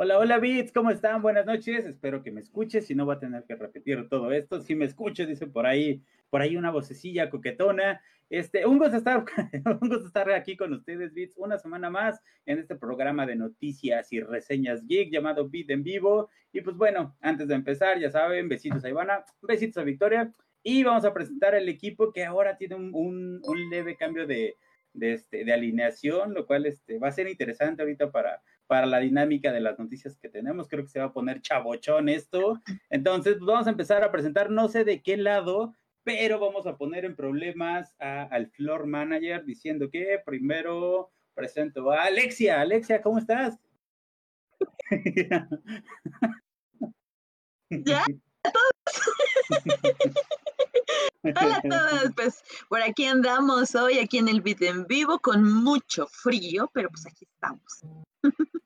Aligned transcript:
Hola, 0.00 0.16
hola 0.16 0.38
Bits, 0.38 0.70
¿cómo 0.70 0.92
están? 0.92 1.22
Buenas 1.22 1.44
noches, 1.44 1.84
espero 1.84 2.22
que 2.22 2.30
me 2.30 2.38
escuches, 2.40 2.86
si 2.86 2.94
no 2.94 3.04
va 3.04 3.14
a 3.14 3.18
tener 3.18 3.42
que 3.42 3.56
repetir 3.56 4.08
todo 4.08 4.30
esto. 4.30 4.60
Si 4.60 4.76
me 4.76 4.84
escuches, 4.84 5.26
dice 5.26 5.48
por 5.48 5.66
ahí, 5.66 6.04
por 6.30 6.40
ahí 6.40 6.56
una 6.56 6.70
vocecilla 6.70 7.28
coquetona. 7.28 8.00
Este, 8.30 8.64
un 8.64 8.78
gusto 8.78 8.96
estar, 8.96 9.24
un 9.80 9.88
gusto 9.88 10.06
estar 10.06 10.30
aquí 10.30 10.56
con 10.56 10.72
ustedes, 10.72 11.12
Bits, 11.12 11.36
una 11.36 11.58
semana 11.58 11.90
más 11.90 12.22
en 12.46 12.60
este 12.60 12.76
programa 12.76 13.26
de 13.26 13.34
noticias 13.34 14.12
y 14.12 14.20
reseñas 14.20 14.86
geek 14.86 15.10
llamado 15.10 15.48
Bit 15.48 15.70
en 15.70 15.82
Vivo. 15.82 16.30
Y 16.52 16.60
pues 16.60 16.76
bueno, 16.76 17.16
antes 17.20 17.48
de 17.48 17.56
empezar, 17.56 17.98
ya 17.98 18.12
saben, 18.12 18.48
besitos 18.48 18.84
a 18.84 18.88
Ivana, 18.88 19.24
besitos 19.42 19.78
a 19.78 19.82
Victoria. 19.82 20.32
Y 20.62 20.84
vamos 20.84 21.04
a 21.06 21.12
presentar 21.12 21.56
el 21.56 21.68
equipo 21.68 22.12
que 22.12 22.24
ahora 22.24 22.56
tiene 22.56 22.76
un, 22.76 22.94
un, 22.94 23.68
leve 23.68 23.96
cambio 23.96 24.28
de, 24.28 24.58
de, 24.92 25.14
este, 25.14 25.44
de 25.44 25.52
alineación, 25.52 26.34
lo 26.34 26.46
cual 26.46 26.66
este, 26.66 27.00
va 27.00 27.08
a 27.08 27.12
ser 27.12 27.28
interesante 27.28 27.82
ahorita 27.82 28.12
para, 28.12 28.40
para 28.68 28.86
la 28.86 29.00
dinámica 29.00 29.50
de 29.50 29.60
las 29.60 29.78
noticias 29.78 30.16
que 30.16 30.28
tenemos. 30.28 30.68
Creo 30.68 30.84
que 30.84 30.90
se 30.90 31.00
va 31.00 31.06
a 31.06 31.12
poner 31.12 31.40
chabochón 31.40 32.08
esto. 32.08 32.60
Entonces, 32.90 33.36
pues 33.38 33.46
vamos 33.46 33.66
a 33.66 33.70
empezar 33.70 34.04
a 34.04 34.12
presentar, 34.12 34.50
no 34.50 34.68
sé 34.68 34.84
de 34.84 35.02
qué 35.02 35.16
lado, 35.16 35.74
pero 36.04 36.38
vamos 36.38 36.66
a 36.66 36.76
poner 36.76 37.04
en 37.04 37.16
problemas 37.16 37.96
al 37.98 38.48
floor 38.50 38.86
manager 38.86 39.44
diciendo 39.44 39.90
que 39.90 40.20
primero 40.24 41.10
presento 41.34 41.90
a 41.90 42.04
Alexia. 42.04 42.60
Alexia, 42.60 43.02
¿cómo 43.02 43.18
estás? 43.18 43.58
¿Ya? 47.70 48.04
Hola 51.22 51.56
a 51.56 51.62
todos, 51.62 52.12
pues 52.14 52.42
por 52.68 52.80
aquí 52.80 53.04
andamos 53.04 53.74
hoy, 53.74 53.98
aquí 53.98 54.18
en 54.18 54.28
el 54.28 54.40
beat 54.40 54.62
en 54.62 54.86
vivo, 54.86 55.18
con 55.18 55.42
mucho 55.42 56.06
frío, 56.06 56.70
pero 56.72 56.88
pues 56.88 57.06
aquí 57.06 57.26
estamos. 57.30 57.82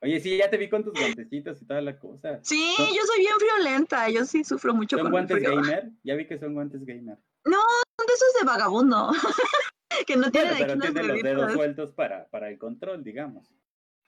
Oye, 0.00 0.20
sí, 0.20 0.36
ya 0.36 0.50
te 0.50 0.56
vi 0.56 0.68
con 0.68 0.82
tus 0.82 0.94
guantecitos 0.94 1.62
y 1.62 1.66
toda 1.66 1.80
la 1.80 1.98
cosa. 1.98 2.40
Sí, 2.42 2.74
yo 2.78 3.02
soy 3.06 3.18
bien 3.18 3.34
friolenta, 3.38 4.08
yo 4.08 4.24
sí 4.24 4.44
sufro 4.44 4.74
mucho 4.74 4.98
¿Son 4.98 5.10
guantes 5.10 5.42
gamer? 5.42 5.90
Ya 6.02 6.14
vi 6.14 6.26
que 6.26 6.38
son 6.38 6.54
guantes 6.54 6.84
gamer. 6.84 7.18
No, 7.44 7.58
son 7.60 8.06
de 8.06 8.14
esos 8.14 8.40
de 8.40 8.46
vagabundo. 8.46 9.12
que 10.06 10.16
no 10.16 10.30
tienen 10.30 10.56
bueno, 10.58 10.74
pero 10.80 11.14
tienen 11.14 11.36
los 11.36 11.46
dedos 11.46 11.52
sueltos 11.52 11.92
para, 11.92 12.28
para 12.28 12.48
el 12.48 12.58
control, 12.58 13.04
digamos. 13.04 13.52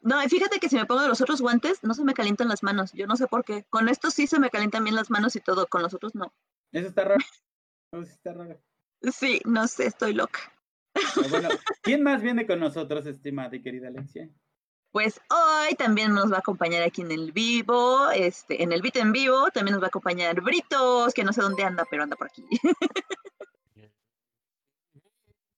No, 0.01 0.23
y 0.23 0.29
fíjate 0.29 0.59
que 0.59 0.69
si 0.69 0.77
me 0.77 0.85
pongo 0.85 1.07
los 1.09 1.21
otros 1.21 1.41
guantes, 1.41 1.83
no 1.83 1.95
se 1.95 2.05
me 2.05 2.13
calientan 2.13 2.49
las 2.49 2.63
manos. 2.63 2.93
Yo 2.93 3.07
no 3.07 3.17
sé 3.17 3.27
por 3.27 3.45
qué. 3.45 3.65
Con 3.71 3.89
estos 3.89 4.13
sí 4.15 4.27
se 4.27 4.39
me 4.39 4.51
calientan 4.51 4.85
bien 4.85 4.97
las 4.97 5.11
manos 5.11 5.35
y 5.37 5.41
todo, 5.41 5.67
con 5.67 5.83
los 5.83 5.95
otros 5.95 6.15
no. 6.15 6.35
Eso 6.73 6.89
está 6.89 7.05
raro. 7.05 7.25
Eso 7.93 8.03
está 8.03 8.33
raro. 8.35 8.61
Sí, 9.01 9.41
no 9.45 9.67
sé, 9.67 9.87
estoy 9.87 10.13
loca. 10.13 10.41
Bueno, 11.31 11.49
¿quién 11.83 12.03
más 12.03 12.23
viene 12.23 12.47
con 12.47 12.61
nosotros, 12.61 13.07
estimada 13.07 13.57
y 13.57 13.63
querida 13.63 13.89
Alexia? 13.89 14.29
Pues 14.95 15.21
hoy 15.29 15.75
también 15.75 16.15
nos 16.15 16.31
va 16.31 16.37
a 16.37 16.39
acompañar 16.39 16.85
aquí 16.85 17.03
en 17.03 17.11
el 17.11 17.33
vivo, 17.33 18.13
este, 18.13 18.63
en 18.63 18.71
el 18.71 18.81
beat 18.81 18.95
en 18.95 19.11
vivo, 19.11 19.51
también 19.51 19.73
nos 19.73 19.83
va 19.83 19.87
a 19.87 19.89
acompañar 19.89 20.41
Britos, 20.41 21.13
que 21.13 21.25
no 21.25 21.33
sé 21.33 21.43
dónde 21.43 21.65
anda, 21.65 21.85
pero 21.91 22.05
anda 22.05 22.15
por 22.15 22.29
aquí. 22.29 22.45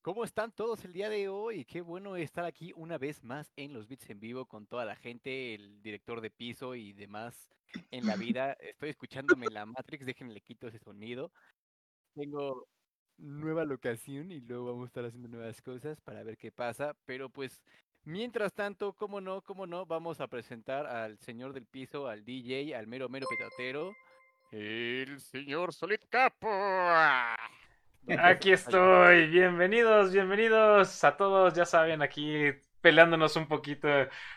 ¿Cómo 0.01 0.25
están 0.25 0.53
todos 0.53 0.87
el 0.87 0.95
día 0.95 1.11
de 1.11 1.29
hoy? 1.29 1.67
Qué 1.67 1.83
bueno 1.83 2.17
estar 2.17 2.47
aquí 2.47 2.73
una 2.77 2.97
vez 2.97 3.23
más 3.23 3.53
en 3.57 3.75
los 3.75 3.87
Beats 3.87 4.09
en 4.09 4.21
vivo 4.21 4.47
con 4.47 4.67
toda 4.67 4.87
la 4.87 4.97
gente, 4.97 5.55
el 5.55 5.83
director 5.83 6.23
de 6.23 6.31
piso 6.31 6.75
y 6.75 6.95
demás 6.95 7.51
en 7.91 8.07
la 8.07 8.17
vida. 8.17 8.55
Estoy 8.55 8.89
escuchándome 8.89 9.49
la 9.51 9.67
Matrix, 9.67 10.07
déjenle 10.07 10.41
quito 10.41 10.69
ese 10.69 10.79
sonido. 10.79 11.31
Tengo 12.15 12.67
nueva 13.19 13.67
locación 13.67 14.33
y 14.33 14.41
luego 14.41 14.73
vamos 14.73 14.85
a 14.85 14.87
estar 14.87 15.05
haciendo 15.05 15.29
nuevas 15.29 15.61
cosas 15.61 16.01
para 16.01 16.23
ver 16.23 16.39
qué 16.39 16.51
pasa. 16.51 16.97
Pero 17.05 17.29
pues, 17.29 17.61
mientras 18.07 18.55
tanto, 18.55 18.93
cómo 18.95 19.21
no, 19.21 19.43
cómo 19.43 19.67
no, 19.67 19.85
vamos 19.85 20.21
a 20.21 20.29
presentar 20.29 20.87
al 20.87 21.19
señor 21.19 21.53
del 21.53 21.67
piso, 21.67 22.09
al 22.09 22.25
DJ, 22.25 22.75
al 22.75 22.87
mero 22.87 23.09
mero 23.09 23.27
petatero, 23.29 23.93
el 24.53 25.21
señor 25.21 25.75
Solid 25.75 26.01
Capo. 26.09 26.49
Aquí 28.19 28.53
estoy, 28.53 29.27
bienvenidos, 29.29 30.13
bienvenidos 30.13 31.03
a 31.03 31.17
todos, 31.17 31.55
ya 31.55 31.67
saben, 31.67 32.01
aquí 32.01 32.53
peleándonos 32.81 33.35
un 33.35 33.49
poquito 33.49 33.89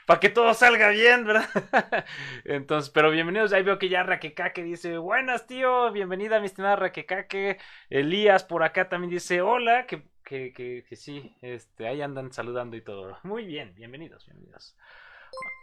para 0.07 0.19
que 0.19 0.29
todo 0.29 0.55
salga 0.55 0.89
bien, 0.89 1.23
¿verdad? 1.23 1.47
Entonces, 2.45 2.89
pero 2.89 3.11
bienvenidos, 3.11 3.53
ahí 3.53 3.61
veo 3.61 3.77
que 3.77 3.89
ya 3.89 4.01
Raquecaque 4.01 4.63
dice, 4.63 4.97
buenas 4.97 5.45
tío, 5.45 5.91
bienvenida 5.91 6.39
mi 6.39 6.47
estimada 6.47 6.75
Raquecaque, 6.75 7.59
Elías 7.91 8.43
por 8.43 8.63
acá 8.63 8.89
también 8.89 9.11
dice, 9.11 9.43
hola, 9.43 9.85
que, 9.85 10.08
que, 10.23 10.53
que, 10.53 10.83
que 10.87 10.95
sí, 10.95 11.35
este, 11.41 11.87
ahí 11.87 12.01
andan 12.01 12.31
saludando 12.31 12.75
y 12.75 12.81
todo. 12.81 13.17
Muy 13.23 13.45
bien, 13.45 13.73
bienvenidos, 13.75 14.25
bienvenidos. 14.25 14.75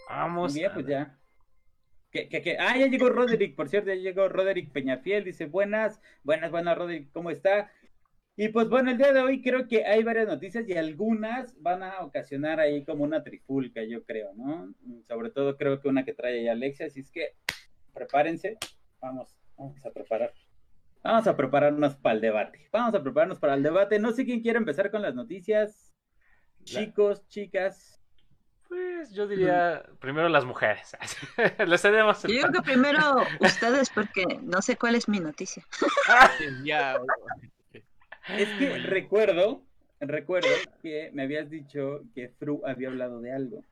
Vamos. 0.09 0.55
Bien, 0.55 0.71
pues 0.73 0.87
ya. 0.87 1.19
Que, 2.11 2.29
que, 2.29 2.41
que, 2.41 2.57
ah, 2.59 2.77
ya 2.79 2.87
llegó 2.87 3.09
Roderick, 3.11 3.57
por 3.57 3.69
cierto, 3.69 3.89
ya 3.89 3.97
llegó 3.97 4.29
Roderick 4.29 4.73
Peñafiel, 4.73 5.25
dice 5.25 5.47
buenas, 5.47 6.01
buenas, 6.23 6.51
buenas, 6.51 6.79
Roderick, 6.79 7.13
¿cómo 7.13 7.31
está? 7.31 7.71
Y 8.39 8.49
pues 8.51 8.69
bueno, 8.69 8.91
el 8.91 8.99
día 8.99 9.13
de 9.13 9.21
hoy 9.21 9.41
creo 9.41 9.67
que 9.67 9.87
hay 9.87 10.03
varias 10.03 10.27
noticias 10.27 10.69
y 10.69 10.75
algunas 10.75 11.61
van 11.63 11.83
a 11.83 12.01
ocasionar 12.01 12.61
ahí 12.61 12.85
como 12.85 13.03
una 13.03 13.25
trifulca, 13.25 13.83
yo 13.83 14.05
creo, 14.05 14.35
¿no? 14.35 14.75
Sobre 15.09 15.31
todo 15.31 15.57
creo 15.57 15.81
que 15.81 15.89
una 15.89 16.05
que 16.05 16.13
trae 16.13 16.41
ahí 16.41 16.49
Alexia, 16.49 16.87
así 16.87 17.01
es 17.01 17.11
que 17.11 17.35
prepárense, 17.95 18.59
vamos, 19.01 19.35
vamos 19.57 19.85
a 19.87 19.91
preparar. 19.91 20.35
Vamos 21.03 21.27
a 21.27 21.37
prepararnos 21.37 21.97
para 21.97 22.15
el 22.15 22.21
debate. 22.21 22.69
Vamos 22.73 22.95
a 22.95 23.03
prepararnos 23.03 23.39
para 23.39 23.55
el 23.55 23.63
debate. 23.63 23.99
No 23.99 24.13
sé 24.13 24.25
quién 24.25 24.41
quiere 24.41 24.59
empezar 24.59 24.91
con 24.91 25.03
las 25.03 25.15
noticias. 25.15 25.95
Chicos, 26.65 27.27
chicas. 27.29 28.01
Pues 28.69 29.13
yo 29.13 29.29
diría 29.29 29.85
primero 30.01 30.29
las 30.29 30.45
mujeres. 30.45 30.97
Les 31.67 31.81
cedemos 31.81 32.23
Yo 32.25 32.41
creo 32.41 32.53
que 32.53 32.63
primero 32.63 33.23
ustedes 33.41 33.91
porque 33.91 34.25
no 34.43 34.61
sé 34.61 34.77
cuál 34.77 34.97
es 34.97 35.09
mi 35.09 35.21
noticia. 35.21 35.65
ya, 36.65 36.97
es 38.29 38.49
que 38.59 38.79
recuerdo, 38.79 39.63
recuerdo 40.01 40.49
que 40.83 41.11
me 41.13 41.23
habías 41.23 41.49
dicho 41.49 42.03
que 42.15 42.29
Fru 42.29 42.63
había 42.67 42.89
hablado 42.89 43.21
de 43.21 43.33
algo. 43.33 43.65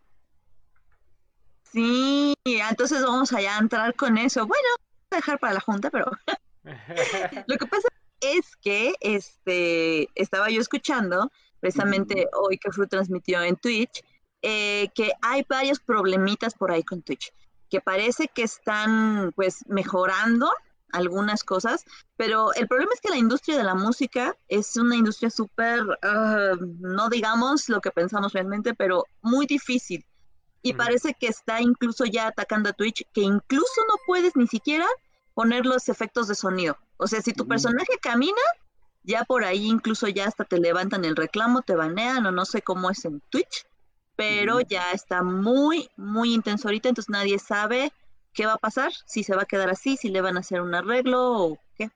Sí, 1.64 2.34
entonces 2.46 3.02
vamos 3.02 3.32
allá 3.32 3.56
a 3.56 3.60
entrar 3.60 3.94
con 3.94 4.16
eso. 4.16 4.46
Bueno, 4.46 4.68
voy 4.78 5.16
a 5.16 5.16
dejar 5.16 5.40
para 5.40 5.54
la 5.54 5.60
junta, 5.60 5.90
pero 5.90 6.06
lo 7.46 7.56
que 7.56 7.66
pasa 7.66 7.88
es 8.20 8.56
que 8.56 8.94
este 9.00 10.08
estaba 10.14 10.48
yo 10.50 10.60
escuchando 10.60 11.30
precisamente 11.60 12.28
hoy 12.34 12.58
que 12.58 12.72
Fru 12.72 12.86
transmitió 12.86 13.42
en 13.42 13.56
Twitch 13.56 14.02
eh, 14.42 14.88
que 14.94 15.12
hay 15.22 15.44
varios 15.48 15.80
problemitas 15.80 16.54
por 16.54 16.72
ahí 16.72 16.82
con 16.82 17.02
Twitch 17.02 17.32
que 17.70 17.80
parece 17.80 18.28
que 18.28 18.42
están 18.42 19.32
pues 19.34 19.64
mejorando 19.68 20.50
algunas 20.94 21.42
cosas, 21.42 21.84
pero 22.16 22.54
el 22.54 22.68
problema 22.68 22.92
es 22.94 23.00
que 23.00 23.10
la 23.10 23.16
industria 23.16 23.56
de 23.56 23.64
la 23.64 23.74
música 23.74 24.36
es 24.48 24.76
una 24.76 24.94
industria 24.94 25.28
súper, 25.28 25.82
ah, 26.02 26.52
no 26.78 27.08
digamos 27.08 27.68
lo 27.68 27.80
que 27.80 27.90
pensamos 27.90 28.32
realmente, 28.32 28.74
pero 28.74 29.04
muy 29.20 29.46
difícil. 29.46 30.06
Y 30.62 30.72
parece 30.72 31.12
que 31.12 31.26
está 31.26 31.60
incluso 31.60 32.06
ya 32.06 32.28
atacando 32.28 32.70
a 32.70 32.72
Twitch, 32.72 33.04
que 33.12 33.20
incluso 33.20 33.82
no 33.86 33.94
puedes 34.06 34.34
ni 34.34 34.46
siquiera 34.46 34.86
poner 35.34 35.66
los 35.66 35.88
efectos 35.88 36.28
de 36.28 36.34
sonido. 36.34 36.78
O 36.96 37.06
sea, 37.06 37.20
si 37.20 37.32
tu 37.32 37.46
personaje 37.46 37.98
camina, 38.00 38.40
ya 39.02 39.24
por 39.24 39.44
ahí 39.44 39.66
incluso 39.66 40.08
ya 40.08 40.26
hasta 40.26 40.44
te 40.44 40.58
levantan 40.58 41.04
el 41.04 41.16
reclamo, 41.16 41.62
te 41.62 41.74
banean 41.74 42.24
o 42.26 42.30
no 42.30 42.44
sé 42.44 42.62
cómo 42.62 42.90
es 42.90 43.04
en 43.04 43.20
Twitch, 43.30 43.66
pero 44.16 44.60
ya 44.60 44.92
está 44.92 45.22
muy, 45.22 45.90
muy 45.96 46.32
intenso 46.32 46.68
ahorita, 46.68 46.88
entonces 46.88 47.10
nadie 47.10 47.38
sabe 47.38 47.92
qué 48.32 48.46
va 48.46 48.54
a 48.54 48.58
pasar, 48.58 48.92
si 49.06 49.24
se 49.24 49.34
va 49.34 49.42
a 49.42 49.46
quedar 49.46 49.70
así, 49.70 49.96
si 49.96 50.08
le 50.08 50.20
van 50.20 50.36
a 50.36 50.40
hacer 50.40 50.60
un 50.60 50.74
arreglo 50.74 51.32
o 51.32 51.58
qué. 51.76 51.90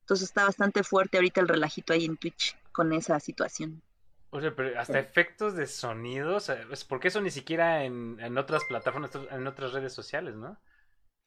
Entonces 0.00 0.28
está 0.28 0.44
bastante 0.44 0.82
fuerte 0.82 1.18
ahorita 1.18 1.40
el 1.40 1.48
relajito 1.48 1.92
ahí 1.92 2.04
en 2.04 2.16
Twitch 2.16 2.56
con 2.72 2.92
esa 2.92 3.20
situación. 3.20 3.82
O 4.30 4.40
sea, 4.40 4.54
pero 4.54 4.78
hasta 4.78 4.98
efectos 4.98 5.54
de 5.54 5.66
sonidos, 5.66 6.50
porque 6.88 7.08
eso 7.08 7.20
ni 7.20 7.30
siquiera 7.30 7.84
en, 7.84 8.18
en 8.20 8.36
otras 8.36 8.64
plataformas, 8.64 9.10
en 9.30 9.46
otras 9.46 9.72
redes 9.72 9.94
sociales, 9.94 10.34
¿no? 10.34 10.58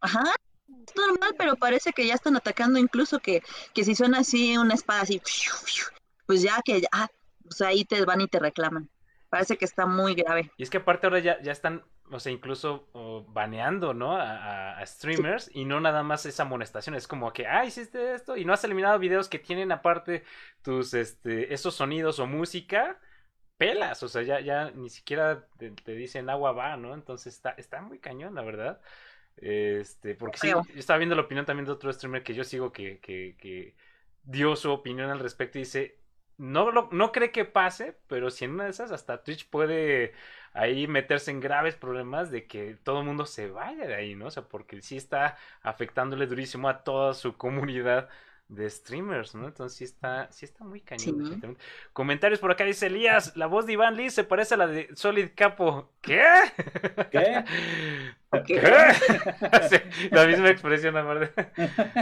Ajá, 0.02 0.24
normal, 0.96 1.36
pero 1.38 1.56
parece 1.56 1.94
que 1.94 2.06
ya 2.06 2.14
están 2.14 2.36
atacando 2.36 2.80
incluso 2.80 3.20
que, 3.20 3.42
que 3.74 3.84
si 3.84 3.96
suena 3.96 4.20
así 4.20 4.58
una 4.58 4.74
espada 4.74 5.02
así, 5.02 5.22
pues 6.26 6.42
ya 6.42 6.62
que, 6.64 6.84
ah, 6.92 7.10
pues 7.44 7.62
ahí 7.62 7.86
te 7.86 8.04
van 8.06 8.22
y 8.22 8.28
te 8.28 8.40
reclaman. 8.40 8.90
Parece 9.30 9.58
que 9.58 9.66
está 9.66 9.86
muy 9.86 10.14
grave. 10.14 10.52
Y 10.58 10.64
es 10.64 10.70
que 10.70 10.78
aparte 10.78 11.08
ahora 11.08 11.20
ya, 11.20 11.42
ya 11.42 11.52
están 11.52 11.84
o 12.12 12.20
sea, 12.20 12.32
incluso 12.32 12.88
baneando, 13.30 13.94
¿no? 13.94 14.18
A, 14.18 14.86
streamers 14.86 15.50
y 15.54 15.66
no 15.66 15.80
nada 15.80 16.04
más 16.04 16.26
esa 16.26 16.44
amonestación. 16.44 16.96
Es 16.96 17.08
como 17.08 17.32
que, 17.32 17.48
ah, 17.48 17.66
hiciste 17.66 18.14
esto 18.14 18.36
y 18.36 18.44
no 18.46 18.54
has 18.54 18.64
eliminado 18.64 19.00
videos 19.00 19.30
que 19.30 19.40
tienen 19.40 19.72
aparte 19.72 20.24
tus, 20.62 20.94
este, 20.94 21.54
esos 21.54 21.76
sonidos 21.76 22.20
o 22.20 22.28
música, 22.28 23.00
pelas. 23.58 24.04
O 24.04 24.10
sea, 24.10 24.24
ya, 24.24 24.42
ya 24.42 24.72
ni 24.72 24.90
siquiera 24.90 25.48
te, 25.58 25.96
dicen 25.96 26.30
agua 26.30 26.52
va, 26.52 26.76
¿no? 26.78 26.94
Entonces 26.94 27.34
está, 27.34 27.52
está 27.52 27.82
muy 27.82 28.00
cañón, 28.00 28.36
la 28.36 28.42
verdad. 28.42 28.82
Este, 29.42 30.14
porque 30.14 30.38
sí, 30.38 30.50
yo 30.50 30.62
estaba 30.76 31.00
viendo 31.00 31.16
la 31.16 31.24
opinión 31.24 31.46
también 31.46 31.66
de 31.66 31.72
otro 31.72 31.92
streamer 31.92 32.24
que 32.24 32.36
yo 32.36 32.44
sigo 32.44 32.72
que, 32.72 33.00
que, 33.00 33.36
que 33.40 33.76
dio 34.24 34.56
su 34.56 34.72
opinión 34.72 35.10
al 35.10 35.20
respecto 35.20 35.58
y 35.58 35.62
dice, 35.62 35.98
no, 36.38 36.72
no 36.92 37.12
cree 37.12 37.32
que 37.32 37.46
pase, 37.46 37.98
pero 38.08 38.30
si 38.30 38.46
en 38.46 38.52
una 38.52 38.66
de 38.66 38.70
esas 38.70 38.92
hasta 38.92 39.24
Twitch 39.24 39.50
puede 39.50 40.14
ahí 40.54 40.88
meterse 40.88 41.32
en 41.32 41.40
graves 41.40 41.76
problemas 41.76 42.30
de 42.30 42.48
que 42.48 42.76
todo 42.84 43.00
el 43.00 43.06
mundo 43.06 43.26
se 43.26 43.50
vaya 43.50 43.88
de 43.88 43.96
ahí, 43.96 44.16
¿no? 44.16 44.28
O 44.28 44.32
sea, 44.32 44.44
porque 44.48 44.82
sí 44.82 44.98
está 44.98 45.38
afectándole 45.64 46.28
durísimo 46.28 46.70
a 46.70 46.84
toda 46.84 47.14
su 47.16 47.38
comunidad 47.38 48.10
de 48.52 48.70
streamers, 48.70 49.34
¿no? 49.34 49.48
Entonces 49.48 49.78
sí 49.78 49.86
está, 49.86 50.30
sí 50.32 50.44
está 50.44 50.66
muy 50.66 50.82
cañón. 50.82 51.58
Comentarios 51.94 52.40
por 52.40 52.52
acá 52.52 52.66
dice 52.66 52.88
Elías, 52.88 53.36
la 53.38 53.48
voz 53.48 53.66
de 53.66 53.74
Iván 53.74 53.96
Lee 53.96 54.10
se 54.10 54.26
parece 54.26 54.56
a 54.56 54.58
la 54.58 54.68
de 54.68 54.90
Solid 54.94 55.30
Capo. 55.36 55.94
¿Qué? 56.02 56.22
¿Qué? 57.10 57.46
¿Qué? 58.46 58.62
la 60.12 60.26
misma 60.28 60.50
expresión, 60.50 60.98
amor. 60.98 61.32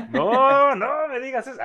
No, 0.10 0.74
no 0.75 1.07
me 1.07 1.19
digas 1.19 1.46
eso. 1.46 1.62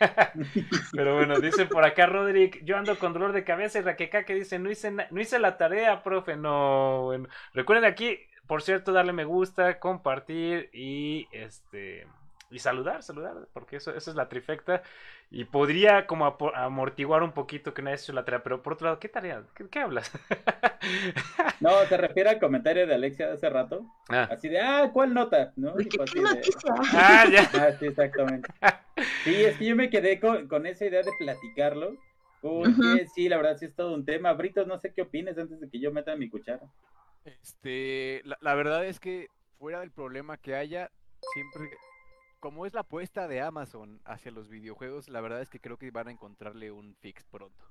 Pero 0.92 1.16
bueno, 1.16 1.38
dice 1.38 1.66
por 1.66 1.84
acá 1.84 2.06
Roderick, 2.06 2.64
yo 2.64 2.78
ando 2.78 2.98
con 2.98 3.12
dolor 3.12 3.32
de 3.32 3.44
cabeza 3.44 3.80
y 3.80 3.82
Raqueca 3.82 4.24
que 4.24 4.34
dice, 4.34 4.58
no 4.58 4.70
hice, 4.70 4.90
no 4.90 5.20
hice 5.20 5.38
la 5.38 5.58
tarea, 5.58 6.02
profe, 6.02 6.36
no. 6.36 7.02
Bueno, 7.04 7.28
recuerden 7.52 7.84
aquí, 7.84 8.18
por 8.46 8.62
cierto, 8.62 8.92
darle 8.92 9.12
me 9.12 9.24
gusta, 9.24 9.78
compartir 9.78 10.70
y 10.72 11.28
este 11.32 12.06
y 12.52 12.58
saludar, 12.58 13.02
saludar, 13.02 13.48
porque 13.52 13.76
eso, 13.76 13.94
eso 13.94 14.10
es 14.10 14.16
la 14.16 14.28
trifecta. 14.28 14.82
Y 15.30 15.44
podría 15.44 16.06
como 16.06 16.36
amortiguar 16.54 17.22
un 17.22 17.32
poquito 17.32 17.72
que 17.72 17.80
no 17.80 17.88
haya 17.88 17.96
hecho 17.96 18.12
la 18.12 18.24
tarea, 18.24 18.42
pero 18.42 18.62
por 18.62 18.74
otro 18.74 18.86
lado, 18.86 19.00
¿qué 19.00 19.08
tarea? 19.08 19.42
¿Qué, 19.70 19.78
hablas? 19.78 20.12
no, 21.60 21.70
se 21.86 21.96
refiere 21.96 22.28
al 22.28 22.38
comentario 22.38 22.86
de 22.86 22.94
Alexia 22.94 23.28
de 23.28 23.32
hace 23.32 23.48
rato. 23.48 23.86
Ah. 24.10 24.28
Así 24.30 24.50
de, 24.50 24.60
ah, 24.60 24.90
¿cuál 24.92 25.14
nota? 25.14 25.52
¿No? 25.56 25.74
¿Qué, 25.76 26.20
noticia? 26.20 26.74
Ah, 26.92 27.24
ya. 27.32 27.50
Ah, 27.54 27.72
sí, 27.78 27.86
exactamente. 27.86 28.50
Sí, 29.24 29.42
es 29.42 29.56
que 29.56 29.64
yo 29.64 29.74
me 29.74 29.88
quedé 29.88 30.20
con, 30.20 30.46
con 30.46 30.66
esa 30.66 30.84
idea 30.84 31.02
de 31.02 31.12
platicarlo. 31.18 31.96
Porque 32.42 33.06
sí, 33.14 33.28
la 33.28 33.36
verdad 33.36 33.56
sí 33.56 33.66
es 33.66 33.74
todo 33.74 33.94
un 33.94 34.04
tema. 34.04 34.32
Britos, 34.32 34.66
no 34.66 34.76
sé 34.76 34.92
qué 34.92 35.02
opines 35.02 35.38
antes 35.38 35.60
de 35.60 35.70
que 35.70 35.78
yo 35.78 35.92
meta 35.92 36.16
mi 36.16 36.28
cuchara. 36.28 36.66
Este, 37.24 38.20
la, 38.24 38.36
la 38.40 38.54
verdad 38.54 38.84
es 38.84 38.98
que 38.98 39.28
fuera 39.60 39.78
del 39.78 39.92
problema 39.92 40.36
que 40.36 40.56
haya, 40.56 40.90
siempre 41.32 41.70
como 42.42 42.66
es 42.66 42.74
la 42.74 42.80
apuesta 42.80 43.28
de 43.28 43.40
Amazon 43.40 44.00
hacia 44.04 44.32
los 44.32 44.48
videojuegos, 44.48 45.08
la 45.08 45.20
verdad 45.20 45.42
es 45.42 45.48
que 45.48 45.60
creo 45.60 45.76
que 45.76 45.92
van 45.92 46.08
a 46.08 46.10
encontrarle 46.10 46.72
un 46.72 46.96
fix 46.96 47.24
pronto. 47.24 47.64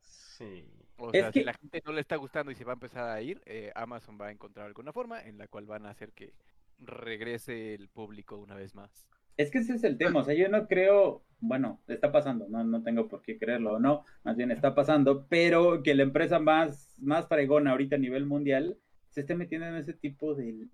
Sí. 0.00 0.64
O 0.98 1.10
sea, 1.10 1.32
si 1.32 1.42
la 1.42 1.52
gente 1.52 1.82
no 1.84 1.90
le 1.90 2.00
está 2.00 2.14
gustando 2.14 2.52
y 2.52 2.54
se 2.54 2.62
va 2.62 2.72
a 2.72 2.74
empezar 2.74 3.10
a 3.10 3.20
ir, 3.20 3.42
eh, 3.44 3.72
Amazon 3.74 4.16
va 4.18 4.28
a 4.28 4.30
encontrar 4.30 4.66
alguna 4.66 4.92
forma 4.92 5.20
en 5.20 5.36
la 5.36 5.48
cual 5.48 5.66
van 5.66 5.84
a 5.84 5.90
hacer 5.90 6.12
que 6.12 6.32
regrese 6.78 7.74
el 7.74 7.88
público 7.88 8.38
una 8.38 8.54
vez 8.54 8.76
más. 8.76 9.08
Es 9.36 9.50
que 9.50 9.58
ese 9.58 9.74
es 9.74 9.82
el 9.82 9.98
tema, 9.98 10.20
o 10.20 10.24
sea, 10.24 10.34
yo 10.34 10.48
no 10.48 10.68
creo, 10.68 11.24
bueno, 11.40 11.80
está 11.88 12.12
pasando, 12.12 12.46
no, 12.48 12.62
no 12.62 12.84
tengo 12.84 13.08
por 13.08 13.22
qué 13.22 13.36
creerlo 13.36 13.74
o 13.74 13.78
no, 13.80 14.04
más 14.22 14.36
bien 14.36 14.52
está 14.52 14.76
pasando, 14.76 15.26
pero 15.28 15.82
que 15.82 15.96
la 15.96 16.04
empresa 16.04 16.38
más, 16.38 16.96
más 17.00 17.26
fregona 17.26 17.72
ahorita 17.72 17.96
a 17.96 18.00
nivel 18.00 18.26
mundial 18.26 18.78
se 19.10 19.20
esté 19.20 19.34
metiendo 19.34 19.66
en 19.66 19.76
ese 19.76 19.92
tipo 19.92 20.34
de, 20.34 20.68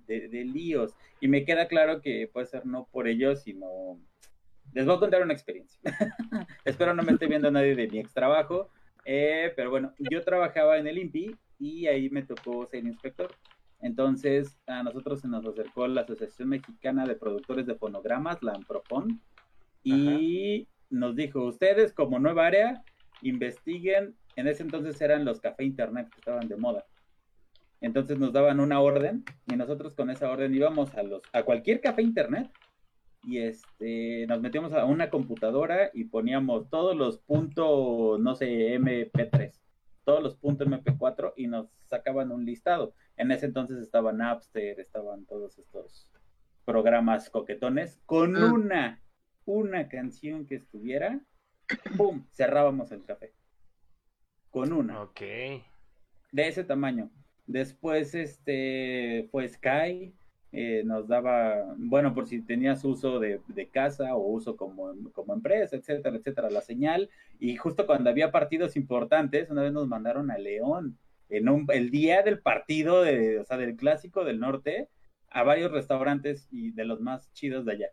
líos. 0.45 0.95
Y 1.21 1.29
me 1.29 1.45
queda 1.45 1.69
claro 1.69 2.01
que 2.01 2.29
puede 2.33 2.47
ser 2.47 2.67
no 2.67 2.89
por 2.91 3.09
ellos, 3.09 3.43
sino... 3.43 4.01
Les 4.73 4.87
voy 4.87 4.97
a 4.97 4.99
contar 4.99 5.23
una 5.23 5.33
experiencia. 5.33 5.79
Espero 6.65 6.95
no 6.95 7.03
me 7.03 7.13
esté 7.13 7.27
viendo 7.27 7.51
nadie 7.51 7.77
de 7.77 7.87
mi 7.87 7.99
ex 7.99 8.13
trabajo, 8.13 8.71
eh, 9.05 9.53
pero 9.55 9.71
bueno, 9.71 9.93
yo 9.99 10.23
trabajaba 10.23 10.79
en 10.79 10.87
el 10.87 10.99
INPI 10.99 11.37
y 11.59 11.87
ahí 11.87 12.11
me 12.11 12.23
tocó 12.23 12.67
ser 12.67 12.85
inspector. 12.85 13.31
Entonces, 13.81 14.59
a 14.67 14.83
nosotros 14.83 15.21
se 15.21 15.29
nos 15.29 15.45
acercó 15.45 15.87
la 15.87 16.01
Asociación 16.01 16.49
Mexicana 16.49 17.07
de 17.07 17.17
Productores 17.17 17.67
de 17.67 17.75
Fonogramas, 17.75 18.43
la 18.43 18.55
AMPROFON, 18.55 19.21
y 19.83 20.67
nos 20.89 21.15
dijo, 21.15 21.45
ustedes 21.45 21.93
como 21.93 22.19
nueva 22.19 22.47
área, 22.47 22.83
investiguen, 23.21 24.17
en 24.37 24.49
ese 24.49 24.63
entonces 24.63 25.01
eran 25.01 25.25
los 25.25 25.41
café 25.41 25.65
internet 25.65 26.09
que 26.11 26.19
estaban 26.19 26.49
de 26.49 26.57
moda. 26.57 26.87
Entonces 27.85 28.19
nos 28.19 28.33
daban 28.33 28.61
una 28.61 28.81
orden 28.81 29.25
y 29.47 29.57
nosotros 29.57 29.95
con 29.95 30.09
esa 30.09 30.31
orden 30.31 30.55
íbamos 30.55 30.95
a 30.95 31.03
los 31.03 31.21
a 31.35 31.43
cualquier 31.43 31.83
café 31.83 32.01
internet 32.01 32.51
y 33.23 33.41
este 33.41 34.27
nos 34.27 34.41
metíamos 34.41 34.73
a 34.73 34.87
una 34.87 35.11
computadora 35.11 35.91
y 35.93 36.05
poníamos 36.05 36.71
todos 36.71 36.97
los 36.97 37.19
puntos, 37.19 38.19
no 38.21 38.35
sé, 38.37 38.79
MP3, 38.79 39.53
todos 40.03 40.23
los 40.23 40.35
puntos 40.35 40.67
MP4 40.67 41.35
y 41.37 41.47
nos 41.47 41.69
sacaban 41.85 42.33
un 42.33 42.47
listado. 42.47 42.95
En 43.19 43.31
ese 43.31 43.45
entonces 43.45 43.77
estaban 43.77 44.17
Napster, 44.17 44.81
estaban 44.81 45.27
todos 45.27 45.59
estos 45.59 46.09
programas 46.65 47.29
coquetones 47.29 48.01
con 48.07 48.35
ah. 48.37 48.51
una 48.51 49.03
una 49.45 49.89
canción 49.91 50.47
que 50.47 50.55
estuviera, 50.55 51.21
¡pum! 51.99 52.25
cerrábamos 52.33 52.93
el 52.93 53.05
café. 53.05 53.35
Con 54.49 54.73
una. 54.73 55.03
Ok. 55.03 55.21
De 55.21 56.49
ese 56.49 56.65
tamaño. 56.65 57.11
Después 57.47 58.15
este 58.15 59.29
fue 59.31 59.49
Sky, 59.49 60.13
eh, 60.53 60.83
nos 60.85 61.09
daba, 61.09 61.75
bueno, 61.77 62.15
por 62.15 62.27
si 62.27 62.41
tenías 62.41 62.85
uso 62.85 63.19
de, 63.19 63.41
casa 63.73 64.15
o 64.15 64.31
uso 64.31 64.57
como, 64.57 64.95
como, 65.13 65.35
empresa, 65.35 65.75
etcétera, 65.75 66.17
etcétera, 66.17 66.49
la 66.49 66.61
señal. 66.61 67.11
Y 67.41 67.57
justo 67.57 67.87
cuando 67.87 68.09
había 68.09 68.31
partidos 68.31 68.77
importantes, 68.77 69.51
una 69.51 69.63
vez 69.63 69.73
nos 69.73 69.89
mandaron 69.89 70.31
a 70.31 70.39
León, 70.39 70.97
en 71.29 71.49
un, 71.49 71.67
el 71.73 71.91
día 71.91 72.23
del 72.23 72.39
partido, 72.39 73.03
de, 73.03 73.41
o 73.41 73.45
sea, 73.45 73.57
del 73.57 73.77
clásico 73.77 74.25
del 74.25 74.39
norte, 74.39 74.89
a 75.29 75.43
varios 75.43 75.73
restaurantes 75.73 76.47
y 76.53 76.71
de 76.71 76.85
los 76.85 77.01
más 77.01 77.33
chidos 77.33 77.65
de 77.65 77.73
allá. 77.73 77.89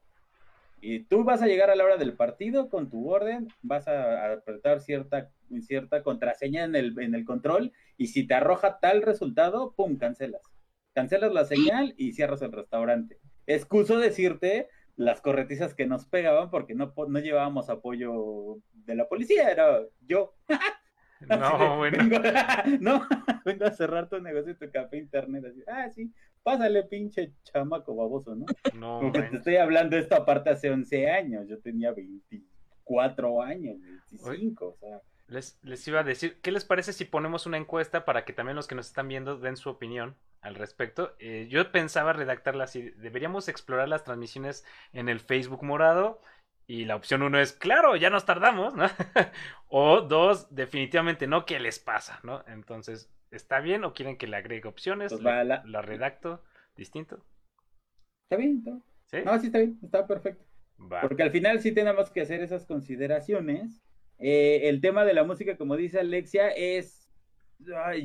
Y 0.81 1.03
tú 1.03 1.23
vas 1.23 1.41
a 1.41 1.47
llegar 1.47 1.69
a 1.69 1.75
la 1.75 1.83
hora 1.83 1.97
del 1.97 2.13
partido 2.13 2.69
con 2.69 2.89
tu 2.89 3.09
orden, 3.09 3.47
vas 3.61 3.87
a, 3.87 4.33
apretar 4.33 4.81
cierta, 4.81 5.29
cierta 5.61 6.01
contraseña 6.01 6.63
en 6.63 6.75
el, 6.75 6.99
en 6.99 7.13
el 7.13 7.23
control 7.23 7.71
y 7.97 8.07
si 8.07 8.25
te 8.25 8.33
arroja 8.33 8.79
tal 8.79 9.03
resultado, 9.03 9.73
¡pum!, 9.75 9.97
cancelas. 9.97 10.41
Cancelas 10.93 11.31
la 11.31 11.45
señal 11.45 11.93
y 11.97 12.13
cierras 12.13 12.41
el 12.41 12.51
restaurante. 12.51 13.19
Excuso 13.45 13.99
decirte 13.99 14.69
las 14.95 15.21
corretizas 15.21 15.73
que 15.73 15.85
nos 15.85 16.05
pegaban 16.07 16.49
porque 16.49 16.75
no, 16.75 16.93
no 17.07 17.19
llevábamos 17.19 17.69
apoyo 17.69 18.57
de 18.73 18.95
la 18.95 19.07
policía, 19.07 19.49
era 19.49 19.81
yo. 20.01 20.33
No, 21.27 21.77
bueno. 21.77 21.97
Vengo, 21.99 22.17
no, 22.79 23.07
vengo 23.45 23.65
a 23.65 23.71
cerrar 23.71 24.09
tu 24.09 24.19
negocio, 24.19 24.57
tu 24.57 24.71
café 24.71 24.97
internet. 24.97 25.45
Así, 25.45 25.63
ah, 25.67 25.89
sí, 25.91 26.11
pásale, 26.43 26.83
pinche 26.83 27.33
chamaco 27.43 27.95
baboso, 27.95 28.35
¿no? 28.35 28.45
No, 28.75 29.11
te 29.11 29.35
estoy 29.35 29.57
hablando 29.57 29.95
de 29.95 30.03
esto 30.03 30.15
aparte 30.15 30.49
hace 30.49 30.69
11 30.69 31.09
años. 31.09 31.47
Yo 31.47 31.59
tenía 31.59 31.91
24 31.91 33.41
años, 33.41 33.77
25, 33.81 34.65
o 34.65 34.75
sea. 34.77 35.01
Les, 35.27 35.57
les 35.63 35.87
iba 35.87 36.01
a 36.01 36.03
decir, 36.03 36.39
¿qué 36.41 36.51
les 36.51 36.65
parece 36.65 36.91
si 36.91 37.05
ponemos 37.05 37.45
una 37.45 37.57
encuesta 37.57 38.03
para 38.03 38.25
que 38.25 38.33
también 38.33 38.57
los 38.57 38.67
que 38.67 38.75
nos 38.75 38.87
están 38.87 39.07
viendo 39.07 39.37
den 39.37 39.55
su 39.55 39.69
opinión 39.69 40.15
al 40.41 40.55
respecto? 40.55 41.15
Eh, 41.19 41.47
yo 41.49 41.71
pensaba 41.71 42.11
redactarla 42.11 42.65
así, 42.65 42.89
deberíamos 42.97 43.47
explorar 43.47 43.87
las 43.87 44.03
transmisiones 44.03 44.65
en 44.91 45.07
el 45.07 45.21
Facebook 45.21 45.63
morado 45.63 46.19
y 46.67 46.85
la 46.85 46.95
opción 46.95 47.21
uno 47.21 47.39
es, 47.39 47.53
claro, 47.53 47.95
ya 47.95 48.09
nos 48.09 48.25
tardamos, 48.25 48.75
¿no? 48.75 48.85
o 49.67 50.01
dos, 50.01 50.53
definitivamente 50.53 51.27
no, 51.27 51.45
¿qué 51.45 51.59
les 51.59 51.79
pasa, 51.79 52.19
no? 52.23 52.43
Entonces, 52.47 53.09
¿está 53.31 53.59
bien 53.59 53.83
o 53.83 53.93
quieren 53.93 54.17
que 54.17 54.27
le 54.27 54.37
agregue 54.37 54.67
opciones? 54.67 55.11
Pues 55.11 55.23
la... 55.23 55.81
redacto 55.81 56.43
distinto? 56.75 57.23
Está 58.23 58.35
bien, 58.35 58.57
está 58.57 58.79
¿Sí? 59.05 59.17
No, 59.25 59.39
sí 59.39 59.47
está 59.47 59.59
bien, 59.59 59.79
está 59.81 60.07
perfecto. 60.07 60.45
Porque 61.01 61.23
al 61.23 61.31
final 61.31 61.59
sí 61.59 61.71
tenemos 61.73 62.09
que 62.09 62.21
hacer 62.21 62.41
esas 62.41 62.65
consideraciones. 62.65 63.83
Eh, 64.17 64.61
el 64.63 64.81
tema 64.81 65.05
de 65.05 65.13
la 65.13 65.23
música, 65.23 65.57
como 65.57 65.75
dice 65.75 65.99
Alexia, 65.99 66.49
es... 66.49 67.09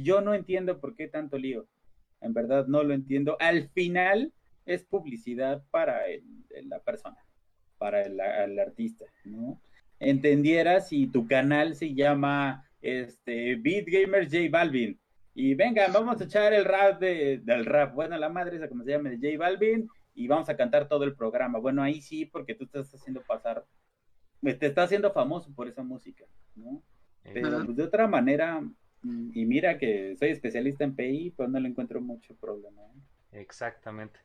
yo 0.02 0.20
no 0.20 0.34
entiendo 0.34 0.80
por 0.80 0.94
qué 0.94 1.08
tanto 1.08 1.38
lío. 1.38 1.66
En 2.20 2.34
verdad 2.34 2.66
no 2.66 2.82
lo 2.82 2.92
entiendo. 2.92 3.36
Al 3.40 3.68
final 3.70 4.32
es 4.64 4.84
publicidad 4.84 5.64
para 5.70 6.02
la 6.64 6.80
persona 6.80 7.16
para 7.78 8.02
el, 8.02 8.58
artista, 8.58 9.04
¿no? 9.24 9.60
Entendiera 10.00 10.80
si 10.80 11.06
tu 11.06 11.26
canal 11.26 11.74
se 11.74 11.94
llama 11.94 12.66
este, 12.80 13.56
Beat 13.56 13.86
Gamer 13.86 14.24
J 14.24 14.48
Balvin 14.50 14.98
y 15.38 15.54
venga, 15.54 15.86
vamos 15.88 16.18
a 16.18 16.24
echar 16.24 16.54
el 16.54 16.64
rap 16.64 16.98
de, 16.98 17.42
del 17.44 17.66
rap, 17.66 17.94
bueno, 17.94 18.16
la 18.16 18.30
madre 18.30 18.56
esa 18.56 18.70
como 18.70 18.84
se 18.84 18.92
llama, 18.92 19.10
de 19.10 19.16
J 19.16 19.38
Balvin 19.38 19.86
y 20.14 20.26
vamos 20.26 20.48
a 20.48 20.56
cantar 20.56 20.88
todo 20.88 21.04
el 21.04 21.14
programa. 21.14 21.58
Bueno, 21.58 21.82
ahí 21.82 22.00
sí, 22.00 22.24
porque 22.24 22.54
tú 22.54 22.66
te 22.66 22.80
estás 22.80 23.02
haciendo 23.02 23.20
pasar, 23.20 23.62
te 24.40 24.66
estás 24.66 24.86
haciendo 24.86 25.12
famoso 25.12 25.54
por 25.54 25.68
esa 25.68 25.82
música, 25.82 26.24
¿no? 26.54 26.82
Pero 27.22 27.66
pues, 27.66 27.76
de 27.76 27.82
otra 27.82 28.08
manera, 28.08 28.62
y 29.02 29.44
mira 29.44 29.76
que 29.76 30.16
soy 30.16 30.30
especialista 30.30 30.84
en 30.84 30.96
PI, 30.96 31.34
pues 31.36 31.50
no 31.50 31.60
le 31.60 31.68
encuentro 31.68 32.00
mucho 32.00 32.34
problema. 32.36 32.80
¿eh? 32.82 33.40
Exactamente. 33.40 34.18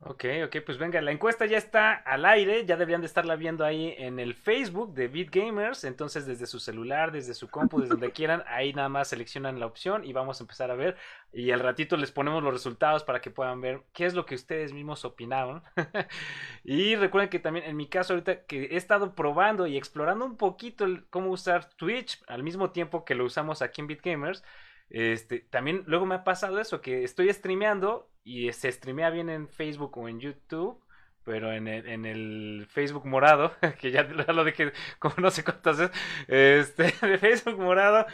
Ok, 0.00 0.24
ok, 0.44 0.58
pues 0.64 0.78
venga, 0.78 1.00
la 1.00 1.10
encuesta 1.10 1.44
ya 1.44 1.58
está 1.58 1.92
al 1.92 2.24
aire, 2.24 2.64
ya 2.64 2.76
deberían 2.76 3.00
de 3.00 3.08
estarla 3.08 3.34
viendo 3.34 3.64
ahí 3.64 3.96
en 3.98 4.20
el 4.20 4.34
Facebook 4.34 4.94
de 4.94 5.08
BitGamers, 5.08 5.82
entonces 5.82 6.24
desde 6.24 6.46
su 6.46 6.60
celular, 6.60 7.10
desde 7.10 7.34
su 7.34 7.50
compu, 7.50 7.80
desde 7.80 7.90
donde 7.90 8.12
quieran, 8.12 8.44
ahí 8.46 8.72
nada 8.72 8.88
más 8.88 9.08
seleccionan 9.08 9.58
la 9.58 9.66
opción 9.66 10.04
y 10.04 10.12
vamos 10.12 10.40
a 10.40 10.44
empezar 10.44 10.70
a 10.70 10.76
ver 10.76 10.96
y 11.32 11.50
al 11.50 11.58
ratito 11.58 11.96
les 11.96 12.12
ponemos 12.12 12.44
los 12.44 12.52
resultados 12.52 13.02
para 13.02 13.20
que 13.20 13.32
puedan 13.32 13.60
ver 13.60 13.82
qué 13.92 14.06
es 14.06 14.14
lo 14.14 14.24
que 14.24 14.36
ustedes 14.36 14.72
mismos 14.72 15.04
opinaron. 15.04 15.64
y 16.62 16.94
recuerden 16.94 17.28
que 17.28 17.40
también 17.40 17.66
en 17.66 17.76
mi 17.76 17.88
caso 17.88 18.12
ahorita 18.12 18.44
que 18.44 18.66
he 18.66 18.76
estado 18.76 19.16
probando 19.16 19.66
y 19.66 19.76
explorando 19.76 20.24
un 20.24 20.36
poquito 20.36 20.86
cómo 21.10 21.30
usar 21.30 21.70
Twitch 21.70 22.22
al 22.28 22.44
mismo 22.44 22.70
tiempo 22.70 23.04
que 23.04 23.16
lo 23.16 23.24
usamos 23.24 23.62
aquí 23.62 23.80
en 23.80 23.88
BitGamers, 23.88 24.44
este, 24.90 25.40
también 25.40 25.82
luego 25.86 26.06
me 26.06 26.14
ha 26.14 26.24
pasado 26.24 26.60
eso, 26.60 26.80
que 26.80 27.04
estoy 27.04 27.32
streameando 27.32 28.08
y 28.28 28.52
se 28.52 28.70
streamea 28.70 29.08
bien 29.08 29.30
en 29.30 29.48
Facebook 29.48 29.96
o 29.96 30.06
en 30.06 30.20
YouTube, 30.20 30.78
pero 31.24 31.50
en 31.50 31.66
el, 31.66 31.88
en 31.88 32.04
el 32.04 32.66
Facebook 32.68 33.06
morado, 33.06 33.52
que 33.80 33.90
ya, 33.90 34.02
lo 34.02 34.44
dije 34.44 34.70
como 34.98 35.14
no 35.16 35.30
sé 35.30 35.42
cuántas 35.42 35.78
veces, 35.78 35.96
este, 36.28 36.82
de 37.06 37.16
Facebook 37.16 37.58
morado, 37.58 38.06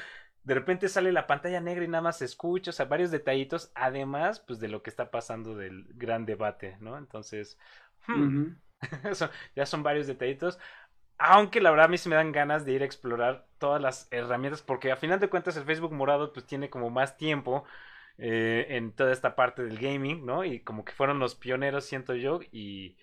de 0.44 0.54
repente 0.54 0.88
sale 0.88 1.10
la 1.10 1.26
pantalla 1.26 1.60
negra 1.60 1.84
y 1.84 1.88
nada 1.88 2.02
más 2.02 2.18
se 2.18 2.26
escucha, 2.26 2.70
o 2.70 2.72
sea, 2.72 2.86
varios 2.86 3.10
detallitos, 3.10 3.72
además, 3.74 4.38
pues 4.38 4.60
de 4.60 4.68
lo 4.68 4.84
que 4.84 4.90
está 4.90 5.10
pasando 5.10 5.56
del 5.56 5.84
gran 5.94 6.26
debate, 6.26 6.76
¿no? 6.78 6.96
Entonces, 6.96 7.58
hmm, 8.06 8.50
ya 9.56 9.66
son 9.66 9.82
varios 9.82 10.06
detallitos. 10.06 10.60
Aunque 11.18 11.60
la 11.60 11.70
verdad 11.70 11.86
a 11.86 11.88
mí 11.88 11.98
se 11.98 12.08
me 12.08 12.16
dan 12.16 12.30
ganas 12.30 12.64
de 12.64 12.72
ir 12.72 12.82
a 12.82 12.86
explorar 12.86 13.46
todas 13.58 13.82
las 13.82 14.06
herramientas, 14.12 14.62
porque 14.62 14.92
a 14.92 14.96
final 14.96 15.18
de 15.18 15.28
cuentas 15.28 15.56
el 15.56 15.64
Facebook 15.64 15.92
morado 15.92 16.32
pues 16.32 16.46
tiene 16.46 16.70
como 16.70 16.90
más 16.90 17.16
tiempo 17.16 17.64
eh, 18.18 18.66
en 18.70 18.92
toda 18.92 19.12
esta 19.12 19.34
parte 19.34 19.64
del 19.64 19.78
gaming, 19.78 20.24
¿no? 20.24 20.44
Y 20.44 20.60
como 20.60 20.84
que 20.84 20.92
fueron 20.92 21.18
los 21.18 21.34
pioneros, 21.34 21.84
siento 21.84 22.14
yo, 22.14 22.40
y, 22.52 22.96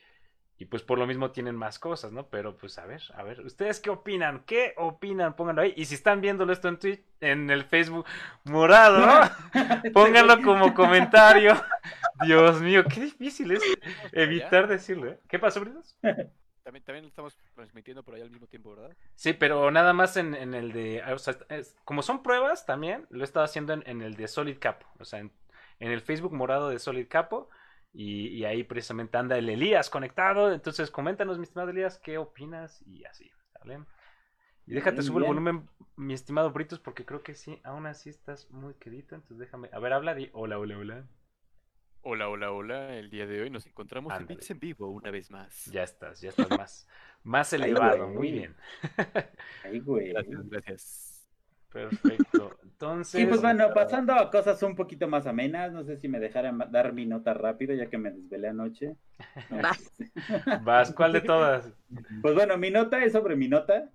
y 0.57 0.65
pues 0.65 0.83
por 0.83 0.99
lo 0.99 1.07
mismo 1.07 1.31
tienen 1.31 1.55
más 1.55 1.79
cosas, 1.79 2.11
¿no? 2.11 2.27
Pero 2.27 2.55
pues 2.55 2.77
a 2.77 2.85
ver, 2.85 3.01
a 3.15 3.23
ver, 3.23 3.41
¿ustedes 3.41 3.79
qué 3.79 3.89
opinan? 3.89 4.43
¿Qué 4.45 4.73
opinan? 4.77 5.35
Pónganlo 5.35 5.63
ahí. 5.63 5.73
Y 5.75 5.85
si 5.85 5.95
están 5.95 6.21
viéndolo 6.21 6.53
esto 6.53 6.67
en 6.67 6.77
Twitch, 6.77 7.01
en 7.19 7.49
el 7.49 7.63
Facebook 7.63 8.05
morado, 8.43 9.29
pónganlo 9.93 10.41
como 10.41 10.73
comentario. 10.73 11.55
Dios 12.25 12.61
mío, 12.61 12.83
qué 12.85 13.01
difícil 13.01 13.51
es 13.51 13.63
evitar 14.11 14.67
decirlo, 14.67 15.07
¿eh? 15.09 15.19
¿Qué 15.27 15.39
pasó, 15.39 15.61
Britos? 15.61 15.97
También, 16.63 16.83
también 16.83 17.03
lo 17.03 17.09
estamos 17.09 17.37
transmitiendo 17.55 18.03
por 18.03 18.15
ahí 18.15 18.21
al 18.21 18.29
mismo 18.29 18.47
tiempo, 18.47 18.75
¿verdad? 18.75 18.95
Sí, 19.15 19.33
pero 19.33 19.71
nada 19.71 19.93
más 19.93 20.15
en, 20.17 20.35
en 20.35 20.53
el 20.53 20.71
de. 20.71 21.03
O 21.11 21.17
sea, 21.17 21.35
como 21.83 22.01
son 22.01 22.21
pruebas 22.21 22.65
también, 22.65 23.07
lo 23.09 23.21
he 23.21 23.23
estado 23.23 23.43
haciendo 23.43 23.73
en, 23.73 23.83
en 23.87 24.01
el 24.01 24.15
de 24.15 24.27
Solid 24.27 24.57
Capo. 24.59 24.85
O 24.99 25.05
sea, 25.05 25.19
en, 25.19 25.31
en, 25.79 25.91
el 25.91 26.01
Facebook 26.01 26.33
morado 26.33 26.69
de 26.69 26.79
Solid 26.79 27.07
Capo. 27.07 27.49
Y, 27.93 28.27
y, 28.27 28.45
ahí 28.45 28.63
precisamente 28.63 29.17
anda 29.17 29.37
el 29.37 29.49
Elías 29.49 29.89
conectado. 29.89 30.53
Entonces, 30.53 30.91
coméntanos, 30.91 31.37
mi 31.37 31.43
estimado 31.43 31.71
Elías, 31.71 31.97
qué 31.97 32.17
opinas 32.17 32.81
y 32.87 33.03
así. 33.05 33.29
¿vale? 33.59 33.83
Y 34.65 34.73
déjate 34.73 35.01
subir 35.01 35.23
el 35.23 35.27
volumen, 35.27 35.67
mi 35.97 36.13
estimado 36.13 36.51
Britos, 36.51 36.79
porque 36.79 37.05
creo 37.05 37.23
que 37.23 37.33
sí, 37.33 37.59
aún 37.63 37.85
así 37.87 38.09
estás 38.09 38.49
muy 38.51 38.75
querido. 38.75 39.15
Entonces, 39.15 39.39
déjame. 39.39 39.69
A 39.73 39.79
ver, 39.79 39.93
habla, 39.93 40.13
di 40.15 40.29
hola, 40.33 40.59
hola, 40.59 40.77
hola. 40.77 41.05
Hola, 42.03 42.29
hola, 42.29 42.51
hola. 42.51 42.95
El 42.95 43.11
día 43.11 43.27
de 43.27 43.43
hoy 43.43 43.51
nos 43.51 43.67
encontramos 43.67 44.11
en 44.19 44.25
Bits 44.25 44.49
en 44.49 44.59
vivo 44.59 44.89
una 44.89 45.11
vez 45.11 45.29
más. 45.29 45.65
Ya 45.65 45.83
estás, 45.83 46.19
ya 46.19 46.29
estás 46.29 46.49
más, 46.49 46.87
más 47.23 47.53
elevado. 47.53 48.07
Muy 48.07 48.31
bien. 48.31 48.55
Ahí, 49.63 49.79
güey. 49.79 50.09
Gracias, 50.09 50.49
gracias. 50.49 51.27
Perfecto. 51.71 52.57
Entonces. 52.63 53.21
Y 53.21 53.25
pues 53.27 53.39
bueno, 53.39 53.71
pasando 53.75 54.13
a 54.13 54.31
cosas 54.31 54.63
un 54.63 54.75
poquito 54.75 55.07
más 55.07 55.27
amenas, 55.27 55.71
no 55.71 55.83
sé 55.83 55.97
si 55.97 56.07
me 56.07 56.19
dejaran 56.19 56.57
dar 56.71 56.91
mi 56.91 57.05
nota 57.05 57.35
rápido, 57.35 57.75
ya 57.75 57.85
que 57.85 57.99
me 57.99 58.09
desvelé 58.09 58.47
anoche. 58.47 58.95
Vas. 59.51 59.93
Vas, 60.63 60.93
¿cuál 60.95 61.13
de 61.13 61.21
todas? 61.21 61.71
Pues 62.23 62.33
bueno, 62.33 62.57
mi 62.57 62.71
nota 62.71 63.03
es 63.03 63.11
sobre 63.11 63.35
mi 63.35 63.47
nota. 63.47 63.91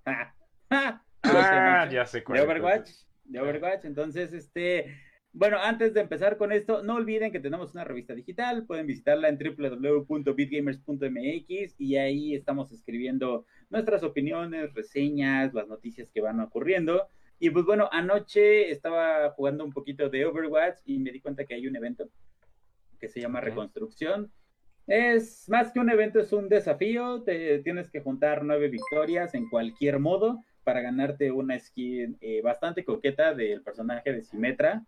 ah, 0.69 1.89
ya 1.91 2.05
sé 2.05 2.23
cuál. 2.23 2.39
De 2.39 2.45
Overwatch. 2.45 2.89
De 3.25 3.41
Overwatch. 3.41 3.83
Entonces, 3.83 4.31
este 4.31 4.95
bueno, 5.37 5.57
antes 5.61 5.93
de 5.93 6.01
empezar 6.01 6.37
con 6.37 6.51
esto, 6.51 6.81
no 6.81 6.95
olviden 6.95 7.31
que 7.31 7.39
tenemos 7.39 7.75
una 7.75 7.83
revista 7.83 8.15
digital, 8.15 8.65
pueden 8.65 8.87
visitarla 8.87 9.29
en 9.29 9.37
www.bitgamers.mx 9.37 11.75
y 11.77 11.97
ahí 11.97 12.33
estamos 12.33 12.71
escribiendo 12.71 13.45
nuestras 13.69 14.01
opiniones, 14.01 14.73
reseñas, 14.73 15.53
las 15.53 15.67
noticias 15.67 16.09
que 16.09 16.21
van 16.21 16.39
ocurriendo. 16.39 17.07
Y 17.37 17.51
pues 17.51 17.65
bueno, 17.65 17.87
anoche 17.91 18.71
estaba 18.71 19.29
jugando 19.29 19.63
un 19.63 19.73
poquito 19.73 20.09
de 20.09 20.25
Overwatch 20.25 20.79
y 20.85 20.97
me 20.97 21.11
di 21.11 21.21
cuenta 21.21 21.45
que 21.45 21.53
hay 21.53 21.67
un 21.67 21.75
evento 21.75 22.09
que 22.99 23.07
se 23.07 23.21
llama 23.21 23.39
Reconstrucción. 23.39 24.31
Es 24.87 25.47
más 25.49 25.71
que 25.71 25.79
un 25.79 25.91
evento, 25.91 26.19
es 26.19 26.33
un 26.33 26.49
desafío. 26.49 27.21
Te 27.21 27.59
tienes 27.59 27.91
que 27.91 28.01
juntar 28.01 28.43
nueve 28.43 28.69
victorias 28.69 29.35
en 29.35 29.47
cualquier 29.49 29.99
modo 29.99 30.43
para 30.63 30.81
ganarte 30.81 31.31
una 31.31 31.59
skin 31.59 32.17
eh, 32.21 32.41
bastante 32.41 32.83
coqueta 32.83 33.35
del 33.35 33.61
personaje 33.61 34.11
de 34.11 34.23
Simetra. 34.23 34.83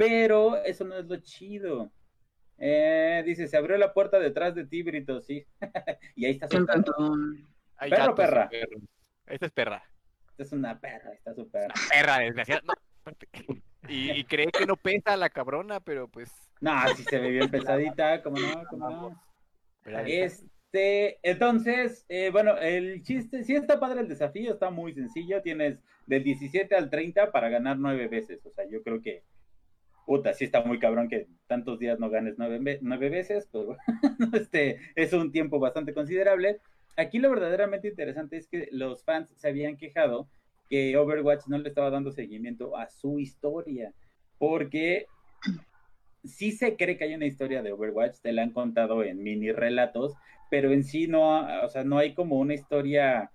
Pero 0.00 0.56
eso 0.64 0.84
no 0.84 0.96
es 0.96 1.04
lo 1.04 1.16
chido. 1.18 1.92
Eh, 2.56 3.22
dice, 3.26 3.46
se 3.46 3.58
abrió 3.58 3.76
la 3.76 3.92
puerta 3.92 4.18
detrás 4.18 4.54
de 4.54 4.64
ti, 4.64 4.82
Brito, 4.82 5.20
sí. 5.20 5.46
y 6.16 6.24
ahí 6.24 6.32
está 6.32 6.48
su 6.48 6.64
perro. 6.64 8.14
perra? 8.14 8.50
Esta 9.26 9.44
es 9.44 9.52
perra. 9.52 9.84
Esta 10.30 10.42
es 10.42 10.52
una 10.52 10.80
perra, 10.80 11.12
está 11.12 11.34
su 11.34 11.50
perra. 11.50 11.74
perra, 11.90 12.18
desgraciada. 12.20 12.62
y, 13.88 14.24
cree 14.24 14.46
que 14.46 14.64
no 14.64 14.76
pesa 14.76 15.18
la 15.18 15.28
cabrona, 15.28 15.80
pero 15.80 16.08
pues. 16.08 16.32
No, 16.62 16.72
sí 16.96 17.02
se 17.02 17.18
ve 17.18 17.28
bien 17.32 17.50
pesadita, 17.50 18.22
como 18.22 18.38
no, 18.38 18.64
como 18.70 18.90
no. 18.90 19.22
Este, 20.06 21.18
entonces, 21.22 22.06
eh, 22.08 22.30
bueno, 22.30 22.56
el 22.56 23.02
chiste, 23.02 23.44
sí 23.44 23.54
está 23.54 23.78
padre 23.78 24.00
el 24.00 24.08
desafío, 24.08 24.54
está 24.54 24.70
muy 24.70 24.94
sencillo. 24.94 25.42
Tienes 25.42 25.78
del 26.06 26.24
17 26.24 26.74
al 26.74 26.88
30 26.88 27.30
para 27.32 27.50
ganar 27.50 27.78
nueve 27.78 28.08
veces. 28.08 28.40
O 28.46 28.50
sea, 28.50 28.64
yo 28.66 28.82
creo 28.82 29.02
que 29.02 29.24
puta, 30.10 30.34
sí 30.34 30.44
está 30.44 30.64
muy 30.64 30.80
cabrón 30.80 31.08
que 31.08 31.28
tantos 31.46 31.78
días 31.78 32.00
no 32.00 32.10
ganes 32.10 32.34
nueve, 32.36 33.08
veces, 33.10 33.48
pues 33.52 33.78
este, 34.32 34.80
es 34.96 35.12
un 35.12 35.30
tiempo 35.30 35.60
bastante 35.60 35.94
considerable. 35.94 36.58
Aquí 36.96 37.20
lo 37.20 37.30
verdaderamente 37.30 37.86
interesante 37.86 38.36
es 38.36 38.48
que 38.48 38.66
los 38.72 39.04
fans 39.04 39.32
se 39.36 39.46
habían 39.46 39.76
quejado 39.76 40.28
que 40.68 40.96
Overwatch 40.96 41.46
no 41.46 41.58
le 41.58 41.68
estaba 41.68 41.90
dando 41.90 42.10
seguimiento 42.10 42.76
a 42.76 42.88
su 42.88 43.20
historia, 43.20 43.94
porque 44.36 45.06
sí 46.24 46.50
se 46.50 46.74
cree 46.74 46.98
que 46.98 47.04
hay 47.04 47.14
una 47.14 47.26
historia 47.26 47.62
de 47.62 47.70
Overwatch, 47.70 48.16
te 48.20 48.32
la 48.32 48.42
han 48.42 48.50
contado 48.50 49.04
en 49.04 49.22
mini 49.22 49.52
relatos, 49.52 50.14
pero 50.50 50.72
en 50.72 50.82
sí 50.82 51.06
no, 51.06 51.62
o 51.62 51.68
sea, 51.68 51.84
no 51.84 51.98
hay 51.98 52.14
como 52.14 52.40
una 52.40 52.54
historia, 52.54 53.30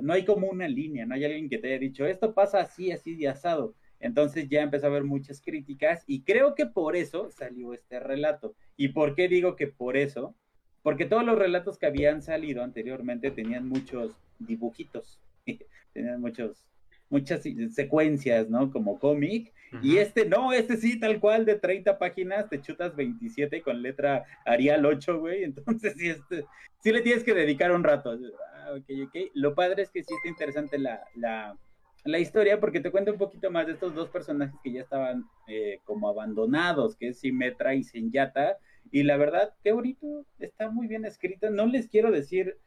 no 0.00 0.12
hay 0.12 0.24
como 0.24 0.46
una 0.46 0.68
línea, 0.68 1.06
no 1.06 1.16
hay 1.16 1.24
alguien 1.24 1.48
que 1.48 1.58
te 1.58 1.70
haya 1.70 1.80
dicho, 1.80 2.06
esto 2.06 2.34
pasa 2.34 2.60
así, 2.60 2.92
así 2.92 3.16
de 3.16 3.26
asado. 3.26 3.74
Entonces 4.02 4.48
ya 4.48 4.62
empezó 4.62 4.86
a 4.86 4.90
haber 4.90 5.04
muchas 5.04 5.40
críticas 5.40 6.02
y 6.06 6.22
creo 6.22 6.54
que 6.56 6.66
por 6.66 6.96
eso 6.96 7.30
salió 7.30 7.72
este 7.72 8.00
relato. 8.00 8.54
¿Y 8.76 8.88
por 8.88 9.14
qué 9.14 9.28
digo 9.28 9.54
que 9.54 9.68
por 9.68 9.96
eso? 9.96 10.34
Porque 10.82 11.06
todos 11.06 11.24
los 11.24 11.38
relatos 11.38 11.78
que 11.78 11.86
habían 11.86 12.20
salido 12.20 12.64
anteriormente 12.64 13.30
tenían 13.30 13.68
muchos 13.68 14.16
dibujitos, 14.40 15.20
tenían 15.94 16.20
muchos, 16.20 16.64
muchas 17.10 17.44
secuencias, 17.70 18.50
¿no? 18.50 18.72
Como 18.72 18.98
cómic. 18.98 19.52
Y 19.82 19.98
este 19.98 20.26
no, 20.26 20.52
este 20.52 20.76
sí, 20.76 21.00
tal 21.00 21.18
cual, 21.18 21.46
de 21.46 21.54
30 21.54 21.98
páginas, 21.98 22.50
te 22.50 22.60
chutas 22.60 22.94
27 22.94 23.62
con 23.62 23.80
letra 23.80 24.24
Arial 24.44 24.84
8, 24.84 25.20
güey. 25.20 25.44
Entonces 25.44 25.94
sí, 25.96 26.10
este, 26.10 26.44
sí 26.80 26.92
le 26.92 27.02
tienes 27.02 27.22
que 27.22 27.34
dedicar 27.34 27.70
un 27.70 27.84
rato. 27.84 28.18
Ah, 28.56 28.72
ok, 28.72 29.06
ok. 29.06 29.30
Lo 29.34 29.54
padre 29.54 29.84
es 29.84 29.90
que 29.90 30.02
sí 30.02 30.12
está 30.12 30.28
interesante 30.28 30.76
la, 30.76 31.04
la 31.14 31.56
la 32.04 32.18
historia 32.18 32.58
porque 32.58 32.80
te 32.80 32.90
cuento 32.90 33.12
un 33.12 33.18
poquito 33.18 33.50
más 33.50 33.66
de 33.66 33.72
estos 33.72 33.94
dos 33.94 34.08
personajes 34.08 34.58
que 34.62 34.72
ya 34.72 34.80
estaban 34.80 35.24
eh, 35.46 35.78
como 35.84 36.08
abandonados, 36.08 36.96
que 36.96 37.08
es 37.08 37.20
Simetra 37.20 37.74
y 37.74 37.84
Senyata. 37.84 38.58
Y 38.90 39.04
la 39.04 39.16
verdad, 39.16 39.54
qué 39.62 39.72
bonito, 39.72 40.26
está 40.38 40.68
muy 40.70 40.88
bien 40.88 41.04
escrito. 41.04 41.50
No 41.50 41.66
les 41.66 41.88
quiero 41.88 42.10
decir, 42.10 42.58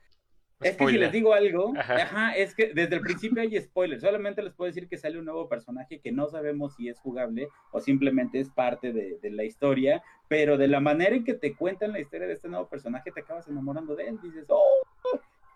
es 0.61 0.77
que 0.77 0.87
si 0.87 0.97
les 0.97 1.11
digo 1.11 1.33
algo, 1.33 1.73
ajá. 1.77 2.33
es 2.35 2.55
que 2.55 2.73
desde 2.73 2.95
el 2.95 3.01
principio 3.01 3.41
hay 3.41 3.59
spoilers. 3.59 4.01
Solamente 4.01 4.41
les 4.41 4.53
puedo 4.53 4.67
decir 4.67 4.87
que 4.87 4.97
sale 4.97 5.19
un 5.19 5.25
nuevo 5.25 5.49
personaje 5.49 5.99
que 5.99 6.13
no 6.13 6.27
sabemos 6.27 6.75
si 6.75 6.87
es 6.87 6.97
jugable 6.99 7.49
o 7.71 7.81
simplemente 7.81 8.39
es 8.39 8.49
parte 8.49 8.93
de, 8.93 9.19
de 9.21 9.31
la 9.31 9.43
historia, 9.43 10.01
pero 10.29 10.57
de 10.57 10.69
la 10.69 10.79
manera 10.79 11.13
en 11.13 11.25
que 11.25 11.33
te 11.33 11.55
cuentan 11.55 11.91
la 11.91 11.99
historia 11.99 12.27
de 12.27 12.33
este 12.33 12.47
nuevo 12.47 12.69
personaje, 12.69 13.11
te 13.11 13.19
acabas 13.19 13.49
enamorando 13.49 13.97
de 13.97 14.07
él. 14.07 14.19
Dices, 14.21 14.45
oh, 14.47 14.63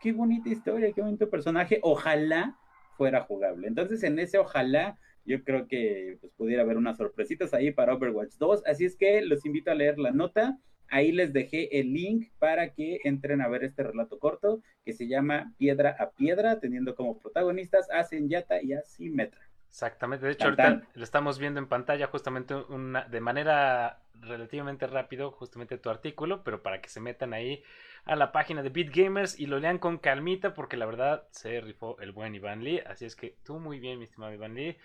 qué 0.02 0.12
bonita 0.12 0.50
historia, 0.50 0.92
qué 0.92 1.02
bonito 1.02 1.30
personaje. 1.30 1.80
Ojalá 1.82 2.58
fuera 3.00 3.22
jugable. 3.22 3.66
Entonces, 3.66 4.04
en 4.04 4.20
ese 4.20 4.38
ojalá, 4.40 5.00
yo 5.24 5.42
creo 5.46 5.68
que 5.68 6.18
pues, 6.20 6.34
pudiera 6.34 6.64
haber 6.64 6.76
unas 6.76 6.98
sorpresitas 6.98 7.54
ahí 7.54 7.72
para 7.72 7.94
Overwatch 7.94 8.34
2. 8.38 8.64
Así 8.66 8.84
es 8.84 8.98
que 8.98 9.22
los 9.22 9.46
invito 9.46 9.72
a 9.72 9.76
leer 9.76 9.98
la 9.98 10.12
nota. 10.12 10.60
Ahí 10.90 11.14
les 11.14 11.32
dejé 11.32 11.80
el 11.80 11.94
link 11.94 12.28
para 12.40 12.74
que 12.74 13.00
entren 13.06 13.42
a 13.42 13.48
ver 13.48 13.64
este 13.64 13.84
relato 13.84 14.20
corto 14.20 14.62
que 14.84 14.92
se 14.92 15.08
llama 15.08 15.54
Piedra 15.58 15.96
a 15.98 16.10
Piedra, 16.10 16.60
teniendo 16.60 16.94
como 16.94 17.18
protagonistas 17.20 17.90
a 17.90 18.04
Senyata 18.04 18.62
y 18.62 18.74
a 18.74 18.82
Symmetra. 18.82 19.40
Exactamente, 19.70 20.26
de 20.26 20.32
hecho 20.34 20.46
ahorita 20.46 20.82
lo 20.94 21.04
estamos 21.04 21.40
viendo 21.40 21.60
en 21.60 21.68
pantalla 21.68 22.08
justamente 22.08 22.56
una, 22.56 23.04
de 23.04 23.22
manera 23.22 24.02
relativamente 24.16 24.88
rápido 24.88 25.32
justamente 25.32 25.78
tu 25.78 25.90
artículo, 25.90 26.44
pero 26.44 26.64
para 26.64 26.82
que 26.82 26.90
se 26.90 27.00
metan 27.00 27.34
ahí 27.34 27.64
a 28.06 28.16
la 28.16 28.32
página 28.32 28.64
de 28.64 28.70
Beat 28.70 28.90
Gamers 28.94 29.40
y 29.40 29.46
lo 29.46 29.60
lean 29.60 29.78
con 29.78 29.98
calmita 29.98 30.54
porque 30.54 30.78
la 30.78 30.86
verdad 30.86 31.24
se 31.32 31.62
rifó 31.62 32.00
el 32.00 32.12
buen 32.12 32.36
Iván 32.36 32.64
Lee, 32.64 32.82
así 32.86 33.06
es 33.06 33.16
que 33.16 33.38
tú 33.44 33.60
muy 33.60 33.80
bien 33.80 34.00
mi 34.00 34.06
estimado 34.06 34.34
Iván 34.34 34.56
Lee. 34.56 34.78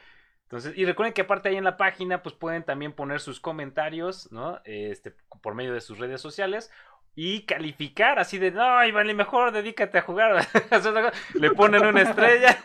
Entonces, 0.42 0.76
y 0.76 0.85
recuerden 0.85 1.14
que 1.14 1.23
aparte 1.23 1.49
ahí 1.49 1.56
en 1.56 1.64
la 1.64 1.76
página 1.76 2.23
pues 2.23 2.35
pueden 2.35 2.64
también 2.64 2.92
poner 2.92 3.21
sus 3.21 3.40
comentarios, 3.40 4.30
¿no? 4.30 4.61
Este, 4.64 5.12
por 5.42 5.54
medio 5.54 5.73
de 5.73 5.80
sus 5.80 5.99
redes 5.99 6.21
sociales 6.21 6.71
y 7.16 7.42
calificar 7.42 8.18
así 8.18 8.38
de, 8.38 8.50
no, 8.50 8.85
Iván 8.85 9.06
Lee, 9.06 9.14
mejor 9.14 9.52
dedícate 9.52 9.99
a 9.99 10.02
jugar. 10.02 10.47
Le 11.35 11.50
ponen 11.52 11.85
una 11.85 12.02
estrella 12.02 12.59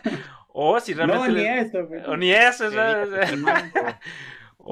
o 0.48 0.78
si 0.80 0.94
realmente. 0.94 1.28
No, 1.28 1.34
ni 1.34 1.44
eso. 1.46 1.88
O 2.06 2.16
ni 2.16 2.32
eso. 2.32 2.70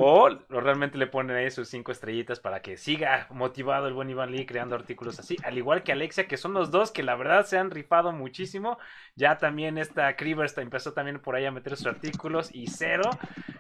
O 0.01 0.29
realmente 0.49 0.97
le 0.97 1.09
ponen 1.09 1.37
ahí 1.37 1.51
sus 1.51 1.69
cinco 1.69 1.91
estrellitas 1.91 2.39
para 2.39 2.63
que 2.63 2.77
siga 2.77 3.27
motivado 3.31 3.89
el 3.89 3.95
buen 3.95 4.09
Iván 4.09 4.31
Lee 4.31 4.47
creando 4.47 4.77
artículos 4.77 5.19
así. 5.19 5.37
Al 5.43 5.59
igual 5.59 5.83
que 5.83 5.91
Alexia, 5.91 6.29
que 6.29 6.37
son 6.37 6.53
los 6.53 6.71
dos 6.71 6.93
que 6.93 7.03
la 7.03 7.17
verdad 7.17 7.45
se 7.47 7.59
han 7.59 7.73
rifado 7.73 8.13
muchísimo. 8.13 8.79
Ya 9.17 9.39
también 9.39 9.77
esta 9.77 10.15
Kriversta 10.15 10.63
empezó 10.63 10.93
también 10.93 11.19
por 11.19 11.35
ahí 11.35 11.47
a 11.47 11.51
meter 11.51 11.77
sus 11.77 11.89
artículos 11.89 12.51
y 12.55 12.69
cero. 12.69 13.11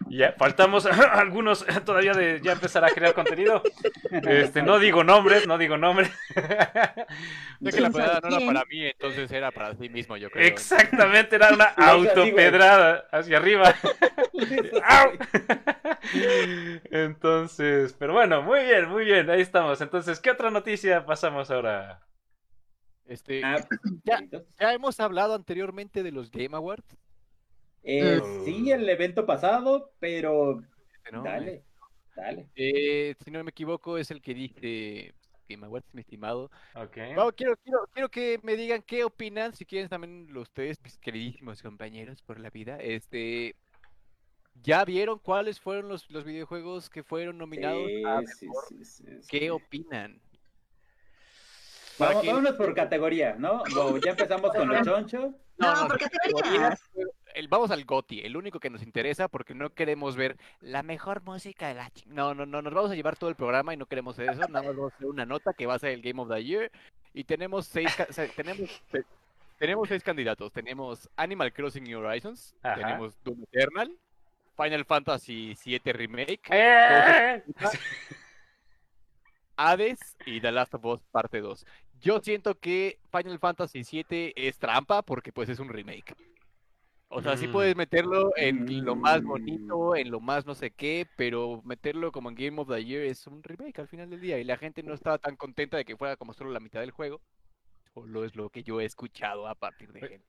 Ya 0.09 0.33
faltamos 0.38 0.87
algunos 1.12 1.66
todavía 1.85 2.12
de 2.12 2.40
ya 2.40 2.52
empezar 2.52 2.85
a 2.85 2.90
crear 2.90 3.14
contenido. 3.14 3.61
Este, 4.11 4.62
no 4.62 4.78
digo 4.78 5.02
nombres, 5.02 5.45
no 5.47 5.59
digo 5.59 5.76
nombres. 5.76 6.11
No 7.61 7.71
que 7.73 7.80
la 7.80 7.90
pedrada 7.90 8.21
no 8.23 8.37
era 8.37 8.47
para 8.47 8.64
mí, 8.66 8.87
entonces 8.87 9.33
era 9.33 9.50
para 9.50 9.75
sí 9.75 9.88
mismo, 9.88 10.16
yo 10.16 10.30
creo. 10.30 10.47
Exactamente, 10.47 11.35
era 11.35 11.52
una 11.52 11.64
autopedrada 11.76 13.09
hacia 13.11 13.37
arriba. 13.37 13.75
Entonces, 16.90 17.94
pero 17.99 18.12
bueno, 18.12 18.42
muy 18.42 18.61
bien, 18.61 18.88
muy 18.88 19.04
bien, 19.04 19.28
ahí 19.30 19.40
estamos. 19.40 19.80
Entonces, 19.80 20.20
¿qué 20.20 20.30
otra 20.30 20.50
noticia 20.50 21.04
pasamos 21.04 21.50
ahora? 21.50 22.00
Este, 23.06 23.42
ah, 23.42 23.56
ya, 24.04 24.20
ya 24.61 24.73
hemos 24.75 25.00
hablado 25.00 25.35
anteriormente 25.35 26.02
de 26.02 26.12
los 26.12 26.30
Game 26.30 26.54
Awards. 26.54 26.97
Eh, 27.82 28.20
sí, 28.44 28.70
el 28.70 28.87
evento 28.88 29.25
pasado, 29.25 29.93
pero 29.99 30.60
dale, 31.25 31.64
dale. 32.14 32.49
Eh, 32.54 33.14
si 33.25 33.30
no 33.30 33.43
me 33.43 33.50
equivoco, 33.50 33.97
es 33.97 34.10
el 34.10 34.21
que 34.21 34.34
dice 34.34 35.14
Game 35.49 35.64
Awards, 35.64 35.95
mi 35.95 36.02
estimado. 36.02 36.50
Okay. 36.75 37.14
quiero, 37.34 37.56
quiero, 37.56 37.88
quiero 37.93 38.10
que 38.10 38.41
me 38.43 38.56
digan 38.56 38.82
qué 38.82 39.04
opinan, 39.04 39.54
si 39.54 39.64
quieren 39.64 39.88
también 39.88 40.36
ustedes, 40.36 40.82
mis 40.82 40.99
queridísimos 40.99 41.62
compañeros 41.62 42.21
por 42.21 42.38
la 42.38 42.50
vida, 42.50 42.76
este, 42.76 43.56
¿Ya 44.62 44.84
vieron 44.84 45.18
cuáles 45.18 45.60
fueron 45.60 45.88
los, 45.88 46.10
los 46.10 46.25
videojuegos 46.25 46.90
que 46.90 47.02
fueron 47.02 47.38
nominados? 47.38 47.86
¿Qué 49.28 49.50
opinan? 49.50 50.21
Vamos, 51.99 52.25
vámonos 52.25 52.54
por 52.54 52.75
categoría, 52.75 53.34
¿no? 53.36 53.64
ya 54.04 54.10
empezamos 54.12 54.52
con 54.52 54.68
los 54.68 54.86
chonchos. 54.86 55.34
No, 55.56 55.75
no, 55.75 55.88
por 55.88 55.99
categoría. 55.99 56.78
vamos 57.49 57.73
al 57.73 57.84
GOTI, 57.84 58.21
el 58.21 58.36
único 58.36 58.60
que 58.60 58.71
nos 58.71 58.82
interesa 58.82 59.26
porque 59.26 59.54
no 59.54 59.71
queremos 59.71 60.14
ver 60.14 60.36
la 60.60 60.84
mejor 60.84 61.23
música 61.23 61.66
de 61.66 61.75
la 61.75 61.90
No, 62.06 62.34
no, 62.34 62.47
no, 62.47 62.62
nos 62.62 62.73
vamos 62.73 62.92
a 62.92 62.94
llevar 62.94 63.16
todo 63.16 63.30
el 63.30 63.36
programa 63.36 63.75
y 63.75 63.76
no 63.76 63.86
queremos 63.86 64.16
eso, 64.18 64.32
nada 64.32 64.49
más 64.49 64.76
vamos 64.76 64.92
a 64.92 64.97
hacer 64.97 65.06
una 65.08 65.26
nota 65.26 65.52
que 65.52 65.66
va 65.66 65.75
a 65.75 65.78
ser 65.80 65.90
el 65.90 66.02
Game 66.02 66.23
of 66.23 66.28
the 66.28 66.44
Year 66.44 66.71
y 67.12 67.25
tenemos 67.25 67.66
seis, 67.66 67.92
tenemos, 68.36 68.82
tenemos 69.58 69.88
seis 69.88 70.02
candidatos. 70.04 70.52
Tenemos 70.52 71.10
Animal 71.16 71.52
Crossing 71.52 71.82
New 71.82 71.99
Horizons, 71.99 72.54
tenemos 72.62 73.18
Doom 73.25 73.42
Eternal, 73.50 73.99
Final 74.60 74.84
Fantasy 74.84 75.56
VII 75.64 75.92
Remake, 75.92 76.40
¡Eh! 76.50 77.42
Hades 79.56 80.16
y 80.26 80.40
The 80.40 80.52
Last 80.52 80.75
of 80.75 80.84
Us 80.84 81.00
Parte 81.12 81.40
2. 81.40 81.64
Yo 82.00 82.21
siento 82.21 82.58
que 82.58 82.99
Final 83.10 83.38
Fantasy 83.38 83.82
VII 83.82 84.32
es 84.36 84.58
trampa 84.58 85.02
porque 85.02 85.32
pues 85.32 85.49
es 85.49 85.60
un 85.60 85.68
remake. 85.68 86.14
O 87.10 87.23
sea, 87.23 87.36
sí 87.36 87.49
mm. 87.49 87.52
puedes 87.52 87.76
meterlo 87.76 88.32
en 88.36 88.84
lo 88.84 88.94
más 88.94 89.23
bonito, 89.23 89.97
en 89.97 90.10
lo 90.10 90.21
más 90.21 90.44
no 90.44 90.54
sé 90.54 90.71
qué, 90.71 91.06
pero 91.16 91.62
meterlo 91.64 92.12
como 92.12 92.28
en 92.28 92.34
Game 92.34 92.60
of 92.60 92.68
the 92.68 92.84
Year 92.84 93.04
es 93.04 93.26
un 93.26 93.42
remake 93.42 93.80
al 93.80 93.88
final 93.88 94.10
del 94.10 94.21
día 94.21 94.38
y 94.38 94.44
la 94.44 94.58
gente 94.58 94.82
no 94.82 94.92
estaba 94.92 95.18
tan 95.18 95.36
contenta 95.36 95.76
de 95.76 95.84
que 95.84 95.97
fuera 95.97 96.16
como 96.16 96.34
solo 96.34 96.50
la 96.50 96.60
mitad 96.60 96.80
del 96.80 96.90
juego. 96.90 97.21
Solo 97.94 98.25
es 98.25 98.36
lo 98.36 98.50
que 98.50 98.62
yo 98.62 98.80
he 98.80 98.84
escuchado 98.84 99.49
a 99.49 99.54
partir 99.54 99.92
de 99.92 100.00
gente. 100.00 100.26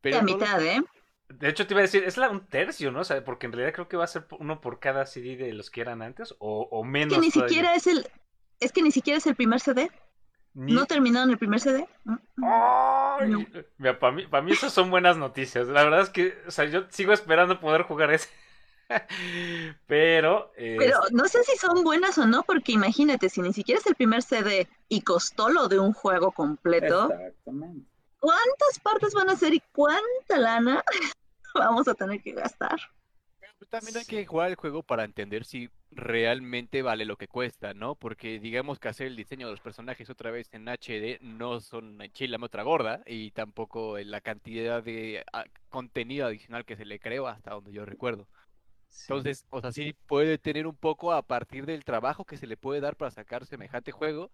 Pero 0.00 0.18
la 0.18 0.22
mitad, 0.22 0.64
¿eh? 0.64 0.80
De 1.28 1.48
hecho, 1.48 1.66
te 1.66 1.74
iba 1.74 1.80
a 1.80 1.82
decir, 1.82 2.04
es 2.04 2.16
la, 2.16 2.28
un 2.28 2.46
tercio, 2.46 2.90
¿no? 2.92 3.00
O 3.00 3.04
sea, 3.04 3.24
porque 3.24 3.46
en 3.46 3.52
realidad 3.52 3.74
creo 3.74 3.88
que 3.88 3.96
va 3.96 4.04
a 4.04 4.08
ser 4.08 4.26
uno 4.38 4.60
por 4.60 4.78
cada 4.78 5.06
CD 5.06 5.36
de 5.36 5.52
los 5.52 5.70
que 5.70 5.80
eran 5.80 6.02
antes, 6.02 6.34
o, 6.38 6.68
o 6.70 6.84
menos. 6.84 7.12
Es 7.12 7.18
que 7.18 7.24
ni 7.24 7.30
siquiera 7.30 7.74
es 7.74 7.86
el. 7.86 8.06
Es 8.60 8.72
que 8.72 8.82
ni 8.82 8.90
siquiera 8.90 9.18
es 9.18 9.26
el 9.26 9.34
primer 9.34 9.60
CD. 9.60 9.90
¿No 10.54 10.86
terminaron 10.86 11.30
el 11.30 11.38
primer 11.38 11.58
CD? 11.58 11.88
Mira, 13.76 13.98
para 13.98 14.12
mí, 14.12 14.26
para 14.26 14.42
mí 14.42 14.52
esas 14.52 14.72
son 14.72 14.88
buenas 14.88 15.16
noticias. 15.16 15.66
La 15.66 15.82
verdad 15.82 16.02
es 16.02 16.10
que, 16.10 16.38
o 16.46 16.50
sea, 16.52 16.64
yo 16.66 16.84
sigo 16.90 17.12
esperando 17.12 17.58
poder 17.58 17.82
jugar 17.82 18.12
ese. 18.12 18.28
Pero. 19.86 20.52
Pero 20.56 20.98
no 21.10 21.26
sé 21.26 21.42
si 21.42 21.56
son 21.56 21.82
buenas 21.82 22.18
o 22.18 22.26
no, 22.26 22.44
porque 22.44 22.70
imagínate, 22.72 23.28
si 23.28 23.40
ni 23.42 23.52
siquiera 23.52 23.80
es 23.80 23.86
el 23.86 23.96
primer 23.96 24.22
CD 24.22 24.68
y 24.88 25.00
costó 25.00 25.48
lo 25.48 25.66
de 25.66 25.80
un 25.80 25.92
juego 25.92 26.30
completo. 26.30 27.10
Exactamente. 27.10 27.93
¿Cuántas 28.24 28.80
partes 28.82 29.12
van 29.12 29.28
a 29.28 29.36
ser 29.36 29.52
y 29.52 29.62
cuánta 29.74 30.38
lana 30.38 30.82
vamos 31.54 31.86
a 31.88 31.92
tener 31.92 32.22
que 32.22 32.32
gastar? 32.32 32.80
También 33.68 33.98
hay 33.98 34.06
que 34.06 34.24
jugar 34.24 34.48
el 34.48 34.56
juego 34.56 34.82
para 34.82 35.04
entender 35.04 35.44
si 35.44 35.68
realmente 35.90 36.80
vale 36.80 37.04
lo 37.04 37.18
que 37.18 37.28
cuesta, 37.28 37.74
¿no? 37.74 37.96
Porque 37.96 38.38
digamos 38.38 38.78
que 38.78 38.88
hacer 38.88 39.08
el 39.08 39.16
diseño 39.16 39.46
de 39.46 39.52
los 39.52 39.60
personajes 39.60 40.08
otra 40.08 40.30
vez 40.30 40.48
en 40.54 40.66
HD 40.66 41.18
no 41.20 41.60
son 41.60 41.98
chila 42.12 42.38
otra 42.40 42.62
gorda 42.62 43.02
y 43.04 43.30
tampoco 43.32 43.98
la 43.98 44.22
cantidad 44.22 44.82
de 44.82 45.22
ah, 45.34 45.44
contenido 45.68 46.26
adicional 46.26 46.64
que 46.64 46.76
se 46.76 46.86
le 46.86 47.00
creó 47.00 47.28
hasta 47.28 47.50
donde 47.50 47.72
yo 47.72 47.84
recuerdo. 47.84 48.26
Entonces, 49.02 49.44
o 49.50 49.60
sea, 49.60 49.70
sí 49.70 49.94
puede 50.06 50.38
tener 50.38 50.66
un 50.66 50.76
poco 50.76 51.12
a 51.12 51.20
partir 51.20 51.66
del 51.66 51.84
trabajo 51.84 52.24
que 52.24 52.38
se 52.38 52.46
le 52.46 52.56
puede 52.56 52.80
dar 52.80 52.96
para 52.96 53.10
sacar 53.10 53.44
semejante 53.44 53.92
juego, 53.92 54.30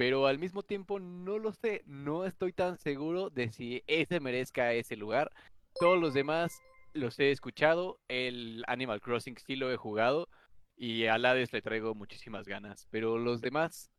pero 0.00 0.26
al 0.26 0.38
mismo 0.38 0.62
tiempo 0.62 0.98
no 0.98 1.36
lo 1.36 1.52
sé, 1.52 1.82
no 1.84 2.24
estoy 2.24 2.54
tan 2.54 2.78
seguro 2.78 3.28
de 3.28 3.52
si 3.52 3.82
ese 3.86 4.18
merezca 4.18 4.72
ese 4.72 4.96
lugar. 4.96 5.30
Todos 5.78 6.00
los 6.00 6.14
demás 6.14 6.62
los 6.94 7.20
he 7.20 7.30
escuchado, 7.30 7.98
el 8.08 8.64
Animal 8.66 9.02
Crossing 9.02 9.36
sí 9.36 9.56
lo 9.56 9.70
he 9.70 9.76
jugado 9.76 10.26
y 10.74 11.04
a 11.04 11.16
Hades 11.16 11.52
le 11.52 11.60
traigo 11.60 11.94
muchísimas 11.94 12.48
ganas, 12.48 12.88
pero 12.90 13.18
los 13.18 13.42
demás 13.42 13.90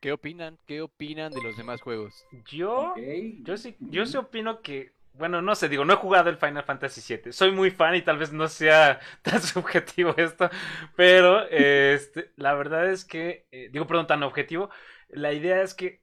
¿Qué 0.00 0.10
opinan? 0.10 0.58
¿Qué 0.66 0.80
opinan 0.80 1.30
de 1.30 1.40
los 1.40 1.56
demás 1.56 1.82
juegos? 1.82 2.26
Yo, 2.50 2.94
yo 3.42 3.56
sí, 3.56 3.76
yo 3.78 4.06
sí 4.06 4.16
opino 4.16 4.60
que, 4.60 4.92
bueno, 5.12 5.40
no 5.40 5.54
sé, 5.54 5.68
digo, 5.68 5.84
no 5.84 5.92
he 5.92 5.96
jugado 5.96 6.30
el 6.30 6.36
Final 6.36 6.64
Fantasy 6.64 7.16
VII. 7.16 7.32
Soy 7.32 7.52
muy 7.52 7.70
fan 7.70 7.94
y 7.94 8.02
tal 8.02 8.18
vez 8.18 8.32
no 8.32 8.48
sea 8.48 8.98
tan 9.22 9.40
subjetivo 9.40 10.14
esto, 10.16 10.50
pero 10.96 11.48
este, 11.48 12.32
la 12.34 12.54
verdad 12.54 12.90
es 12.90 13.04
que, 13.04 13.46
eh, 13.52 13.68
digo, 13.72 13.86
perdón, 13.86 14.08
tan 14.08 14.24
objetivo, 14.24 14.70
la 15.08 15.32
idea 15.32 15.62
es 15.62 15.74
que, 15.74 16.02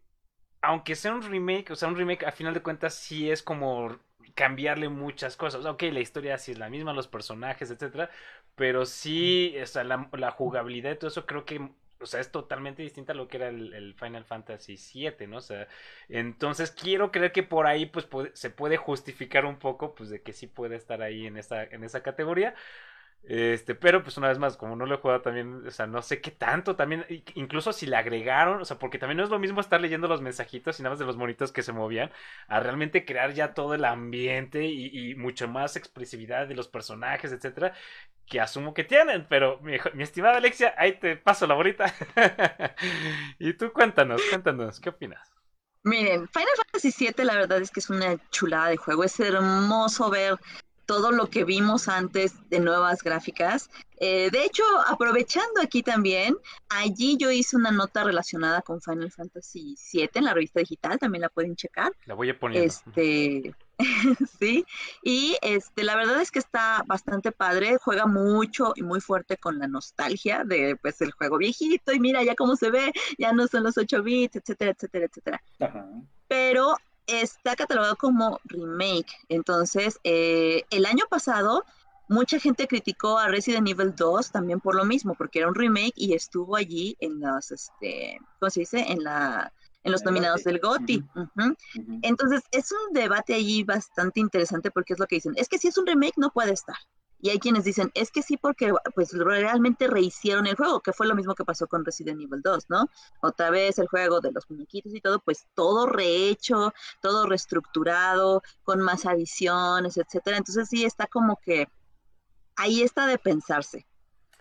aunque 0.62 0.96
sea 0.96 1.14
un 1.14 1.22
remake, 1.22 1.72
o 1.72 1.76
sea, 1.76 1.88
un 1.90 1.96
remake 1.96 2.26
a 2.26 2.32
final 2.32 2.54
de 2.54 2.62
cuentas 2.64 2.96
sí 2.96 3.30
es 3.30 3.44
como 3.44 4.00
cambiarle 4.36 4.90
muchas 4.90 5.38
cosas. 5.38 5.60
O 5.60 5.64
sea, 5.64 5.72
ok, 5.72 5.84
la 5.84 6.00
historia 6.00 6.38
sí 6.38 6.52
es 6.52 6.58
la 6.60 6.70
misma, 6.70 6.94
los 6.94 7.08
personajes, 7.08 7.72
etcétera, 7.72 8.10
pero 8.56 8.86
sí, 8.86 9.56
o 9.62 9.66
sea, 9.66 9.84
la, 9.84 10.32
jugabilidad 10.32 10.92
y 10.92 10.96
todo 10.98 11.10
eso 11.10 11.26
creo 11.26 11.46
que 11.46 11.70
o 12.02 12.06
sea, 12.08 12.20
es 12.20 12.32
totalmente 12.32 12.84
distinta 12.84 13.14
a 13.14 13.16
lo 13.16 13.28
que 13.28 13.38
era 13.38 13.48
el, 13.48 13.96
Final 13.96 14.26
Fantasy 14.26 14.76
VII, 14.76 15.28
¿no? 15.28 15.38
O 15.38 15.42
sea, 15.42 15.68
entonces 16.10 16.72
quiero 16.72 17.12
creer 17.12 17.32
que 17.32 17.44
por 17.44 17.68
ahí, 17.68 17.86
pues, 17.86 18.08
se 18.34 18.50
puede 18.50 18.78
justificar 18.78 19.46
un 19.46 19.58
poco, 19.58 19.96
pues, 19.96 20.10
de 20.10 20.22
que 20.22 20.34
sí 20.34 20.48
puede 20.48 20.76
estar 20.76 21.02
ahí 21.02 21.26
en 21.26 21.38
esa, 21.38 21.64
en 21.64 21.84
esa 21.84 22.04
categoría. 22.04 22.54
Este, 23.28 23.74
pero 23.74 24.04
pues 24.04 24.18
una 24.18 24.28
vez 24.28 24.38
más, 24.38 24.56
como 24.56 24.76
no 24.76 24.86
lo 24.86 24.96
he 24.96 24.98
jugado 25.00 25.22
también, 25.22 25.66
o 25.66 25.72
sea, 25.72 25.88
no 25.88 26.04
sé 26.04 26.22
qué 26.22 26.30
tanto 26.30 26.76
también, 26.76 27.06
incluso 27.34 27.74
si 27.74 27.88
le 27.88 27.96
agregaron, 27.96 28.62
o 28.62 28.66
sea, 28.66 28.78
porque 28.78 29.00
también 29.00 29.18
no 29.18 29.24
es 29.24 29.32
lo 29.32 29.40
mismo 29.40 29.62
estar 29.62 29.82
leyendo 29.82 30.08
los 30.08 30.22
mensajitos 30.22 30.80
y 30.80 30.84
nada 30.84 30.92
más 30.92 31.00
de 31.00 31.06
los 31.06 31.18
monitos 31.18 31.52
que 31.52 31.64
se 31.64 31.74
movían, 31.74 32.12
a 32.48 32.60
realmente 32.60 33.04
crear 33.04 33.34
ya 33.34 33.56
todo 33.56 33.74
el 33.74 33.84
ambiente 33.86 34.66
y, 34.66 35.16
mucho 35.16 35.48
más 35.48 35.76
expresividad 35.76 36.48
de 36.48 36.56
los 36.56 36.68
personajes, 36.68 37.32
etcétera, 37.32 37.74
que 38.28 38.40
asumo 38.42 38.74
que 38.76 38.84
tienen, 38.84 39.26
pero 39.28 39.60
mi, 39.62 39.78
mi 39.96 40.04
estimada 40.04 40.38
Alexia, 40.38 40.76
ahí 40.78 41.00
te 41.00 41.16
paso 41.16 41.48
la 41.48 41.56
bolita. 41.56 41.94
y 43.40 43.54
tú 43.54 43.72
cuéntanos, 43.74 44.22
cuéntanos, 44.30 44.80
¿qué 44.80 44.90
opinas? 44.90 45.36
Miren, 45.84 46.28
Final 46.30 46.48
Fantasy 46.58 46.94
VII 46.98 47.26
la 47.26 47.36
verdad 47.36 47.62
es 47.62 47.70
que 47.70 47.80
es 47.80 47.90
una 47.92 48.18
chulada 48.32 48.70
de 48.70 48.78
juego, 48.78 49.04
es 49.04 49.20
hermoso 49.20 50.10
ver 50.10 50.36
todo 50.86 51.12
lo 51.12 51.30
que 51.30 51.44
vimos 51.44 51.88
antes 51.88 52.34
de 52.50 52.60
nuevas 52.60 53.02
gráficas. 53.04 53.70
Eh, 53.98 54.30
de 54.32 54.44
hecho, 54.44 54.64
aprovechando 54.88 55.62
aquí 55.62 55.82
también, 55.82 56.36
allí 56.70 57.18
yo 57.18 57.32
hice 57.32 57.56
una 57.56 57.72
nota 57.72 58.04
relacionada 58.04 58.62
con 58.62 58.82
Final 58.82 59.12
Fantasy 59.12 59.76
VII 59.92 60.10
en 60.16 60.26
la 60.26 60.34
revista 60.34 60.60
digital, 60.60 61.00
también 61.00 61.22
la 61.22 61.30
pueden 61.30 61.56
checar. 61.56 61.92
La 62.06 62.14
voy 62.14 62.30
a 62.30 62.38
poner. 62.38 62.64
Este, 62.64 63.56
sí, 64.40 64.66
y 65.04 65.38
este, 65.42 65.84
la 65.84 65.96
verdad 65.96 66.22
es 66.22 66.32
que 66.32 66.40
está 66.40 66.84
bastante 66.88 67.32
padre, 67.32 67.78
juega 67.82 68.06
mucho 68.06 68.74
y 68.76 68.84
muy 68.84 69.00
fuerte 69.00 69.38
con 69.38 69.60
la 69.60 69.68
nostalgia 69.68 70.44
de 70.44 70.76
pues 70.76 71.02
el 71.02 71.12
juego 71.12 71.38
viejito 71.38 71.94
y 71.94 72.00
mira 72.00 72.24
ya 72.24 72.36
cómo 72.36 72.56
se 72.56 72.70
ve, 72.70 72.92
ya 73.18 73.32
no 73.34 73.48
son 73.48 73.64
los 73.64 73.78
8 73.78 74.04
bits, 74.04 74.36
etcétera, 74.36 74.72
etcétera, 74.72 75.06
etcétera. 75.06 75.42
Pero 76.28 76.76
está 77.08 77.56
catalogado 77.56 77.96
como 77.96 78.40
remake, 78.46 79.12
entonces 79.30 80.00
eh, 80.04 80.64
el 80.70 80.86
año 80.86 81.06
pasado 81.10 81.64
mucha 82.08 82.40
gente 82.40 82.68
criticó 82.68 83.18
a 83.18 83.28
Resident 83.28 83.68
Evil 83.68 83.96
2 83.96 84.32
también 84.32 84.60
por 84.60 84.76
lo 84.76 84.86
mismo, 84.86 85.16
porque 85.16 85.40
era 85.40 85.48
un 85.48 85.56
remake 85.56 85.94
y 85.96 86.14
estuvo 86.14 86.56
allí 86.56 86.96
en 87.00 87.20
las, 87.20 87.52
este, 87.52 88.20
¿cómo 88.40 88.50
se 88.50 88.62
dice? 88.62 88.80
En 88.92 89.04
la 89.04 89.52
en 89.86 89.92
los 89.92 90.04
nominados 90.04 90.44
del 90.44 90.60
GOTY. 90.60 91.06
Entonces, 92.02 92.42
es 92.52 92.72
un 92.72 92.94
debate 92.94 93.36
allí 93.36 93.64
bastante 93.64 94.20
interesante 94.20 94.72
porque 94.72 94.94
es 94.94 95.00
lo 95.00 95.06
que 95.06 95.18
dicen, 95.18 95.34
es 95.38 95.48
que 95.48 95.60
si 95.60 95.68
es 95.68 95.78
un 95.78 95.86
remake 95.86 96.16
no 96.18 96.32
puede 96.32 96.54
estar. 96.54 96.76
Y 97.20 97.30
hay 97.30 97.40
quienes 97.40 97.64
dicen, 97.64 97.92
es 97.96 98.12
que 98.12 98.22
sí 98.22 98.38
porque 98.38 98.74
pues 98.94 99.12
realmente 99.14 99.88
rehicieron 99.88 100.48
el 100.48 100.56
juego, 100.56 100.82
que 100.82 100.94
fue 100.94 101.08
lo 101.08 101.16
mismo 101.16 101.34
que 101.34 101.46
pasó 101.46 101.68
con 101.68 101.86
Resident 101.86 102.22
Evil 102.22 102.42
2, 102.42 102.66
¿no? 102.70 102.90
Otra 103.22 103.50
vez 103.50 103.80
el 103.80 103.88
juego 103.88 104.22
de 104.22 104.32
los 104.32 104.50
muñequitos 104.50 104.94
y 104.94 105.02
todo, 105.02 105.20
pues 105.20 105.48
todo 105.56 105.88
rehecho, 105.88 106.74
todo 107.02 107.26
reestructurado, 107.26 108.44
con 108.64 108.82
más 108.82 109.06
adiciones, 109.06 109.98
etcétera. 109.98 110.38
Entonces 110.38 110.68
sí 110.70 110.86
está 110.86 111.08
como 111.08 111.40
que 111.44 111.68
ahí 112.56 112.82
está 112.82 113.08
de 113.08 113.18
pensarse. 113.18 113.86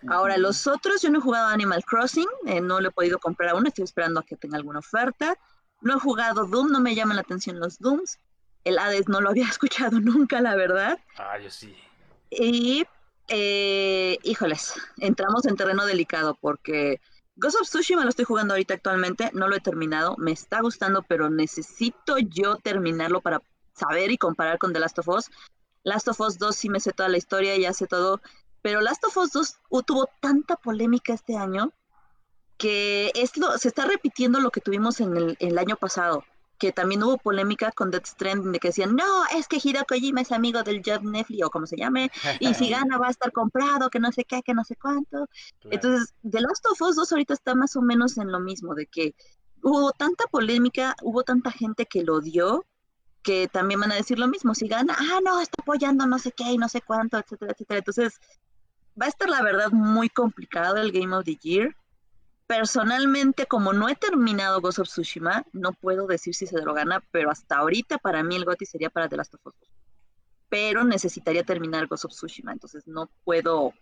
Ahora, 0.07 0.37
los 0.37 0.67
otros, 0.67 1.01
yo 1.01 1.09
no 1.09 1.19
he 1.19 1.21
jugado 1.21 1.47
Animal 1.47 1.83
Crossing, 1.83 2.27
eh, 2.45 2.61
no 2.61 2.79
lo 2.79 2.89
he 2.89 2.91
podido 2.91 3.17
comprar 3.17 3.51
aún, 3.51 3.65
estoy 3.65 3.85
esperando 3.85 4.19
a 4.19 4.23
que 4.23 4.35
tenga 4.35 4.57
alguna 4.57 4.79
oferta. 4.79 5.35
No 5.81 5.97
he 5.97 5.99
jugado 5.99 6.45
Doom, 6.45 6.71
no 6.71 6.79
me 6.79 6.95
llaman 6.95 7.15
la 7.15 7.21
atención 7.21 7.59
los 7.59 7.79
Dooms. 7.79 8.19
El 8.63 8.77
Hades 8.77 9.07
no 9.07 9.21
lo 9.21 9.29
había 9.29 9.47
escuchado 9.49 9.99
nunca, 9.99 10.41
la 10.41 10.55
verdad. 10.55 10.99
Ah, 11.17 11.39
yo 11.39 11.49
sí. 11.49 11.75
Y, 12.29 12.85
eh, 13.27 14.17
híjoles, 14.23 14.73
entramos 14.97 15.45
en 15.45 15.55
terreno 15.55 15.85
delicado 15.85 16.37
porque 16.39 16.99
Ghost 17.37 17.57
of 17.61 17.67
Tsushima 17.67 18.03
lo 18.03 18.09
estoy 18.09 18.25
jugando 18.25 18.53
ahorita 18.53 18.75
actualmente, 18.75 19.29
no 19.33 19.47
lo 19.47 19.55
he 19.55 19.59
terminado, 19.59 20.15
me 20.17 20.31
está 20.31 20.61
gustando, 20.61 21.03
pero 21.03 21.29
necesito 21.29 22.17
yo 22.17 22.57
terminarlo 22.57 23.21
para 23.21 23.41
saber 23.73 24.11
y 24.11 24.17
comparar 24.17 24.57
con 24.57 24.73
The 24.73 24.79
Last 24.79 24.99
of 24.99 25.07
Us. 25.09 25.29
Last 25.83 26.07
of 26.07 26.19
Us 26.21 26.37
2 26.37 26.55
sí 26.55 26.69
me 26.69 26.79
sé 26.79 26.93
toda 26.93 27.09
la 27.09 27.17
historia, 27.17 27.57
ya 27.57 27.73
sé 27.73 27.87
todo, 27.87 28.21
pero 28.61 28.81
Last 28.81 29.03
of 29.03 29.17
Us 29.17 29.31
2 29.31 29.57
tuvo 29.85 30.09
tanta 30.21 30.55
polémica 30.55 31.13
este 31.13 31.37
año 31.37 31.71
que 32.57 33.11
es 33.15 33.37
lo, 33.37 33.57
se 33.57 33.67
está 33.67 33.85
repitiendo 33.85 34.39
lo 34.39 34.51
que 34.51 34.61
tuvimos 34.61 34.99
en 35.01 35.35
el, 35.39 35.57
año 35.57 35.75
pasado, 35.75 36.23
que 36.57 36.71
también 36.71 37.03
hubo 37.03 37.17
polémica 37.17 37.71
con 37.71 37.91
Death 37.91 38.05
Stranding 38.07 38.51
de 38.51 38.59
que 38.59 38.69
decían, 38.69 38.95
no, 38.95 39.25
es 39.35 39.47
que 39.47 39.59
Hideo 39.61 39.85
Kojima 39.85 40.21
es 40.21 40.31
amigo 40.31 40.63
del 40.63 40.81
Jeff 40.83 41.01
Neffley 41.01 41.43
o 41.43 41.49
como 41.49 41.67
se 41.67 41.77
llame, 41.77 42.11
y 42.39 42.53
si 42.53 42.69
gana 42.69 42.97
va 42.97 43.07
a 43.07 43.11
estar 43.11 43.31
comprado, 43.31 43.89
que 43.89 43.99
no 43.99 44.11
sé 44.11 44.23
qué, 44.23 44.41
que 44.41 44.53
no 44.53 44.63
sé 44.63 44.75
cuánto. 44.75 45.27
Entonces, 45.69 46.13
The 46.29 46.41
Last 46.41 46.65
of 46.67 46.81
Us 46.81 46.95
2 46.95 47.11
ahorita 47.11 47.33
está 47.33 47.55
más 47.55 47.75
o 47.75 47.81
menos 47.81 48.17
en 48.17 48.31
lo 48.31 48.39
mismo, 48.39 48.73
de 48.75 48.87
que 48.87 49.15
hubo 49.61 49.91
tanta 49.91 50.25
polémica, 50.25 50.95
hubo 51.01 51.23
tanta 51.23 51.51
gente 51.51 51.85
que 51.85 52.03
lo 52.03 52.15
odió, 52.15 52.65
que 53.21 53.47
también 53.47 53.79
van 53.79 53.91
a 53.91 53.95
decir 53.95 54.19
lo 54.19 54.27
mismo, 54.27 54.53
si 54.53 54.67
gana, 54.67 54.95
ah, 54.97 55.19
no, 55.23 55.41
está 55.41 55.61
apoyando 55.61 56.05
no 56.05 56.19
sé 56.19 56.31
qué 56.31 56.51
y 56.51 56.57
no 56.57 56.69
sé 56.69 56.81
cuánto, 56.81 57.17
etcétera, 57.17 57.53
etcétera. 57.53 57.79
Entonces, 57.79 58.19
va 58.99 59.07
a 59.07 59.09
estar 59.09 59.27
la 59.29 59.41
verdad 59.41 59.71
muy 59.71 60.09
complicado 60.09 60.77
el 60.77 60.91
Game 60.91 61.15
of 61.15 61.25
the 61.25 61.35
Year. 61.35 61.75
Personalmente, 62.47 63.47
como 63.47 63.73
no 63.73 63.89
he 63.89 63.95
terminado 63.95 64.61
Ghost 64.61 64.79
of 64.79 64.87
Tsushima, 64.87 65.45
no 65.51 65.73
puedo 65.73 66.05
decir 66.05 66.35
si 66.35 66.45
se 66.45 66.61
lo 66.61 66.73
gana, 66.73 67.03
pero 67.11 67.31
hasta 67.31 67.57
ahorita 67.57 67.97
para 67.97 68.23
mí 68.23 68.35
el 68.35 68.45
GOTY 68.45 68.65
sería 68.65 68.89
para 68.91 69.09
The 69.09 69.17
Last 69.17 69.33
of 69.33 69.47
Us. 69.47 69.55
Pero 70.49 70.83
necesitaría 70.83 71.43
terminar 71.43 71.87
Ghost 71.87 72.05
of 72.05 72.11
Tsushima, 72.11 72.51
entonces 72.51 72.87
no 72.87 73.09
puedo 73.23 73.73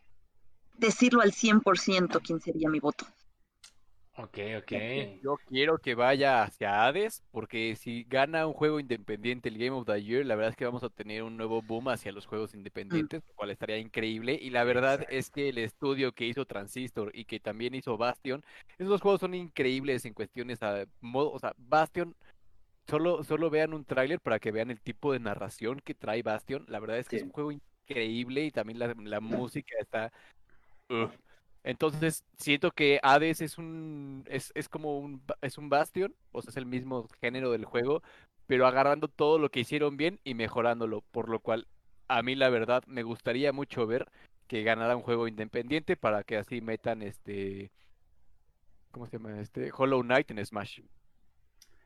decirlo 0.78 1.22
al 1.22 1.34
100% 1.34 2.22
quién 2.26 2.40
sería 2.40 2.70
mi 2.70 2.80
voto. 2.80 3.06
Ok, 4.16 4.38
ok. 4.60 4.72
Yo 5.24 5.38
quiero 5.50 5.80
que 5.80 5.96
vaya 5.96 6.44
hacia 6.44 6.86
Hades, 6.86 7.24
porque 7.32 7.76
si 7.76 8.04
gana 8.04 8.46
un 8.46 8.54
juego 8.54 8.80
independiente 8.80 9.50
el 9.50 9.58
Game 9.58 9.72
of 9.72 9.88
the 9.88 10.04
Year, 10.04 10.24
la 10.24 10.36
verdad 10.36 10.52
es 10.52 10.56
que 10.56 10.66
vamos 10.66 10.84
a 10.84 10.90
tener 10.90 11.24
un 11.24 11.36
nuevo 11.36 11.64
boom 11.64 11.90
hacia 11.90 12.12
los 12.12 12.28
juegos 12.28 12.54
independientes, 12.54 13.24
lo 13.28 13.34
cual 13.34 13.50
estaría 13.50 13.80
increíble. 13.80 14.38
Y 14.40 14.52
la 14.52 14.64
verdad 14.66 15.04
es 15.10 15.32
que 15.32 15.50
el 15.50 15.58
estudio 15.58 16.12
que 16.12 16.28
hizo 16.28 16.46
Transistor 16.46 17.10
y 17.16 17.26
que 17.26 17.40
también 17.40 17.74
hizo 17.74 17.98
Bastion, 17.98 18.44
esos 18.78 19.02
juegos 19.02 19.22
son 19.22 19.34
increíbles 19.34 20.06
en 20.06 20.14
cuestiones 20.14 20.62
a 20.62 20.86
modo, 21.02 21.32
o 21.32 21.40
sea, 21.40 21.54
Bastion 21.58 22.16
solo, 22.88 23.24
solo 23.24 23.50
vean 23.50 23.74
un 23.74 23.84
tráiler 23.84 24.20
para 24.20 24.38
que 24.38 24.52
vean 24.52 24.70
el 24.70 24.80
tipo 24.80 25.12
de 25.12 25.22
narración 25.22 25.80
que 25.80 25.96
trae 25.96 26.22
Bastion. 26.22 26.66
La 26.68 26.80
verdad 26.80 27.00
es 27.00 27.08
que 27.08 27.16
es 27.16 27.24
un 27.24 27.32
juego 27.32 27.52
increíble 27.52 28.46
y 28.46 28.52
también 28.52 28.78
la, 28.78 28.94
la 28.96 29.20
música 29.22 29.76
está... 29.80 30.12
Entonces, 31.64 32.24
siento 32.38 32.72
que 32.72 33.00
Hades 33.04 33.42
es 33.42 33.58
un 33.58 34.26
es, 34.30 34.52
es 34.56 34.70
como 34.70 35.00
un 35.00 35.22
es 35.42 35.58
un 35.58 35.70
Bastion, 35.70 36.14
o 36.32 36.42
sea, 36.42 36.52
es 36.52 36.58
el 36.58 36.66
mismo 36.66 37.08
género 37.22 37.52
del 37.52 37.66
juego, 37.66 38.02
pero 38.48 38.68
agarrando 38.68 39.08
todo 39.08 39.40
lo 39.40 39.50
que 39.50 39.62
hicieron 39.62 39.98
bien 39.98 40.20
y 40.24 40.34
mejorándolo, 40.36 41.02
por 41.12 41.30
lo 41.30 41.40
cual 41.40 41.68
a 42.08 42.22
mí 42.22 42.36
la 42.36 42.50
verdad 42.50 42.84
me 42.88 43.04
gustaría 43.04 43.54
mucho 43.54 43.88
ver 43.88 44.10
que 44.48 44.64
ganara 44.64 44.96
un 44.96 45.04
juego 45.04 45.28
independiente 45.28 45.96
para 45.98 46.24
que 46.24 46.38
así 46.38 46.62
metan 46.62 47.02
este 47.02 47.72
¿cómo 48.92 49.08
se 49.08 49.18
llama? 49.18 49.40
Este 49.42 49.72
Hollow 49.76 50.02
Knight 50.04 50.32
en 50.32 50.46
Smash. 50.46 50.82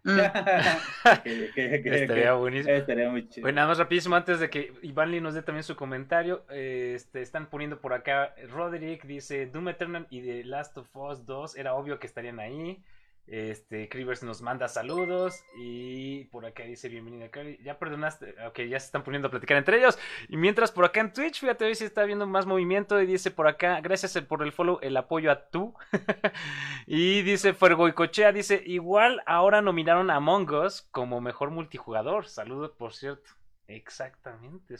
Mm. 0.04 0.20
estaría 1.26 2.34
buenísimo. 2.34 2.74
Estaría 2.74 3.10
muy 3.10 3.28
chido. 3.28 3.44
Bueno, 3.44 3.58
nada 3.58 3.68
más 3.70 3.78
rapidísimo, 3.78 4.16
antes 4.16 4.40
de 4.40 4.50
que 4.50 4.74
Iván 4.82 5.12
Lee 5.12 5.22
nos 5.22 5.34
dé 5.34 5.42
también 5.42 5.64
su 5.64 5.76
comentario, 5.76 6.46
este, 6.50 7.22
están 7.22 7.48
poniendo 7.48 7.80
por 7.80 7.94
acá, 7.94 8.34
Roderick 8.50 9.04
dice, 9.06 9.46
Doom 9.48 9.70
Eternal 9.70 10.08
y 10.10 10.22
The 10.22 10.44
Last 10.46 10.78
of 10.78 10.96
Us 10.96 11.26
2, 11.26 11.58
era 11.58 11.74
obvio 11.74 12.00
que 12.00 12.08
estarían 12.08 12.40
ahí. 12.40 12.82
Este, 13.28 13.90
Crivers 13.90 14.24
nos 14.24 14.42
manda 14.42 14.70
saludos 14.70 15.44
y 15.58 16.24
por 16.26 16.46
acá 16.46 16.64
dice 16.64 16.88
bienvenida 16.88 17.30
Ya 17.62 17.78
perdonaste, 17.78 18.36
ok, 18.48 18.60
ya 18.62 18.80
se 18.80 18.86
están 18.86 19.04
poniendo 19.04 19.28
a 19.28 19.32
platicar 19.32 19.58
entre 19.58 19.78
ellos. 19.78 20.00
Y 20.30 20.38
mientras 20.38 20.72
por 20.72 20.86
acá 20.86 21.02
en 21.02 21.12
Twitch, 21.12 21.42
fíjate 21.42 21.66
hoy 21.66 21.76
si 21.76 21.84
está 21.84 22.06
viendo 22.06 22.26
más 22.26 22.46
movimiento 22.46 23.02
y 23.02 23.06
dice 23.06 23.30
por 23.30 23.48
acá, 23.48 23.82
gracias 23.82 24.18
por 24.22 24.44
el 24.44 24.54
follow, 24.54 24.80
el 24.82 24.96
apoyo 24.96 25.30
a 25.30 25.50
tú. 25.50 25.74
y 26.88 27.22
dice 27.24 27.54
Fuergo 27.54 27.90
y 27.90 27.94
Cochea, 27.94 28.32
dice, 28.32 28.64
igual 28.66 29.22
ahora 29.26 29.62
nominaron 29.62 30.10
a 30.10 30.16
Among 30.16 30.50
Us 30.52 30.88
como 30.92 31.20
mejor 31.20 31.52
multijugador. 31.52 32.28
Saludos, 32.28 32.72
por 32.78 32.94
cierto. 32.94 33.32
Exactamente. 33.68 34.76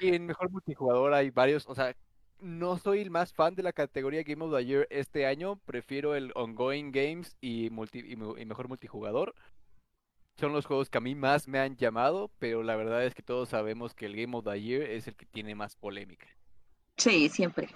y 0.00 0.14
en 0.14 0.24
mejor 0.24 0.50
multijugador 0.50 1.12
hay 1.12 1.30
varios, 1.30 1.68
o 1.68 1.74
sea, 1.74 1.94
no 2.40 2.78
soy 2.78 3.00
el 3.00 3.10
más 3.10 3.32
fan 3.32 3.54
de 3.54 3.62
la 3.62 3.72
categoría 3.72 4.22
Game 4.22 4.44
of 4.44 4.54
the 4.54 4.64
Year 4.64 4.86
este 4.90 5.26
año. 5.26 5.56
Prefiero 5.64 6.14
el 6.14 6.32
Ongoing 6.34 6.92
Games 6.92 7.36
y, 7.40 7.70
multi, 7.70 8.00
y, 8.00 8.16
mejor 8.16 8.68
multijugador. 8.68 9.34
Son 10.38 10.52
los 10.52 10.66
juegos 10.66 10.88
que 10.88 10.98
a 10.98 11.02
mí 11.02 11.14
más 11.14 11.48
me 11.48 11.58
han 11.58 11.76
llamado, 11.76 12.30
pero 12.38 12.62
la 12.62 12.76
verdad 12.76 13.04
es 13.04 13.14
que 13.14 13.22
todos 13.22 13.50
sabemos 13.50 13.94
que 13.94 14.06
el 14.06 14.16
Game 14.16 14.36
of 14.36 14.44
the 14.44 14.60
Year 14.60 14.82
es 14.82 15.06
el 15.06 15.16
que 15.16 15.26
tiene 15.26 15.54
más 15.54 15.76
polémica. 15.76 16.26
Sí, 16.96 17.28
siempre. 17.28 17.68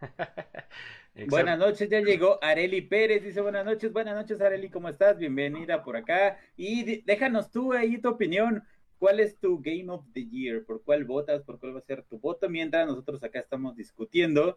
buenas 1.28 1.58
noches, 1.58 1.88
ya 1.88 2.00
llegó 2.00 2.42
Areli 2.42 2.80
Pérez, 2.80 3.22
dice 3.22 3.40
buenas 3.40 3.64
noches, 3.64 3.92
buenas 3.92 4.14
noches 4.14 4.40
Areli, 4.40 4.70
¿cómo 4.70 4.88
estás? 4.88 5.18
Bienvenida 5.18 5.84
por 5.84 5.96
acá 5.96 6.38
y 6.56 7.02
déjanos 7.02 7.50
tú 7.50 7.72
ahí 7.72 7.98
tu 7.98 8.08
opinión, 8.08 8.64
¿Cuál 9.02 9.18
es 9.18 9.36
tu 9.40 9.60
Game 9.60 9.88
of 9.88 10.04
the 10.12 10.28
Year? 10.28 10.64
¿Por 10.64 10.84
cuál 10.84 11.04
votas? 11.04 11.42
¿Por 11.42 11.58
cuál 11.58 11.74
va 11.74 11.80
a 11.80 11.82
ser 11.82 12.04
tu 12.04 12.20
voto? 12.20 12.48
Mientras 12.48 12.86
nosotros 12.86 13.20
acá 13.24 13.40
estamos 13.40 13.74
discutiendo, 13.74 14.56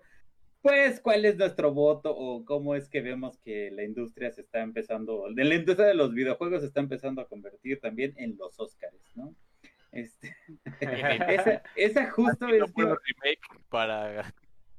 pues, 0.61 0.99
cuál 0.99 1.25
es 1.25 1.35
nuestro 1.35 1.73
voto 1.73 2.15
o 2.15 2.45
cómo 2.45 2.75
es 2.75 2.87
que 2.87 3.01
vemos 3.01 3.39
que 3.39 3.71
la 3.71 3.83
industria 3.83 4.29
se 4.29 4.41
está 4.41 4.61
empezando, 4.61 5.27
la 5.35 5.55
industria 5.55 5.87
de 5.87 5.95
los 5.95 6.13
videojuegos 6.13 6.61
se 6.61 6.67
está 6.67 6.79
empezando 6.79 7.23
a 7.23 7.27
convertir 7.27 7.79
también 7.79 8.13
en 8.17 8.37
los 8.37 8.59
Oscars, 8.59 9.15
¿no? 9.15 9.33
Este, 9.91 10.35
esa, 10.79 11.63
esa, 11.75 12.11
justo 12.11 12.47
es... 12.47 12.71
para... 13.69 14.31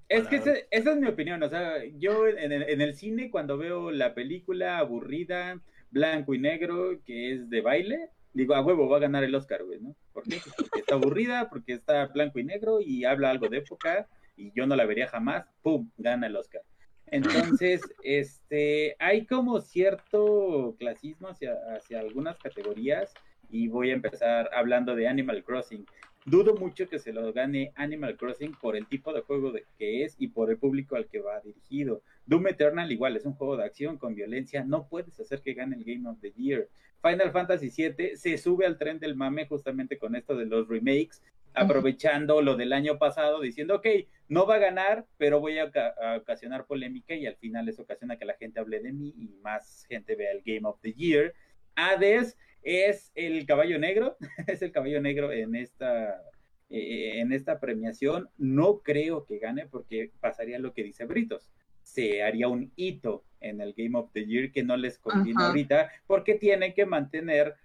Es 0.09 0.29
que 0.29 0.37
esa, 0.37 0.55
esa, 0.71 0.93
es 0.93 0.97
mi 0.97 1.09
opinión, 1.09 1.43
o 1.43 1.49
sea, 1.49 1.85
yo 1.99 2.29
en 2.29 2.53
el, 2.53 2.63
en 2.63 2.81
el 2.81 2.95
cine 2.95 3.33
cuando 3.33 3.59
veo 3.59 3.91
la 3.91 4.15
película 4.15 4.79
aburrida, 4.79 5.61
blanco 5.91 6.35
y 6.35 6.39
negro, 6.39 7.03
que 7.05 7.33
es 7.33 7.51
de 7.51 7.63
baile, 7.63 8.11
digo, 8.37 8.55
a 8.55 8.61
huevo, 8.61 8.89
va 8.89 8.99
a 8.99 9.01
ganar 9.01 9.25
el 9.25 9.35
Oscar, 9.35 9.65
güey, 9.65 9.81
¿no? 9.81 9.97
¿Por 10.13 10.25
qué? 10.25 10.41
Pues 10.43 10.55
porque 10.57 10.81
está 10.81 10.95
aburrida, 10.95 11.49
porque 11.49 11.73
está 11.73 12.07
blanco 12.07 12.39
y 12.39 12.45
negro 12.45 12.81
y 12.81 13.05
habla 13.05 13.31
algo 13.31 13.49
de 13.49 13.59
época 13.59 14.07
y 14.37 14.53
yo 14.53 14.67
no 14.67 14.77
la 14.77 14.85
vería 14.85 15.09
jamás, 15.09 15.47
¡pum! 15.63 15.91
Gana 15.97 16.27
el 16.27 16.37
Oscar. 16.37 16.63
Entonces, 17.07 17.81
este, 18.03 18.95
hay 18.99 19.25
como 19.25 19.61
cierto 19.61 20.77
clasismo 20.79 21.29
hacia, 21.29 21.55
hacia 21.75 22.01
algunas 22.01 22.37
categorías 22.39 23.15
y 23.49 23.69
voy 23.69 23.91
a 23.91 23.95
empezar 23.95 24.51
hablando 24.53 24.95
de 24.95 25.09
Animal 25.09 25.43
Crossing. 25.43 25.87
dudo 26.27 26.57
mucho 26.57 26.89
que 26.89 26.99
se 26.99 27.13
lo 27.13 27.33
gane 27.33 27.73
Animal 27.77 28.17
Crossing 28.17 28.53
por 28.61 28.77
el 28.77 28.87
tipo 28.87 29.15
de 29.15 29.23
juego 29.23 29.53
de, 29.53 29.65
que 29.79 30.05
es 30.05 30.15
y 30.19 30.29
por 30.29 30.51
el 30.51 30.59
público 30.59 30.97
al 30.97 31.07
que 31.07 31.21
va 31.21 31.41
dirigido. 31.41 32.03
Doom 32.27 32.49
Eternal 32.49 32.91
igual, 32.93 33.17
es 33.17 33.25
un 33.25 33.35
juego 33.35 33.57
de 33.57 33.65
acción 33.65 33.97
con 33.97 34.15
violencia, 34.15 34.65
no 34.65 34.89
puedes 34.89 35.19
hacer 35.21 35.41
que 35.41 35.55
gane 35.55 35.77
el 35.77 35.85
Game 35.85 36.07
of 36.09 36.21
the 36.21 36.33
Year. 36.33 36.69
Final 37.03 37.31
Fantasy 37.33 37.71
VII 37.71 38.17
se 38.17 38.39
sube 38.39 38.67
al 38.67 38.79
tren 38.79 38.99
del 38.99 39.17
mame 39.17 39.47
justamente 39.47 39.99
con 39.99 40.17
esto 40.17 40.37
de 40.37 40.47
los 40.47 40.69
remakes, 40.69 41.23
aprovechando 41.55 42.43
lo 42.43 42.57
del 42.57 42.73
año 42.73 42.99
pasado, 42.99 43.41
diciendo, 43.41 43.77
ok, 43.77 43.87
no 44.29 44.47
va 44.47 44.57
a 44.57 44.59
ganar, 44.59 45.07
pero 45.17 45.41
voy 45.41 45.59
a, 45.59 45.71
a, 46.01 46.17
ocasionar 46.17 46.67
polémica 46.67 47.15
y 47.15 47.27
al 47.27 47.37
final 47.37 47.69
eso 47.69 47.83
ocasiona 47.83 48.17
que 48.17 48.25
la 48.25 48.35
gente 48.35 48.61
hable 48.61 48.81
de 48.81 48.93
mí 48.93 49.15
y 49.17 49.29
más 49.43 49.87
gente 49.89 50.17
vea 50.17 50.33
el 50.33 50.43
Game 50.45 50.69
of 50.69 50.81
the 50.81 50.93
Year. 50.93 51.35
Hades 51.77 52.37
es 52.63 53.13
el 53.15 53.47
caballo 53.47 53.79
negro, 53.79 54.17
es 54.49 54.61
el 54.61 54.73
caballo 54.73 55.01
negro 55.01 55.31
en 55.33 55.55
esta, 55.55 56.21
eh, 56.69 57.21
en 57.21 57.33
esta 57.33 57.61
premiación. 57.61 58.29
No 58.37 58.81
creo 58.81 59.25
que 59.25 59.39
gane 59.39 59.67
porque 59.67 60.11
pasaría 60.21 60.59
lo 60.59 60.75
que 60.75 60.83
dice 60.83 61.05
Britos. 61.05 61.49
Se 61.83 62.25
haría 62.25 62.49
un 62.49 62.73
hito 62.75 63.25
en 63.41 63.61
el 63.61 63.75
Game 63.75 63.99
of 63.99 64.11
the 64.13 64.25
Year 64.25 64.51
que 64.51 64.63
no 64.63 64.77
les 64.77 64.99
conviene 64.99 65.43
ahorita 65.43 65.91
porque 66.07 66.35
tienen 66.35 66.75
que 66.75 66.87
mantener 66.87 67.57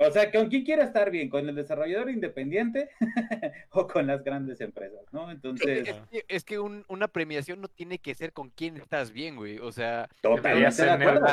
o 0.00 0.12
sea, 0.12 0.30
¿con 0.30 0.48
quién 0.48 0.64
quiere 0.64 0.84
estar 0.84 1.10
bien? 1.10 1.28
¿Con 1.28 1.48
el 1.48 1.56
desarrollador 1.56 2.08
independiente 2.08 2.88
o 3.70 3.88
con 3.88 4.06
las 4.06 4.22
grandes 4.22 4.60
empresas? 4.60 5.02
¿no? 5.10 5.28
Entonces. 5.28 5.92
Es 6.28 6.44
que, 6.44 6.58
una 6.60 7.08
premiación 7.08 7.60
no 7.60 7.66
tiene 7.66 7.98
que 7.98 8.14
ser 8.14 8.32
con 8.32 8.50
quién 8.50 8.76
estás 8.76 9.10
bien, 9.10 9.34
güey. 9.34 9.58
O 9.58 9.72
sea, 9.72 10.08
totalmente 10.20 10.84
de 10.84 10.90
acuerdo. 10.90 11.26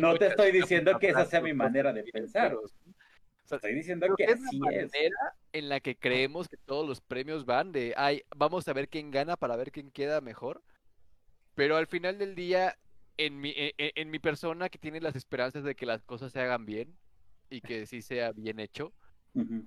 No 0.00 0.16
te 0.16 0.28
estoy 0.28 0.52
diciendo 0.52 0.98
que 0.98 1.10
esa 1.10 1.26
sea 1.26 1.42
mi 1.42 1.52
manera 1.52 1.92
de 1.92 2.02
pensar. 2.04 2.54
O 2.54 2.66
sea, 3.44 3.56
estoy 3.56 3.74
diciendo 3.74 4.06
que 4.16 4.24
así 4.24 4.42
es. 4.42 4.52
La 4.54 4.58
manera 4.58 5.34
en 5.52 5.68
la 5.68 5.80
que 5.80 5.96
creemos 5.96 6.48
que 6.48 6.56
todos 6.56 6.88
los 6.88 7.02
premios 7.02 7.44
van 7.44 7.72
de, 7.72 7.92
ay, 7.96 8.22
vamos 8.34 8.66
a 8.68 8.72
ver 8.72 8.88
quién 8.88 9.10
gana 9.10 9.36
para 9.36 9.56
ver 9.56 9.70
quién 9.70 9.90
queda 9.90 10.22
mejor. 10.22 10.62
Pero 11.60 11.76
al 11.76 11.86
final 11.86 12.16
del 12.16 12.34
día, 12.34 12.74
en 13.18 13.38
mi, 13.38 13.50
en, 13.54 13.72
e, 13.76 13.92
en 13.94 14.08
mi 14.08 14.18
persona 14.18 14.70
que 14.70 14.78
tiene 14.78 14.98
las 14.98 15.14
esperanzas 15.14 15.62
de 15.62 15.74
que 15.74 15.84
las 15.84 16.02
cosas 16.02 16.32
se 16.32 16.40
hagan 16.40 16.64
bien, 16.64 16.96
y 17.50 17.60
que 17.60 17.84
sí 17.84 18.00
sea 18.00 18.32
bien 18.32 18.58
hecho, 18.60 18.94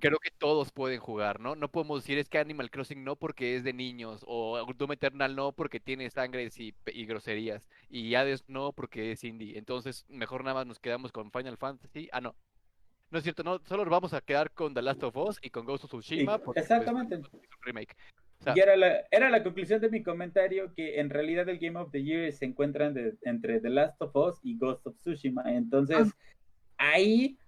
creo 0.00 0.18
que 0.18 0.32
todos 0.32 0.72
pueden 0.72 0.98
jugar, 0.98 1.38
¿no? 1.38 1.54
No 1.54 1.68
podemos 1.68 2.02
decir 2.02 2.18
es 2.18 2.28
que 2.28 2.38
Animal 2.38 2.72
Crossing 2.72 3.04
no 3.04 3.14
porque 3.14 3.54
es 3.54 3.62
de 3.62 3.72
niños, 3.72 4.24
o 4.26 4.58
Doom 4.76 4.90
Eternal 4.90 5.36
no 5.36 5.52
porque 5.52 5.78
tiene 5.78 6.10
sangre 6.10 6.50
y, 6.58 6.74
y, 6.86 7.06
groserías, 7.06 7.68
y 7.88 8.16
Hades 8.16 8.42
no 8.48 8.72
porque 8.72 9.12
es 9.12 9.22
indie. 9.22 9.56
Entonces, 9.56 10.04
mejor 10.08 10.42
nada 10.42 10.54
más 10.54 10.66
nos 10.66 10.80
quedamos 10.80 11.12
con 11.12 11.30
Final 11.30 11.56
Fantasy. 11.58 12.08
Ah, 12.10 12.20
no. 12.20 12.34
No 13.12 13.18
es 13.18 13.22
cierto, 13.22 13.44
no, 13.44 13.60
solo 13.68 13.84
vamos 13.84 14.14
a 14.14 14.20
quedar 14.20 14.50
con 14.50 14.74
The 14.74 14.82
Last 14.82 15.04
of 15.04 15.16
Us 15.16 15.38
y 15.42 15.50
con 15.50 15.64
Ghost 15.64 15.84
of 15.84 15.90
Tsushima. 15.90 16.38
Pues, 16.38 16.56
exactamente. 16.56 17.20
remake. 17.60 17.94
Y 18.54 18.60
era 18.60 18.76
la, 18.76 19.04
era 19.10 19.30
la 19.30 19.42
conclusión 19.42 19.80
de 19.80 19.88
mi 19.88 20.02
comentario 20.02 20.72
que 20.74 21.00
en 21.00 21.10
realidad 21.10 21.48
el 21.48 21.58
Game 21.58 21.78
of 21.78 21.90
the 21.90 22.02
Year 22.02 22.32
se 22.32 22.44
encuentra 22.44 22.92
entre 23.22 23.60
The 23.60 23.70
Last 23.70 24.00
of 24.00 24.14
Us 24.14 24.40
y 24.42 24.56
Ghost 24.56 24.86
of 24.86 24.98
Tsushima. 24.98 25.42
Entonces, 25.46 26.08
ah. 26.78 26.92
ahí 26.92 27.38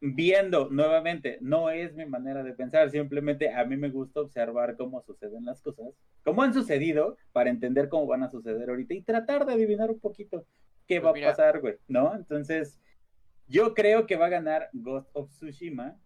viendo 0.00 0.68
nuevamente, 0.70 1.38
no 1.40 1.70
es 1.70 1.94
mi 1.94 2.04
manera 2.04 2.42
de 2.42 2.52
pensar, 2.52 2.90
simplemente 2.90 3.50
a 3.50 3.64
mí 3.64 3.76
me 3.76 3.88
gusta 3.88 4.20
observar 4.20 4.76
cómo 4.76 5.00
suceden 5.02 5.46
las 5.46 5.62
cosas, 5.62 5.94
cómo 6.22 6.42
han 6.42 6.52
sucedido, 6.52 7.16
para 7.32 7.48
entender 7.48 7.88
cómo 7.88 8.06
van 8.06 8.22
a 8.22 8.30
suceder 8.30 8.68
ahorita 8.68 8.92
y 8.92 9.02
tratar 9.02 9.46
de 9.46 9.54
adivinar 9.54 9.90
un 9.90 10.00
poquito 10.00 10.44
qué 10.86 11.00
pues 11.00 11.14
va 11.14 11.18
a 11.18 11.30
pasar, 11.30 11.60
güey, 11.60 11.76
¿no? 11.88 12.14
Entonces, 12.14 12.78
yo 13.48 13.72
creo 13.72 14.06
que 14.06 14.16
va 14.16 14.26
a 14.26 14.30
ganar 14.30 14.68
Ghost 14.74 15.08
of 15.14 15.30
Tsushima, 15.30 15.98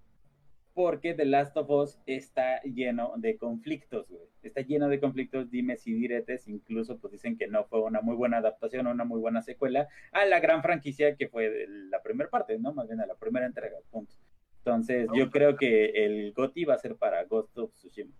porque 0.78 1.12
The 1.12 1.24
Last 1.24 1.56
of 1.56 1.68
Us 1.70 1.98
está 2.06 2.62
lleno 2.62 3.14
de 3.16 3.36
conflictos, 3.36 4.08
güey. 4.08 4.28
Está 4.44 4.60
lleno 4.60 4.88
de 4.88 5.00
conflictos, 5.00 5.50
dimes 5.50 5.84
y 5.88 5.92
diretes, 5.92 6.46
incluso 6.46 7.00
pues 7.00 7.14
dicen 7.14 7.36
que 7.36 7.48
no 7.48 7.64
fue 7.64 7.80
una 7.80 8.00
muy 8.00 8.14
buena 8.14 8.36
adaptación 8.36 8.86
o 8.86 8.92
una 8.92 9.02
muy 9.02 9.18
buena 9.18 9.42
secuela 9.42 9.88
a 10.12 10.24
la 10.24 10.38
gran 10.38 10.62
franquicia 10.62 11.16
que 11.16 11.26
fue 11.26 11.66
la 11.66 12.00
primera 12.00 12.30
parte, 12.30 12.56
¿no? 12.60 12.72
Más 12.72 12.86
bien 12.86 13.00
a 13.00 13.06
la 13.06 13.16
primera 13.16 13.44
entrega, 13.44 13.76
punto. 13.90 14.14
Entonces, 14.58 15.08
yo 15.12 15.32
creo 15.32 15.56
que 15.56 15.86
el 16.04 16.32
GOTI 16.32 16.66
va 16.66 16.74
a 16.74 16.78
ser 16.78 16.94
para 16.94 17.24
Ghost 17.24 17.58
of 17.58 17.74
Tsushima. 17.74 18.14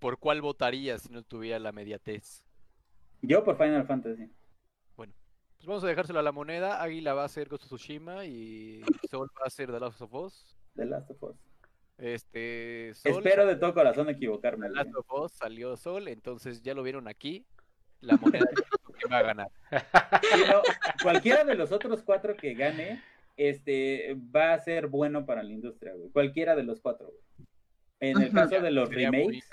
¿Por 0.00 0.18
cuál 0.18 0.42
votarías 0.42 1.00
si 1.00 1.14
no 1.14 1.22
tuviera 1.22 1.58
la 1.58 1.72
mediatez? 1.72 2.44
Yo 3.22 3.42
por 3.42 3.56
Final 3.56 3.86
Fantasy. 3.86 4.30
Bueno, 4.98 5.14
pues 5.56 5.66
vamos 5.66 5.82
a 5.82 5.86
dejárselo 5.86 6.18
a 6.18 6.22
la 6.22 6.32
moneda. 6.32 6.82
Águila 6.82 7.14
va 7.14 7.24
a 7.24 7.28
ser 7.28 7.48
Ghost 7.48 7.64
of 7.64 7.68
Tsushima 7.70 8.26
y 8.26 8.82
Sol 9.10 9.30
va 9.40 9.46
a 9.46 9.50
ser 9.50 9.72
The 9.72 9.80
Last 9.80 10.02
of 10.02 10.12
Us. 10.12 10.58
The 10.74 10.86
Last 10.86 11.10
of 11.10 11.22
Us. 11.22 11.36
Este, 11.98 12.90
Espero 12.90 13.46
de 13.46 13.56
todo 13.56 13.74
corazón 13.74 14.08
equivocarme. 14.08 14.68
The 14.68 14.74
Last 14.74 14.94
of 14.96 15.12
Us 15.12 15.32
salió 15.32 15.76
Sol, 15.76 16.08
entonces 16.08 16.62
ya 16.62 16.74
lo 16.74 16.82
vieron 16.82 17.08
aquí. 17.08 17.46
La 18.00 18.16
moneda 18.16 18.48
que 18.98 19.08
va 19.08 19.18
a 19.18 19.22
ganar. 19.22 19.48
cualquiera 21.02 21.44
de 21.44 21.54
los 21.54 21.70
otros 21.70 22.02
cuatro 22.02 22.36
que 22.36 22.54
gane, 22.54 23.00
este, 23.36 24.16
va 24.34 24.54
a 24.54 24.58
ser 24.58 24.88
bueno 24.88 25.24
para 25.24 25.42
la 25.42 25.52
industria, 25.52 25.94
güey. 25.94 26.10
Cualquiera 26.10 26.56
de 26.56 26.64
los 26.64 26.80
cuatro, 26.80 27.12
En 28.00 28.20
el 28.20 28.32
caso 28.32 28.60
de 28.60 28.70
los 28.70 28.88
remakes. 28.88 29.48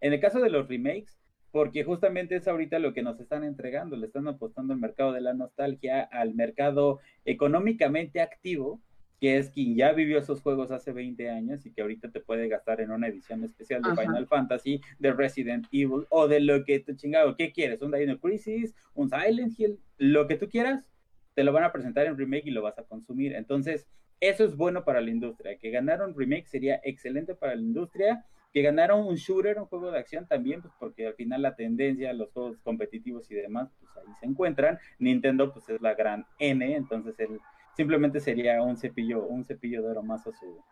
En 0.00 0.12
el 0.12 0.20
caso 0.20 0.40
de 0.40 0.50
los 0.50 0.68
remakes, 0.68 1.20
porque 1.52 1.84
justamente 1.84 2.36
es 2.36 2.48
ahorita 2.48 2.78
lo 2.78 2.92
que 2.92 3.02
nos 3.02 3.20
están 3.20 3.44
entregando, 3.44 3.96
le 3.96 4.06
están 4.06 4.28
apostando 4.28 4.72
al 4.72 4.80
mercado 4.80 5.12
de 5.12 5.20
la 5.20 5.34
nostalgia, 5.34 6.02
al 6.02 6.34
mercado 6.34 7.00
económicamente 7.24 8.20
activo, 8.20 8.80
que 9.20 9.36
es 9.36 9.50
quien 9.50 9.76
ya 9.76 9.92
vivió 9.92 10.18
esos 10.18 10.40
juegos 10.40 10.70
hace 10.70 10.92
20 10.92 11.28
años 11.28 11.66
y 11.66 11.72
que 11.72 11.82
ahorita 11.82 12.10
te 12.10 12.20
puede 12.20 12.48
gastar 12.48 12.80
en 12.80 12.90
una 12.90 13.06
edición 13.06 13.44
especial 13.44 13.82
de 13.82 13.94
Final 13.94 14.26
Fantasy, 14.26 14.80
de 14.98 15.12
Resident 15.12 15.66
Evil 15.70 16.06
o 16.08 16.26
de 16.26 16.40
lo 16.40 16.64
que 16.64 16.80
tú 16.80 16.94
chingado, 16.94 17.36
¿qué 17.36 17.52
quieres? 17.52 17.82
¿Un 17.82 17.92
Dino 17.92 18.18
Crisis? 18.18 18.74
¿Un 18.94 19.10
Silent 19.10 19.58
Hill? 19.58 19.78
Lo 19.98 20.26
que 20.26 20.36
tú 20.36 20.48
quieras, 20.48 20.88
te 21.34 21.44
lo 21.44 21.52
van 21.52 21.64
a 21.64 21.72
presentar 21.72 22.06
en 22.06 22.16
remake 22.16 22.46
y 22.46 22.50
lo 22.50 22.62
vas 22.62 22.78
a 22.78 22.84
consumir. 22.84 23.34
Entonces, 23.34 23.86
eso 24.20 24.44
es 24.44 24.56
bueno 24.56 24.84
para 24.84 25.02
la 25.02 25.10
industria. 25.10 25.58
Que 25.58 25.70
ganar 25.70 26.02
un 26.02 26.14
remake 26.14 26.46
sería 26.46 26.80
excelente 26.82 27.34
para 27.34 27.54
la 27.54 27.60
industria. 27.60 28.24
Que 28.54 28.62
ganara 28.62 28.94
un 28.94 29.14
shooter, 29.14 29.58
un 29.58 29.66
juego 29.66 29.92
de 29.92 29.98
acción 29.98 30.26
también, 30.26 30.60
pues 30.62 30.72
porque 30.78 31.06
al 31.06 31.14
final 31.14 31.42
la 31.42 31.54
tendencia, 31.54 32.12
los 32.14 32.32
juegos 32.32 32.58
competitivos 32.62 33.30
y 33.30 33.34
demás, 33.34 33.70
pues 33.78 33.90
ahí 33.96 34.12
se 34.18 34.26
encuentran. 34.26 34.78
Nintendo, 34.98 35.52
pues 35.52 35.68
es 35.68 35.80
la 35.80 35.94
gran 35.94 36.26
N, 36.38 36.74
entonces 36.74 37.14
el 37.20 37.38
simplemente 37.80 38.20
sería 38.20 38.60
un 38.60 38.76
cepillo, 38.76 39.22
un 39.22 39.42
cepillo 39.42 39.80
de 39.80 39.92
oro 39.92 40.02
más 40.02 40.26
a 40.26 40.32
su, 40.32 40.62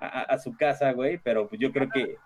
a, 0.00 0.36
su 0.36 0.54
casa, 0.54 0.92
güey, 0.92 1.16
pero 1.16 1.48
yo 1.52 1.72
creo 1.72 1.88
que... 1.88 2.18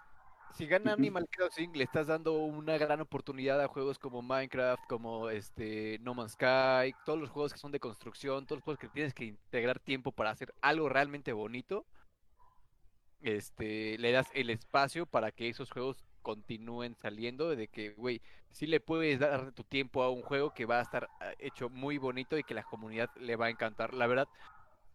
Si 0.53 0.67
gana 0.67 0.95
Animal 0.95 1.29
Crossing, 1.29 1.73
le 1.75 1.85
estás 1.85 2.09
dando 2.09 2.33
una 2.33 2.77
gran 2.77 3.01
oportunidad 3.01 3.61
a 3.61 3.69
juegos 3.69 4.01
como 4.01 4.23
Minecraft, 4.23 4.83
como 4.89 5.31
este 5.31 6.01
No 6.01 6.13
Man's 6.15 6.33
Sky, 6.33 6.93
todos 7.05 7.21
los 7.21 7.31
juegos 7.31 7.53
que 7.53 7.61
son 7.61 7.71
de 7.71 7.79
construcción, 7.79 8.47
todos 8.47 8.59
los 8.59 8.65
juegos 8.65 8.81
que 8.81 8.89
tienes 8.89 9.15
que 9.15 9.27
integrar 9.27 9.79
tiempo 9.79 10.11
para 10.11 10.31
hacer 10.31 10.53
algo 10.61 10.89
realmente 10.89 11.33
bonito. 11.33 11.87
Este, 13.23 13.97
le 13.99 14.11
das 14.11 14.27
el 14.35 14.51
espacio 14.51 15.07
para 15.07 15.31
que 15.31 15.49
esos 15.49 15.71
juegos 15.71 16.05
continúen 16.27 16.97
saliendo, 16.97 17.55
de 17.55 17.69
que, 17.69 17.91
güey, 17.91 18.21
si 18.51 18.67
le 18.67 18.81
puedes 18.81 19.21
dar 19.21 19.53
tu 19.53 19.63
tiempo 19.63 20.03
a 20.03 20.11
un 20.11 20.23
juego 20.23 20.53
que 20.53 20.67
va 20.67 20.81
a 20.81 20.83
estar 20.83 21.09
ah, 21.21 21.31
hecho 21.39 21.69
muy 21.69 21.99
bonito 21.99 22.37
y 22.37 22.43
que 22.43 22.53
la 22.53 22.65
comunidad 22.65 23.09
le 23.21 23.37
va 23.37 23.47
a 23.47 23.51
encantar. 23.51 23.95
La 23.95 24.09
verdad, 24.09 24.27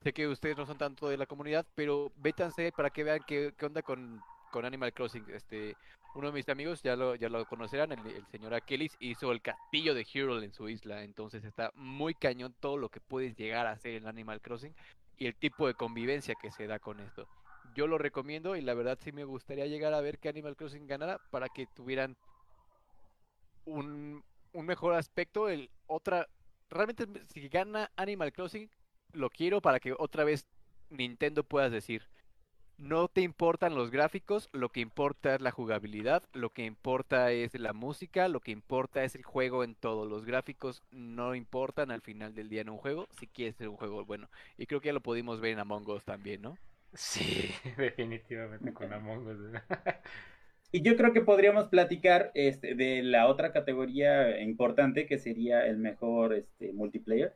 sé 0.03 0.11
que 0.11 0.27
ustedes 0.27 0.57
no 0.57 0.65
son 0.65 0.77
tanto 0.77 1.07
de 1.07 1.15
la 1.15 1.25
comunidad, 1.27 1.65
pero 1.73 2.11
vétanse 2.17 2.73
para 2.73 2.89
que 2.89 3.05
vean 3.05 3.21
qué, 3.25 3.53
onda 3.61 3.81
con, 3.81 4.21
con, 4.51 4.65
Animal 4.65 4.91
Crossing. 4.91 5.23
Este, 5.29 5.77
uno 6.15 6.27
de 6.27 6.33
mis 6.33 6.49
amigos, 6.49 6.81
ya 6.83 6.97
lo, 6.97 7.15
ya 7.15 7.29
lo 7.29 7.45
conocerán, 7.45 7.93
el, 7.93 8.25
señor 8.27 8.53
Akelis, 8.53 8.97
hizo 8.99 9.31
el 9.31 9.41
castillo 9.41 9.93
de 9.93 10.05
Hero 10.13 10.41
en 10.41 10.51
su 10.51 10.67
isla, 10.67 11.01
entonces 11.03 11.45
está 11.45 11.71
muy 11.75 12.13
cañón 12.13 12.53
todo 12.59 12.75
lo 12.75 12.89
que 12.89 12.99
puedes 12.99 13.37
llegar 13.37 13.67
a 13.67 13.71
hacer 13.71 13.93
en 13.93 14.05
Animal 14.05 14.41
Crossing 14.41 14.75
y 15.17 15.27
el 15.27 15.35
tipo 15.35 15.65
de 15.65 15.75
convivencia 15.75 16.35
que 16.35 16.51
se 16.51 16.67
da 16.67 16.79
con 16.79 16.99
esto 16.99 17.25
yo 17.75 17.87
lo 17.87 17.97
recomiendo 17.97 18.55
y 18.55 18.61
la 18.61 18.73
verdad 18.73 18.97
sí 19.01 19.11
me 19.11 19.23
gustaría 19.23 19.67
llegar 19.67 19.93
a 19.93 20.01
ver 20.01 20.19
que 20.19 20.29
Animal 20.29 20.55
Crossing 20.55 20.87
ganara 20.87 21.19
para 21.29 21.49
que 21.49 21.67
tuvieran 21.67 22.17
un, 23.65 24.23
un 24.53 24.65
mejor 24.65 24.93
aspecto. 24.93 25.49
El 25.49 25.69
otra, 25.87 26.27
realmente 26.69 27.05
si 27.33 27.47
gana 27.49 27.91
Animal 27.95 28.33
Crossing, 28.33 28.69
lo 29.13 29.29
quiero 29.29 29.61
para 29.61 29.79
que 29.79 29.93
otra 29.97 30.23
vez 30.23 30.45
Nintendo 30.89 31.43
puedas 31.43 31.71
decir, 31.71 32.07
no 32.81 33.07
te 33.07 33.21
importan 33.21 33.75
los 33.75 33.91
gráficos, 33.91 34.49
lo 34.53 34.69
que 34.69 34.79
importa 34.79 35.35
es 35.35 35.41
la 35.41 35.51
jugabilidad, 35.51 36.23
lo 36.33 36.49
que 36.49 36.65
importa 36.65 37.31
es 37.31 37.53
la 37.53 37.73
música, 37.73 38.27
lo 38.27 38.39
que 38.39 38.51
importa 38.51 39.03
es 39.03 39.13
el 39.13 39.23
juego 39.23 39.63
en 39.63 39.75
todo. 39.75 40.05
Los 40.05 40.25
gráficos 40.25 40.81
no 40.89 41.35
importan 41.35 41.91
al 41.91 42.01
final 42.01 42.33
del 42.33 42.49
día 42.49 42.61
en 42.61 42.69
un 42.69 42.77
juego, 42.77 43.07
si 43.19 43.27
quieres 43.27 43.55
ser 43.55 43.69
un 43.69 43.77
juego 43.77 44.03
bueno. 44.03 44.29
Y 44.57 44.65
creo 44.65 44.81
que 44.81 44.87
ya 44.87 44.93
lo 44.93 45.01
pudimos 45.01 45.39
ver 45.39 45.51
en 45.51 45.59
Among 45.59 45.87
Us 45.89 46.03
también, 46.03 46.41
¿no? 46.41 46.57
Sí, 46.93 47.49
definitivamente 47.77 48.73
con 48.73 48.91
Among 48.93 49.27
Us. 49.27 49.61
Y 50.73 50.81
yo 50.83 50.95
creo 50.95 51.11
que 51.11 51.21
podríamos 51.21 51.67
platicar 51.67 52.31
este, 52.33 52.75
de 52.75 53.03
la 53.03 53.27
otra 53.27 53.51
categoría 53.51 54.39
importante 54.41 55.05
que 55.05 55.17
sería 55.17 55.65
el 55.65 55.77
mejor 55.77 56.33
este, 56.33 56.71
multiplayer. 56.71 57.35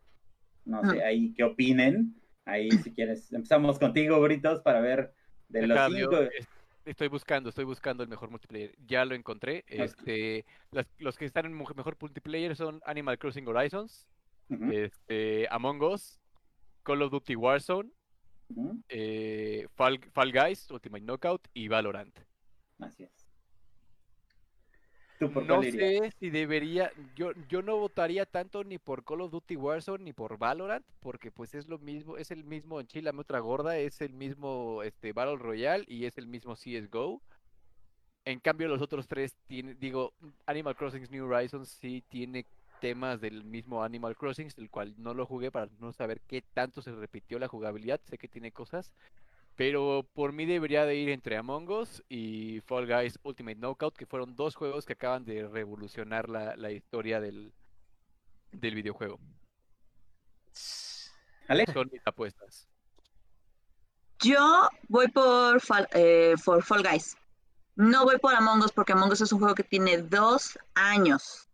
No 0.63 0.83
sé, 0.89 1.03
ahí 1.03 1.33
qué 1.33 1.43
opinen. 1.43 2.15
Ahí 2.45 2.71
si 2.71 2.93
quieres, 2.93 3.33
empezamos 3.33 3.77
contigo, 3.77 4.21
Britos, 4.21 4.61
para 4.61 4.79
ver 4.79 5.13
De 5.49 5.67
los 5.67 5.77
cinco. 5.91 6.17
Estoy 6.85 7.07
buscando, 7.07 7.49
estoy 7.49 7.65
buscando 7.65 8.03
el 8.03 8.09
mejor 8.09 8.29
multiplayer. 8.29 8.75
Ya 8.85 9.03
lo 9.05 9.15
encontré. 9.15 9.65
Este, 9.67 10.45
los 10.99 11.17
que 11.17 11.25
están 11.25 11.45
en 11.45 11.53
mejor 11.53 11.97
multiplayer 11.99 12.55
son 12.55 12.79
Animal 12.85 13.17
Crossing 13.17 13.47
Horizons, 13.47 14.07
este, 14.71 15.47
Among 15.49 15.81
Us, 15.81 16.19
Call 16.83 17.01
of 17.01 17.11
Duty 17.11 17.35
Warzone, 17.35 17.91
eh, 18.89 19.67
Fall, 19.75 19.99
Fall 20.11 20.31
Guys, 20.31 20.69
Ultimate 20.71 21.03
Knockout 21.03 21.47
y 21.53 21.67
Valorant. 21.67 22.17
Así 22.79 23.03
es 23.03 23.25
no 25.19 25.63
sé 25.63 26.11
si 26.19 26.29
debería, 26.29 26.91
yo, 27.15 27.31
yo 27.47 27.61
no 27.61 27.77
votaría 27.77 28.25
tanto 28.25 28.63
ni 28.63 28.77
por 28.77 29.03
Call 29.03 29.21
of 29.21 29.31
Duty 29.31 29.55
Warzone 29.55 30.03
ni 30.03 30.13
por 30.13 30.37
Valorant, 30.37 30.85
porque 30.99 31.31
pues 31.31 31.55
es 31.55 31.67
lo 31.67 31.79
mismo, 31.79 32.17
es 32.17 32.31
el 32.31 32.43
mismo 32.43 32.79
Enchilame 32.79 33.21
otra 33.21 33.39
gorda, 33.39 33.77
es 33.77 34.01
el 34.01 34.13
mismo 34.13 34.83
este 34.83 35.13
Battle 35.13 35.37
Royale 35.37 35.85
y 35.87 36.05
es 36.05 36.17
el 36.17 36.27
mismo 36.27 36.55
CSGO. 36.55 37.21
En 38.25 38.39
cambio 38.39 38.67
los 38.67 38.81
otros 38.81 39.07
tres 39.07 39.35
tiene, 39.45 39.75
digo, 39.75 40.13
Animal 40.47 40.75
Crossing 40.75 41.07
New 41.11 41.25
Horizons 41.25 41.69
sí 41.69 42.03
tiene 42.09 42.45
temas 42.79 43.21
del 43.21 43.43
mismo 43.43 43.83
Animal 43.83 44.15
Crossing, 44.15 44.49
el 44.57 44.69
cual 44.69 44.93
no 44.97 45.13
lo 45.13 45.25
jugué 45.25 45.51
para 45.51 45.69
no 45.79 45.91
saber 45.93 46.21
qué 46.21 46.41
tanto 46.41 46.81
se 46.81 46.91
repitió 46.91 47.39
la 47.39 47.47
jugabilidad, 47.47 48.01
sé 48.05 48.17
que 48.17 48.27
tiene 48.27 48.51
cosas, 48.51 48.93
pero 49.55 50.05
por 50.13 50.33
mí 50.33 50.45
debería 50.45 50.85
de 50.85 50.95
ir 50.95 51.09
entre 51.09 51.37
Among 51.37 51.69
Us 51.69 52.03
y 52.09 52.61
Fall 52.61 52.87
Guys 52.87 53.19
Ultimate 53.23 53.55
Knockout, 53.55 53.95
que 53.95 54.05
fueron 54.05 54.35
dos 54.35 54.55
juegos 54.55 54.85
que 54.85 54.93
acaban 54.93 55.23
de 55.23 55.47
revolucionar 55.47 56.29
la, 56.29 56.55
la 56.57 56.71
historia 56.71 57.21
del, 57.21 57.53
del 58.51 58.75
videojuego. 58.75 59.19
¿Ale? 61.47 61.65
Son 61.71 61.89
mis 61.91 62.05
apuestas. 62.05 62.67
Yo 64.19 64.69
voy 64.87 65.07
por 65.09 65.61
Fall, 65.61 65.87
eh, 65.93 66.35
por 66.43 66.63
Fall 66.63 66.83
Guys. 66.83 67.17
No 67.75 68.05
voy 68.05 68.17
por 68.17 68.33
Among 68.33 68.61
Us 68.63 68.71
porque 68.71 68.93
Among 68.93 69.11
Us 69.11 69.21
es 69.21 69.31
un 69.31 69.39
juego 69.39 69.55
que 69.55 69.63
tiene 69.63 69.97
dos 69.99 70.57
años. 70.73 71.44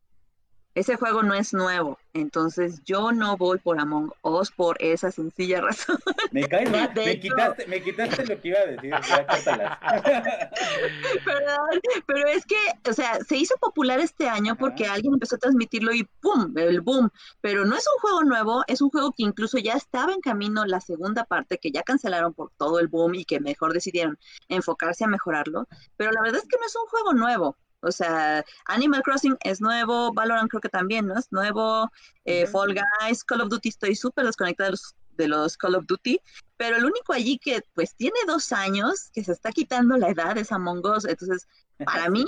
Ese 0.73 0.95
juego 0.95 1.21
no 1.21 1.33
es 1.33 1.53
nuevo, 1.53 1.99
entonces 2.13 2.81
yo 2.85 3.11
no 3.11 3.35
voy 3.35 3.57
por 3.59 3.77
Among 3.77 4.13
Us 4.21 4.51
por 4.51 4.77
esa 4.81 5.11
sencilla 5.11 5.59
razón. 5.61 5.97
Me 6.31 6.47
caes 6.47 6.71
mal, 6.71 6.91
me, 6.95 7.19
quitaste, 7.19 7.67
me 7.67 7.83
quitaste 7.83 8.25
lo 8.25 8.39
que 8.39 8.47
iba 8.47 8.59
a 8.59 8.65
decir, 8.65 8.89
ya 8.89 9.79
Perdón, 11.25 11.81
pero 12.05 12.27
es 12.27 12.45
que, 12.45 12.55
o 12.89 12.93
sea, 12.93 13.19
se 13.27 13.35
hizo 13.35 13.55
popular 13.57 13.99
este 13.99 14.29
año 14.29 14.55
porque 14.55 14.85
alguien 14.85 15.13
empezó 15.13 15.35
a 15.35 15.39
transmitirlo 15.39 15.93
y 15.93 16.03
¡pum! 16.21 16.53
el 16.57 16.79
boom. 16.79 17.09
Pero 17.41 17.65
no 17.65 17.75
es 17.75 17.85
un 17.93 17.99
juego 17.99 18.23
nuevo, 18.23 18.63
es 18.67 18.81
un 18.81 18.89
juego 18.89 19.11
que 19.11 19.23
incluso 19.23 19.57
ya 19.57 19.73
estaba 19.73 20.13
en 20.13 20.21
camino 20.21 20.65
la 20.65 20.79
segunda 20.79 21.25
parte, 21.25 21.57
que 21.57 21.71
ya 21.71 21.83
cancelaron 21.83 22.33
por 22.33 22.51
todo 22.57 22.79
el 22.79 22.87
boom 22.87 23.15
y 23.15 23.25
que 23.25 23.39
mejor 23.39 23.73
decidieron 23.73 24.17
enfocarse 24.47 25.03
a 25.03 25.07
mejorarlo. 25.07 25.67
Pero 25.97 26.11
la 26.11 26.21
verdad 26.21 26.41
es 26.41 26.47
que 26.47 26.57
no 26.57 26.65
es 26.65 26.75
un 26.75 26.87
juego 26.87 27.13
nuevo. 27.13 27.57
O 27.81 27.91
sea, 27.91 28.43
Animal 28.65 29.01
Crossing 29.03 29.37
es 29.43 29.61
nuevo, 29.61 30.13
Valorant 30.13 30.49
creo 30.49 30.61
que 30.61 30.69
también, 30.69 31.07
¿no? 31.07 31.17
Es 31.17 31.31
nuevo, 31.31 31.89
eh, 32.25 32.45
Fall 32.47 32.75
Guys, 32.75 33.23
Call 33.23 33.41
of 33.41 33.49
Duty, 33.49 33.69
estoy 33.69 33.95
súper 33.95 34.25
desconectada 34.25 34.67
de 34.67 34.71
los, 34.71 34.95
de 35.17 35.27
los 35.27 35.57
Call 35.57 35.75
of 35.75 35.85
Duty, 35.87 36.19
pero 36.57 36.77
el 36.77 36.85
único 36.85 37.13
allí 37.13 37.39
que 37.39 37.61
pues 37.73 37.95
tiene 37.95 38.19
dos 38.27 38.51
años, 38.51 39.09
que 39.13 39.23
se 39.23 39.31
está 39.31 39.51
quitando 39.51 39.97
la 39.97 40.09
edad 40.09 40.37
es 40.37 40.51
Among 40.51 40.85
Us, 40.85 41.05
entonces 41.05 41.47
para 41.83 42.09
mí, 42.09 42.25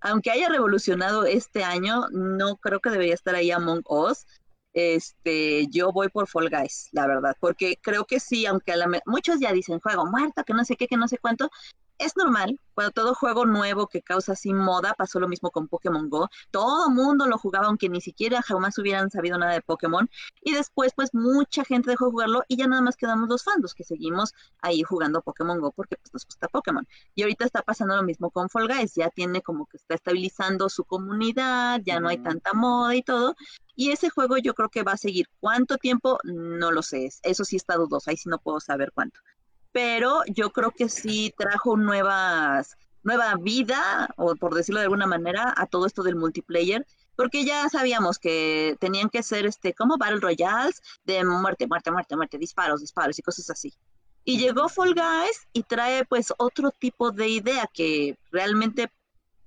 aunque 0.00 0.30
haya 0.30 0.48
revolucionado 0.48 1.24
este 1.24 1.64
año, 1.64 2.08
no 2.10 2.56
creo 2.56 2.80
que 2.80 2.90
debería 2.90 3.14
estar 3.14 3.34
ahí 3.34 3.50
Among 3.50 3.82
Us. 3.86 4.26
Este, 4.74 5.68
yo 5.68 5.90
voy 5.90 6.08
por 6.08 6.28
Fall 6.28 6.50
Guys, 6.50 6.88
la 6.92 7.06
verdad, 7.06 7.34
porque 7.40 7.78
creo 7.80 8.04
que 8.04 8.20
sí, 8.20 8.44
aunque 8.44 8.72
a 8.72 8.76
la 8.76 8.86
muchos 9.06 9.40
ya 9.40 9.50
dicen 9.52 9.80
juego 9.80 10.04
muerto, 10.04 10.44
que 10.44 10.52
no 10.52 10.66
sé 10.66 10.76
qué, 10.76 10.86
que 10.86 10.98
no 10.98 11.08
sé 11.08 11.16
cuánto, 11.16 11.48
es 11.98 12.16
normal, 12.16 12.60
cuando 12.74 12.92
todo 12.92 13.14
juego 13.14 13.46
nuevo 13.46 13.86
que 13.86 14.02
causa 14.02 14.32
así 14.32 14.52
moda, 14.52 14.94
pasó 14.94 15.18
lo 15.20 15.28
mismo 15.28 15.50
con 15.50 15.68
Pokémon 15.68 16.10
Go, 16.10 16.28
todo 16.50 16.90
mundo 16.90 17.26
lo 17.26 17.38
jugaba 17.38 17.66
aunque 17.66 17.88
ni 17.88 18.00
siquiera 18.00 18.42
jamás 18.42 18.78
hubieran 18.78 19.10
sabido 19.10 19.38
nada 19.38 19.52
de 19.52 19.62
Pokémon, 19.62 20.08
y 20.42 20.52
después 20.52 20.92
pues 20.94 21.14
mucha 21.14 21.64
gente 21.64 21.90
dejó 21.90 22.06
de 22.06 22.10
jugarlo 22.10 22.42
y 22.48 22.56
ya 22.56 22.66
nada 22.66 22.82
más 22.82 22.96
quedamos 22.96 23.28
los 23.28 23.44
fans, 23.44 23.74
que 23.74 23.84
seguimos 23.84 24.34
ahí 24.60 24.82
jugando 24.82 25.22
Pokémon 25.22 25.60
Go 25.60 25.72
porque 25.72 25.96
pues 25.96 26.12
nos 26.12 26.24
gusta 26.24 26.48
Pokémon. 26.48 26.86
Y 27.14 27.22
ahorita 27.22 27.44
está 27.44 27.62
pasando 27.62 27.96
lo 27.96 28.02
mismo 28.02 28.30
con 28.30 28.48
Fall 28.50 28.68
Guys, 28.68 28.94
ya 28.94 29.10
tiene 29.10 29.42
como 29.42 29.66
que 29.66 29.78
está 29.78 29.94
estabilizando 29.94 30.68
su 30.68 30.84
comunidad, 30.84 31.80
ya 31.84 32.00
no 32.00 32.08
hay 32.08 32.18
tanta 32.18 32.52
moda 32.52 32.94
y 32.94 33.02
todo, 33.02 33.34
y 33.74 33.90
ese 33.90 34.10
juego 34.10 34.38
yo 34.38 34.54
creo 34.54 34.70
que 34.70 34.82
va 34.82 34.92
a 34.92 34.96
seguir. 34.96 35.28
¿Cuánto 35.38 35.76
tiempo? 35.76 36.18
No 36.24 36.72
lo 36.72 36.82
sé. 36.82 37.10
Eso 37.22 37.44
sí 37.44 37.56
está 37.56 37.76
dudoso. 37.76 38.10
Ahí 38.10 38.16
sí 38.16 38.28
no 38.28 38.38
puedo 38.38 38.58
saber 38.58 38.90
cuánto 38.92 39.20
pero 39.76 40.22
yo 40.28 40.52
creo 40.52 40.70
que 40.70 40.88
sí 40.88 41.34
trajo 41.36 41.76
nuevas, 41.76 42.78
nueva 43.02 43.34
vida, 43.38 44.08
o 44.16 44.34
por 44.34 44.54
decirlo 44.54 44.80
de 44.80 44.84
alguna 44.84 45.06
manera, 45.06 45.52
a 45.54 45.66
todo 45.66 45.84
esto 45.84 46.02
del 46.02 46.16
multiplayer, 46.16 46.86
porque 47.14 47.44
ya 47.44 47.68
sabíamos 47.68 48.18
que 48.18 48.78
tenían 48.80 49.10
que 49.10 49.22
ser 49.22 49.44
este 49.44 49.74
como 49.74 49.98
Battle 49.98 50.20
Royales 50.20 50.80
de 51.04 51.22
muerte, 51.26 51.66
muerte, 51.66 51.90
muerte, 51.90 52.16
muerte, 52.16 52.38
disparos, 52.38 52.80
disparos 52.80 53.18
y 53.18 53.22
cosas 53.22 53.50
así. 53.50 53.74
Y 54.24 54.38
llegó 54.38 54.70
Fall 54.70 54.94
Guys 54.94 55.46
y 55.52 55.62
trae 55.64 56.06
pues 56.06 56.32
otro 56.38 56.70
tipo 56.70 57.10
de 57.10 57.28
idea 57.28 57.68
que 57.70 58.16
realmente 58.32 58.90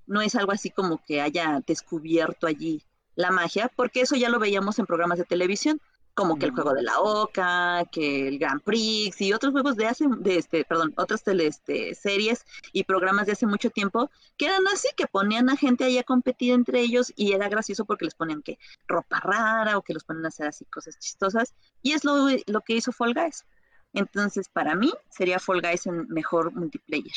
no 0.05 0.21
es 0.21 0.35
algo 0.35 0.51
así 0.51 0.69
como 0.69 1.03
que 1.07 1.21
haya 1.21 1.59
descubierto 1.65 2.45
allí 2.45 2.83
la 3.15 3.31
magia, 3.31 3.71
porque 3.75 4.01
eso 4.01 4.15
ya 4.15 4.29
lo 4.29 4.37
veíamos 4.37 4.77
en 4.77 4.85
programas 4.85 5.17
de 5.17 5.25
televisión 5.25 5.81
como 6.19 6.37
que 6.37 6.47
el 6.47 6.51
juego 6.51 6.73
de 6.73 6.83
la 6.83 6.99
Oca, 6.99 7.85
que 7.89 8.27
el 8.27 8.39
Grand 8.39 8.61
Prix 8.61 9.21
y 9.21 9.31
otros 9.31 9.53
juegos 9.53 9.77
de 9.77 9.87
hace, 9.87 10.05
de 10.17 10.37
este, 10.37 10.65
perdón, 10.65 10.93
otras 10.97 11.23
tele, 11.23 11.47
este, 11.47 11.95
series 11.95 12.45
y 12.73 12.83
programas 12.83 13.25
de 13.25 13.31
hace 13.31 13.47
mucho 13.47 13.69
tiempo, 13.69 14.11
que 14.35 14.47
eran 14.47 14.67
así, 14.67 14.89
que 14.97 15.07
ponían 15.07 15.49
a 15.49 15.55
gente 15.55 15.85
ahí 15.85 15.97
a 15.97 16.03
competir 16.03 16.51
entre 16.51 16.81
ellos 16.81 17.13
y 17.15 17.31
era 17.31 17.47
gracioso 17.47 17.85
porque 17.85 18.03
les 18.03 18.15
ponían 18.15 18.41
que 18.41 18.59
ropa 18.85 19.21
rara 19.21 19.77
o 19.77 19.81
que 19.81 19.93
los 19.93 20.03
ponían 20.03 20.25
a 20.25 20.27
hacer 20.27 20.47
así 20.47 20.65
cosas 20.65 20.99
chistosas 20.99 21.55
y 21.81 21.93
es 21.93 22.03
lo, 22.03 22.27
lo 22.47 22.61
que 22.61 22.73
hizo 22.73 22.91
Fall 22.91 23.13
Guys. 23.13 23.45
Entonces, 23.93 24.49
para 24.49 24.75
mí, 24.75 24.91
sería 25.09 25.39
Fall 25.39 25.61
Guys 25.61 25.87
en 25.87 26.05
mejor 26.09 26.51
multiplayer. 26.51 27.13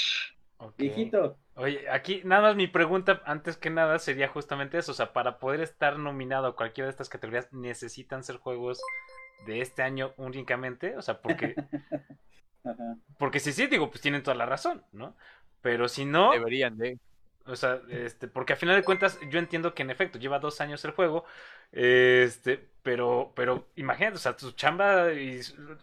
Viejito. 0.77 1.39
Oye, 1.55 1.89
aquí 1.91 2.23
nada 2.25 2.43
más 2.43 2.57
mi 2.57 2.67
pregunta, 2.67 3.23
antes 3.25 3.57
que 3.57 3.71
nada, 3.71 3.99
sería 3.99 4.29
justamente 4.29 4.79
eso. 4.79 4.93
O 4.93 4.95
sea, 4.95 5.13
para 5.13 5.39
poder 5.39 5.61
estar 5.61 5.99
nominado 5.99 6.47
a 6.47 6.57
cualquiera 6.57 6.87
de 6.87 6.93
estas 6.93 7.09
categorías, 7.09 7.53
¿necesitan 7.53 8.25
ser 8.25 8.37
juegos 8.37 8.81
de 9.47 9.61
este 9.61 9.83
año 9.83 10.13
únicamente? 10.17 10.97
O 10.97 11.03
sea, 11.03 11.21
porque... 11.21 11.55
Porque 13.19 13.41
si 13.41 13.53
sí, 13.53 13.67
digo, 13.67 13.91
pues 13.91 14.01
tienen 14.01 14.23
toda 14.23 14.37
la 14.37 14.47
razón, 14.47 14.85
¿no? 14.93 15.17
Pero 15.63 15.89
si 15.89 16.05
no... 16.05 16.31
Deberían 16.31 16.79
de... 16.79 16.97
O 17.47 17.57
sea, 17.57 17.81
este, 17.89 18.29
porque 18.29 18.53
a 18.53 18.57
final 18.57 18.77
de 18.77 18.85
cuentas 18.85 19.19
yo 19.31 19.39
entiendo 19.39 19.75
que 19.75 19.83
en 19.83 19.91
efecto 19.91 20.19
lleva 20.19 20.39
dos 20.39 20.61
años 20.61 20.85
el 20.85 20.93
juego, 20.93 21.25
este, 21.73 22.69
pero, 22.83 23.33
pero 23.35 23.69
imagínate, 23.77 24.17
o 24.17 24.19
sea, 24.21 24.37
tu 24.37 24.53
chamba 24.53 25.13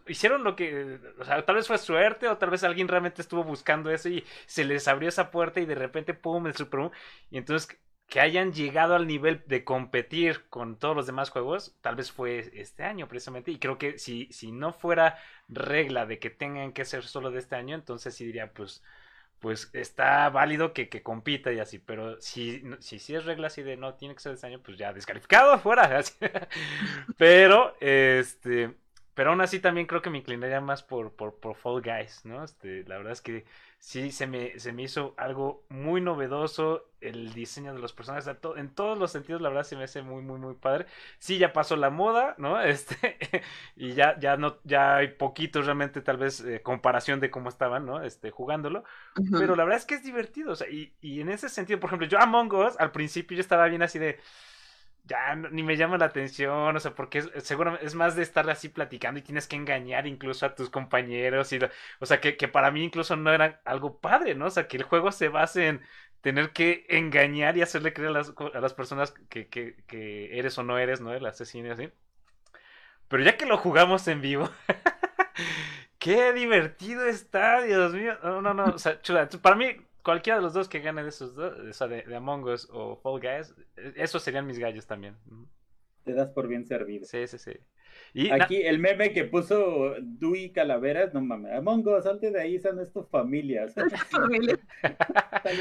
hicieron 0.07 0.43
lo 0.43 0.55
que, 0.55 0.99
o 1.19 1.25
sea, 1.25 1.45
tal 1.45 1.55
vez 1.55 1.67
fue 1.67 1.77
suerte 1.77 2.27
o 2.27 2.38
tal 2.38 2.49
vez 2.49 2.63
alguien 2.63 2.88
realmente 2.88 3.21
estuvo 3.21 3.43
buscando 3.43 3.91
eso 3.91 4.09
y 4.09 4.25
se 4.45 4.65
les 4.65 4.88
abrió 4.88 5.09
esa 5.09 5.31
puerta 5.31 5.59
y 5.59 5.65
de 5.65 5.75
repente 5.75 6.13
pum 6.13 6.47
el 6.47 6.55
Super 6.55 6.91
y 7.29 7.38
entonces 7.38 7.67
que 8.07 8.19
hayan 8.19 8.53
llegado 8.53 8.95
al 8.95 9.05
nivel 9.05 9.43
de 9.45 9.63
competir 9.63 10.47
con 10.49 10.79
todos 10.79 10.95
los 10.95 11.05
demás 11.05 11.29
juegos, 11.29 11.77
tal 11.81 11.95
vez 11.95 12.11
fue 12.11 12.49
este 12.53 12.84
año 12.84 13.07
precisamente. 13.07 13.51
Y 13.51 13.59
creo 13.59 13.77
que 13.77 13.99
si 13.99 14.27
si 14.31 14.51
no 14.51 14.73
fuera 14.73 15.17
regla 15.47 16.05
de 16.07 16.17
que 16.19 16.29
tengan 16.31 16.73
que 16.73 16.86
ser 16.86 17.03
solo 17.05 17.29
de 17.31 17.39
este 17.39 17.55
año, 17.55 17.75
entonces 17.75 18.15
sí 18.15 18.25
diría 18.25 18.51
pues 18.53 18.84
pues 19.39 19.69
está 19.73 20.29
válido 20.29 20.73
que, 20.73 20.89
que 20.89 21.01
compita 21.01 21.51
y 21.51 21.59
así, 21.59 21.79
pero 21.79 22.19
si, 22.21 22.61
si, 22.79 22.99
si 22.99 23.15
es 23.15 23.25
regla 23.25 23.47
así 23.47 23.63
de 23.63 23.77
no 23.77 23.95
tiene 23.95 24.13
que 24.13 24.21
ser 24.21 24.33
este 24.33 24.47
año, 24.47 24.59
pues 24.61 24.77
ya 24.77 24.93
descalificado, 24.93 25.57
fuera. 25.61 26.01
pero, 27.17 27.75
este, 27.79 28.75
pero 29.13 29.31
aún 29.31 29.41
así 29.41 29.59
también 29.59 29.87
creo 29.87 30.01
que 30.01 30.09
me 30.09 30.17
inclinaría 30.19 30.61
más 30.61 30.83
por, 30.83 31.13
por, 31.13 31.39
por 31.39 31.55
Fall 31.55 31.81
Guys, 31.81 32.25
¿no? 32.25 32.43
Este, 32.43 32.83
la 32.85 32.97
verdad 32.97 33.13
es 33.13 33.21
que 33.21 33.45
sí 33.80 34.11
se 34.11 34.27
me, 34.27 34.59
se 34.59 34.73
me 34.73 34.84
hizo 34.84 35.13
algo 35.17 35.65
muy 35.69 36.01
novedoso. 36.01 36.86
El 37.01 37.34
diseño 37.34 37.73
de 37.73 37.80
los 37.80 37.93
personajes, 37.93 38.30
en 38.57 38.75
todos 38.75 38.97
los 38.97 39.11
sentidos, 39.11 39.41
la 39.41 39.47
verdad 39.49 39.63
se 39.63 39.77
me 39.77 39.86
hace 39.86 40.01
muy, 40.01 40.21
muy, 40.21 40.38
muy 40.38 40.53
padre. 40.55 40.86
Sí, 41.17 41.38
ya 41.38 41.53
pasó 41.53 41.77
la 41.77 41.89
moda, 41.89 42.36
¿no? 42.38 42.61
Este, 42.63 43.17
y 43.75 43.93
ya, 43.93 44.19
ya 44.19 44.36
no, 44.38 44.57
ya 44.65 44.97
hay 44.97 45.07
poquitos 45.09 45.65
realmente, 45.65 46.01
tal 46.01 46.17
vez, 46.17 46.41
eh, 46.41 46.61
comparación 46.61 47.19
de 47.21 47.32
cómo 47.32 47.47
estaban, 47.49 47.86
¿no? 47.86 48.03
Este, 48.03 48.32
jugándolo. 48.32 48.84
Pero 49.38 49.55
la 49.55 49.63
verdad 49.63 49.80
es 49.80 49.86
que 49.86 49.95
es 49.95 50.03
divertido. 50.03 50.51
O 50.51 50.55
sea, 50.55 50.69
y, 50.69 50.93
y 51.01 51.21
en 51.21 51.30
ese 51.30 51.49
sentido, 51.49 51.80
por 51.80 51.89
ejemplo, 51.89 52.07
yo 52.07 52.19
Among 52.19 52.53
Us, 52.53 52.75
al 52.80 52.91
principio 52.91 53.36
yo 53.38 53.41
estaba 53.41 53.67
bien 53.67 53.82
así 53.82 53.97
de 53.99 54.19
ya 55.10 55.36
ni 55.36 55.64
me 55.64 55.76
llama 55.76 55.97
la 55.97 56.05
atención, 56.05 56.76
o 56.76 56.80
sea, 56.80 56.95
porque 56.95 57.20
es, 57.20 57.30
seguramente 57.43 57.86
es 57.86 57.95
más 57.95 58.16
de 58.16 58.24
estar 58.24 58.49
así 58.49 58.70
platicando 58.70 59.20
y 59.20 59.24
tienes 59.24 59.47
que 59.47 59.55
engañar 59.55 60.07
incluso 60.07 60.45
a 60.45 60.55
tus 60.55 60.70
compañeros, 60.70 61.51
y, 61.53 61.60
o 61.99 62.05
sea, 62.05 62.22
que, 62.22 62.38
que 62.38 62.47
para 62.47 62.72
mí 62.72 62.84
incluso 62.84 63.16
no 63.16 63.34
era 63.34 63.62
algo 63.66 63.99
padre, 63.99 64.36
¿no? 64.36 64.45
O 64.45 64.49
sea, 64.51 64.68
que 64.68 64.78
el 64.78 64.84
juego 64.84 65.12
se 65.12 65.30
base 65.30 65.68
en 65.68 65.82
tener 66.22 66.51
que 66.51 66.86
engañar 66.89 67.57
y 67.57 67.62
hacerle 67.62 67.93
creer 67.93 68.12
a 68.12 68.14
las, 68.14 68.34
a 68.53 68.60
las 68.60 68.74
personas 68.74 69.12
que, 69.30 69.47
que, 69.47 69.76
que, 69.88 70.38
eres 70.38 70.57
o 70.57 70.64
no 70.64 70.78
eres, 70.78 71.01
¿no? 71.01 71.14
El 71.14 71.26
asesino 71.26 71.72
así. 71.74 71.89
Pero 73.07 73.24
ya 73.24 73.38
que 73.38 73.45
lo 73.45 73.57
jugamos 73.57 74.07
en 74.07 74.22
vivo, 74.22 74.49
Qué 75.99 76.32
divertido 76.32 77.05
está, 77.05 77.62
Dios 77.62 77.93
mío. 77.93 78.18
No, 78.24 78.41
no, 78.41 78.53
no. 78.53 78.66
O 78.66 78.80
sea, 78.80 79.01
chula, 79.01 79.28
para 79.41 79.55
mí, 79.57 79.76
cualquiera 80.03 80.37
de 80.37 80.43
los 80.43 80.53
dos 80.53 80.69
que 80.69 80.79
gane 80.79 81.03
de 81.03 81.09
esos 81.09 81.35
dos, 81.35 81.57
o 81.57 81.73
sea, 81.73 81.87
de, 81.87 82.03
de 82.03 82.15
Among 82.15 82.45
Us 82.45 82.67
o 82.71 82.95
Fall 82.97 83.19
Guys, 83.19 83.55
e, 83.75 83.93
esos 83.95 84.23
serían 84.23 84.45
mis 84.45 84.59
gallos 84.59 84.85
también. 84.85 85.17
Te 86.03 86.13
das 86.13 86.29
por 86.31 86.47
bien 86.47 86.65
servido. 86.65 87.05
Sí, 87.05 87.27
sí, 87.27 87.37
sí. 87.37 87.53
Y 88.14 88.32
Aquí 88.32 88.62
el 88.62 88.80
meme 88.80 89.14
que 89.14 89.24
puso 89.24 89.95
Dewey 90.01 90.51
Calaveras, 90.51 91.14
no 91.14 91.22
mames, 91.22 91.53
Among 91.53 91.88
Us, 91.88 92.03
salte 92.03 92.32
de 92.32 92.41
ahí, 92.41 92.60
son 92.60 92.80
estas 92.80 93.07
familias. 93.10 93.74
familia. 94.10 94.60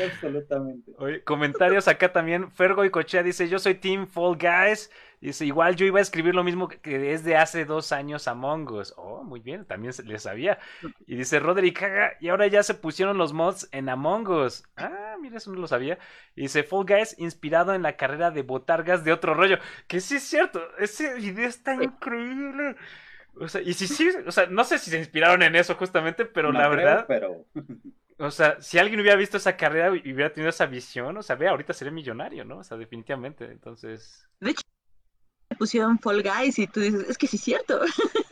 absolutamente. 0.07 0.93
Oye, 0.99 1.23
comentarios 1.23 1.89
acá 1.89 2.13
también. 2.13 2.51
Fergo 2.51 2.85
y 2.85 2.91
Cochea 2.91 3.23
dice: 3.23 3.49
Yo 3.49 3.59
soy 3.59 3.75
Team 3.75 4.07
Fall 4.07 4.37
Guys. 4.37 4.91
Dice: 5.21 5.45
Igual 5.45 5.77
yo 5.77 5.85
iba 5.85 5.99
a 5.99 6.03
escribir 6.03 6.35
lo 6.35 6.45
mismo 6.45 6.69
que 6.69 6.99
desde 6.99 7.37
hace 7.37 7.65
dos 7.65 7.93
años 7.93 8.29
Among 8.29 8.71
Us. 8.71 8.95
Oh, 8.97 9.23
muy 9.25 9.41
bien, 9.41 9.65
también 9.65 9.93
le 10.05 10.19
sabía. 10.19 10.59
Y 11.07 11.17
dice 11.17 11.41
Roderick 11.41 11.83
Haga: 11.83 12.13
Y 12.21 12.29
ahora 12.29 12.47
ya 12.47 12.63
se 12.63 12.75
pusieron 12.75 13.19
los 13.19 13.33
mods 13.33 13.69
en 13.73 13.89
Among 13.89 14.29
Us. 14.29 14.65
Ah, 14.77 15.17
mira, 15.21 15.37
eso 15.37 15.53
no 15.53 15.61
lo 15.61 15.67
sabía. 15.67 15.99
Y 16.35 16.43
dice: 16.43 16.63
Fall 16.63 16.87
Guys 16.87 17.17
inspirado 17.19 17.75
en 17.75 17.83
la 17.83 17.97
carrera 17.97 18.31
de 18.31 18.43
botargas 18.43 19.05
de 19.05 19.13
otro 19.13 19.35
rollo. 19.35 19.59
Que 19.87 20.01
sí 20.01 20.17
es 20.17 20.23
cierto, 20.23 20.61
ese 20.79 21.15
video 21.15 21.49
está 21.49 21.75
increíble. 21.75 22.38
O 23.41 23.49
sea, 23.49 23.61
y 23.61 23.73
si 23.75 23.87
sí, 23.87 24.11
o 24.27 24.33
sea, 24.33 24.47
no 24.47 24.65
sé 24.65 24.79
si 24.79 24.91
se 24.91 24.99
inspiraron 24.99 25.43
en 25.43 25.55
eso 25.55 25.75
justamente, 25.75 26.25
pero 26.25 26.53
la 26.53 26.69
verdad. 26.69 27.05
Pero... 27.07 27.47
O 28.19 28.33
sea, 28.33 28.61
si 28.61 28.79
alguien 28.79 29.01
hubiera 29.01 29.17
visto 29.17 29.37
esa 29.37 29.57
carrera 29.57 29.95
y 29.95 30.13
hubiera 30.13 30.33
tenido 30.33 30.51
esa 30.51 30.67
visión, 30.67 31.17
o 31.17 31.23
sea, 31.23 31.37
ve, 31.37 31.47
ahorita 31.47 31.73
sería 31.73 31.93
millonario, 31.93 32.45
¿no? 32.45 32.59
O 32.59 32.65
sea, 32.65 32.77
definitivamente. 32.77 33.45
Entonces. 33.45 34.27
De 34.41 34.51
hecho, 34.51 34.63
pusieron 35.57 35.99
Fall 36.01 36.23
Guys 36.23 36.59
y 36.59 36.67
tú 36.67 36.81
dices, 36.81 37.09
es 37.09 37.17
que 37.17 37.29
sí 37.29 37.37
es 37.37 37.43
cierto. 37.43 37.81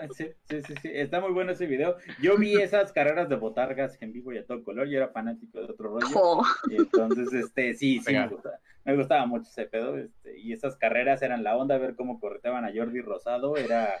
Sí, 0.16 0.26
sí, 0.48 0.62
sí, 0.62 0.74
sí, 0.82 0.90
está 0.92 1.20
muy 1.20 1.32
bueno 1.32 1.52
ese 1.52 1.66
video. 1.66 1.96
Yo 2.20 2.36
vi 2.36 2.56
esas 2.60 2.92
carreras 2.92 3.28
de 3.28 3.36
botargas 3.36 4.00
en 4.00 4.12
vivo 4.12 4.32
y 4.32 4.38
a 4.38 4.46
todo 4.46 4.62
color, 4.62 4.88
yo 4.88 4.98
era 4.98 5.08
fanático 5.08 5.58
de 5.60 5.66
otro 5.66 5.90
rollo. 5.90 6.42
Y 6.70 6.76
entonces, 6.76 7.32
este, 7.32 7.74
sí, 7.74 8.00
sí, 8.00 8.12
me 8.12 8.28
gustaba, 8.28 8.58
me 8.84 8.96
gustaba, 8.96 9.26
mucho 9.26 9.48
ese 9.50 9.66
pedo. 9.66 9.96
Este, 9.98 10.38
y 10.38 10.52
esas 10.52 10.76
carreras 10.76 11.22
eran 11.22 11.42
la 11.42 11.56
onda, 11.56 11.78
ver 11.78 11.94
cómo 11.94 12.20
correteaban 12.20 12.64
a 12.64 12.72
Jordi 12.74 13.00
Rosado, 13.00 13.56
era, 13.56 13.94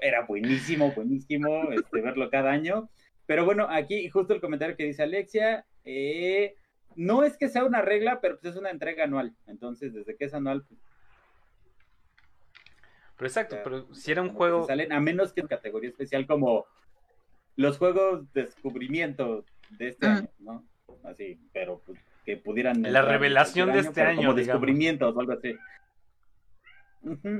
era 0.00 0.24
buenísimo, 0.26 0.92
buenísimo 0.92 1.70
este, 1.72 2.00
verlo 2.00 2.30
cada 2.30 2.50
año. 2.50 2.88
Pero 3.26 3.44
bueno, 3.44 3.66
aquí 3.70 4.08
justo 4.08 4.34
el 4.34 4.40
comentario 4.40 4.76
que 4.76 4.84
dice 4.84 5.02
Alexia, 5.02 5.64
eh, 5.84 6.54
no 6.96 7.24
es 7.24 7.36
que 7.36 7.48
sea 7.48 7.64
una 7.64 7.82
regla, 7.82 8.20
pero 8.20 8.38
pues 8.38 8.54
es 8.54 8.60
una 8.60 8.70
entrega 8.70 9.04
anual. 9.04 9.34
Entonces, 9.46 9.94
desde 9.94 10.16
que 10.16 10.26
es 10.26 10.34
anual, 10.34 10.64
pues, 10.66 10.80
pero 13.22 13.28
exacto, 13.28 13.56
pero 13.62 13.94
si 13.94 14.10
era 14.10 14.20
un 14.20 14.30
juego. 14.30 14.66
Salen, 14.66 14.92
a 14.92 14.98
menos 14.98 15.32
que 15.32 15.42
en 15.42 15.46
categoría 15.46 15.90
especial 15.90 16.26
como 16.26 16.66
los 17.54 17.78
juegos 17.78 18.32
de 18.32 18.42
descubrimiento 18.42 19.44
de 19.78 19.88
este 19.88 20.06
año, 20.08 20.28
¿no? 20.40 20.66
Así, 21.04 21.38
pero 21.52 21.80
pues, 21.86 22.00
que 22.24 22.36
pudieran. 22.36 22.82
La 22.82 23.02
revelación 23.02 23.72
de 23.72 23.78
este 23.78 24.02
año. 24.02 24.22
Como 24.22 24.34
descubrimientos 24.34 25.14
o 25.14 25.20
algo 25.20 25.34
así. 25.34 25.54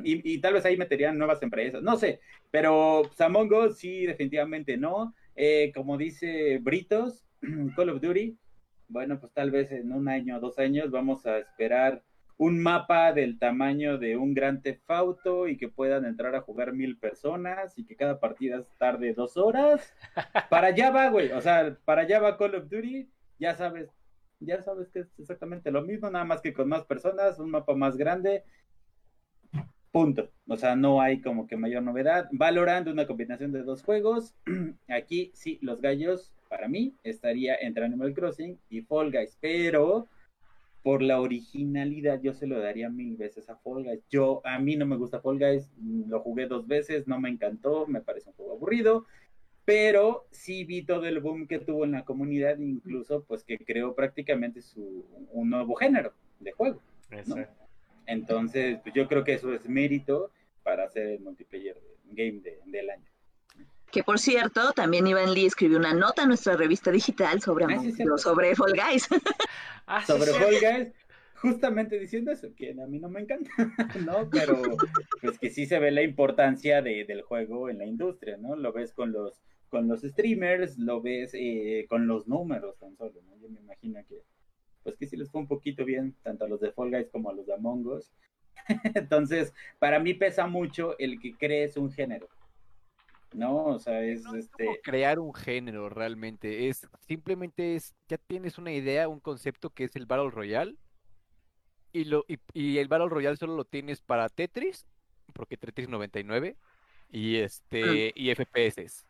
y, 0.05 0.39
tal 0.39 0.55
vez 0.55 0.65
ahí 0.65 0.77
meterían 0.77 1.19
nuevas 1.19 1.43
empresas, 1.43 1.83
no 1.83 1.97
sé, 1.97 2.21
pero 2.53 3.03
Samongo 3.17 3.71
sí, 3.71 4.07
definitivamente 4.07 4.77
no. 4.77 5.17
Eh, 5.35 5.73
como 5.75 5.99
dice 5.99 6.59
Britos, 6.63 7.25
Call 7.75 7.91
of 7.91 8.01
Duty, 8.01 8.37
bueno, 8.87 9.19
pues 9.19 9.33
tal 9.33 9.51
vez 9.51 9.73
en 9.73 9.91
un 9.91 10.09
año 10.09 10.37
o 10.37 10.41
dos 10.41 10.61
años 10.61 10.93
vamos 10.93 11.27
a 11.27 11.39
esperar 11.39 12.05
un 12.37 12.63
mapa 12.63 13.13
del 13.13 13.39
tamaño 13.39 13.99
de 13.99 14.17
un 14.17 14.35
gran 14.35 14.63
tefauto 14.63 15.49
y 15.49 15.57
que 15.57 15.69
puedan 15.69 16.05
entrar 16.05 16.35
a 16.35 16.41
jugar 16.41 16.73
mil 16.73 16.99
personas 16.99 17.79
y 17.79 17.85
que 17.85 17.97
cada 17.97 18.21
partida 18.21 18.61
tarde 18.79 19.15
dos 19.15 19.37
horas. 19.37 19.95
Para 20.51 20.69
allá 20.69 20.91
va, 20.91 21.09
güey. 21.09 21.31
O 21.33 21.41
sea, 21.41 21.77
para 21.85 22.03
allá 22.03 22.21
va 22.21 22.37
Call 22.37 22.55
of 22.55 22.69
Duty. 22.69 23.09
Ya 23.39 23.55
sabes, 23.55 23.91
ya 24.41 24.63
sabes 24.63 24.89
que 24.91 25.01
es 25.01 25.09
exactamente 25.19 25.71
lo 25.71 25.83
mismo, 25.83 26.11
nada 26.11 26.25
más 26.25 26.41
que 26.41 26.53
con 26.53 26.69
más 26.69 26.85
personas, 26.85 27.39
un 27.39 27.51
mapa 27.51 27.75
más 27.75 27.97
grande. 27.97 28.45
Punto. 29.91 30.31
O 30.49 30.57
sea, 30.57 30.75
no 30.75 31.01
hay 31.01 31.21
como 31.21 31.47
que 31.47 31.57
mayor 31.57 31.83
novedad. 31.83 32.27
Valorando 32.33 32.91
una 32.91 33.07
combinación 33.07 33.53
de 33.53 33.63
dos 33.63 33.83
juegos. 33.83 34.35
Aquí 34.89 35.31
sí, 35.35 35.59
los 35.61 35.83
gallos, 35.83 36.33
para 36.49 36.67
mí, 36.67 36.97
estaría 37.05 37.57
entre 37.57 37.85
Animal 37.85 38.15
Crossing 38.15 38.59
y 38.71 38.81
Fall 38.81 39.13
Guys. 39.13 39.37
Pero 39.41 40.09
por 40.83 41.01
la 41.03 41.21
originalidad 41.21 42.21
yo 42.21 42.35
se 42.35 42.47
lo 42.47 42.59
daría 42.59 42.89
mil 42.91 43.17
veces 43.17 43.49
a 43.49 43.57
Fall 43.57 43.85
Guys. 43.85 44.05
Yo, 44.11 44.41
a 44.45 44.59
mí 44.59 44.77
no 44.77 44.87
me 44.87 44.97
gusta 44.97 45.21
Fall 45.21 45.39
Guys, 45.39 45.71
lo 46.09 46.21
jugué 46.21 46.47
dos 46.47 46.67
veces, 46.67 47.07
no 47.07 47.21
me 47.21 47.29
encantó, 47.29 47.87
me 47.87 48.01
parece 48.01 48.31
un 48.31 48.37
juego 48.37 48.53
aburrido, 48.53 49.07
pero 49.65 50.27
sí 50.31 50.65
vi 50.65 50.83
todo 50.85 51.07
el 51.07 51.21
boom 51.21 51.47
que 51.47 51.61
tuvo 51.61 51.85
en 51.85 51.93
la 51.93 52.05
comunidad, 52.05 52.59
incluso 52.59 53.25
pues 53.25 53.45
que 53.45 53.59
creó 53.59 53.95
prácticamente 53.95 54.61
su, 54.61 55.07
un 55.31 55.51
nuevo 55.51 55.75
género 55.77 56.13
de 56.41 56.53
juego. 56.53 56.81
Entonces, 58.07 58.81
pues 58.83 58.95
yo 58.95 59.07
creo 59.07 59.23
que 59.23 59.35
eso 59.35 59.55
es 59.55 59.69
mérito 59.69 60.31
para 60.65 60.85
hacer 60.85 61.07
el 61.07 61.21
multiplayer 61.21 61.81
game 62.11 62.43
del 62.67 62.91
año. 62.91 63.12
Que 63.93 64.03
por 64.03 64.19
cierto, 64.19 64.73
también 64.73 65.07
Iván 65.07 65.35
Lee 65.35 65.45
escribió 65.45 65.77
una 65.77 65.93
nota 65.93 66.23
en 66.23 66.29
nuestra 66.29 66.57
revista 66.57 66.91
digital 66.91 67.43
sobre, 67.43 67.67
ah, 67.67 68.17
sobre 68.17 68.57
Fall 68.57 68.73
Guys. 68.73 69.09
Ah, 69.87 70.03
sobre 70.07 70.33
Fall 70.33 70.55
Guys, 70.61 70.95
justamente 71.35 71.99
diciendo 71.99 72.31
eso, 72.31 72.55
que 72.57 72.71
a 72.71 72.87
mí 72.87 72.99
no 73.01 73.09
me 73.09 73.21
encanta, 73.21 73.51
¿no? 74.07 74.31
Pero 74.31 74.63
pues 75.21 75.39
que 75.39 75.51
sí 75.51 75.67
se 75.67 75.79
ve 75.79 75.91
la 75.91 76.03
importancia 76.03 76.81
de, 76.81 77.05
del 77.05 77.23
juego 77.23 77.69
en 77.69 77.79
la 77.79 77.85
industria, 77.85 78.37
¿no? 78.39 78.57
Lo 78.57 78.73
ves 78.73 78.93
con 78.93 79.13
los 79.13 79.43
con 79.69 79.89
los 79.89 80.03
streamers, 80.03 80.79
lo 80.79 81.01
ves 81.03 81.33
eh, 81.35 81.87
con 81.89 82.07
los 82.07 82.29
números 82.29 82.79
tan 82.79 82.97
solo, 82.97 83.21
¿no? 83.23 83.37
Yo 83.39 83.49
me 83.49 83.61
imagino 83.61 84.01
que 84.09 84.23
pues 84.83 84.97
que 84.97 85.07
sí 85.07 85.17
les 85.17 85.31
fue 85.31 85.41
un 85.41 85.49
poquito 85.49 85.85
bien, 85.85 86.15
tanto 86.23 86.45
a 86.45 86.49
los 86.49 86.61
de 86.61 86.73
Fall 86.73 86.91
Guys 86.91 87.09
como 87.11 87.31
a 87.31 87.35
los 87.35 87.47
de 87.47 87.55
Among 87.55 87.87
Us. 87.87 88.13
Entonces, 88.95 89.53
para 89.79 89.99
mí 89.99 90.15
pesa 90.15 90.47
mucho 90.47 90.97
el 90.99 91.21
que 91.21 91.35
crees 91.37 91.77
un 91.77 91.91
género. 91.91 92.29
¿No? 93.35 93.65
O 93.65 93.79
sea, 93.79 94.03
es 94.03 94.25
este... 94.35 94.81
crear 94.83 95.19
un 95.19 95.35
género 95.35 95.89
realmente, 95.89 96.69
es 96.69 96.87
simplemente 97.01 97.77
es, 97.77 97.95
ya 98.09 98.19
tienes 98.19 98.59
una 98.59 98.73
idea, 98.73 99.09
un 99.09 99.21
concepto 99.21 99.71
que 99.71 99.85
es 99.85 99.97
el 99.97 100.07
Battle 100.07 100.31
Royale, 100.31 100.77
y, 101.93 102.05
lo, 102.05 102.25
y, 102.55 102.79
el 102.79 102.89
Battle 102.89 103.09
Royale 103.09 103.37
solo 103.37 103.55
lo 103.55 103.65
tienes 103.65 104.01
para 104.01 104.29
Tetris, 104.29 104.87
porque 105.35 105.57
Tetris 105.57 105.89
99, 105.89 106.57
y 107.11 107.37
este, 107.37 108.13
y 108.15 108.35
FPS. 108.35 109.05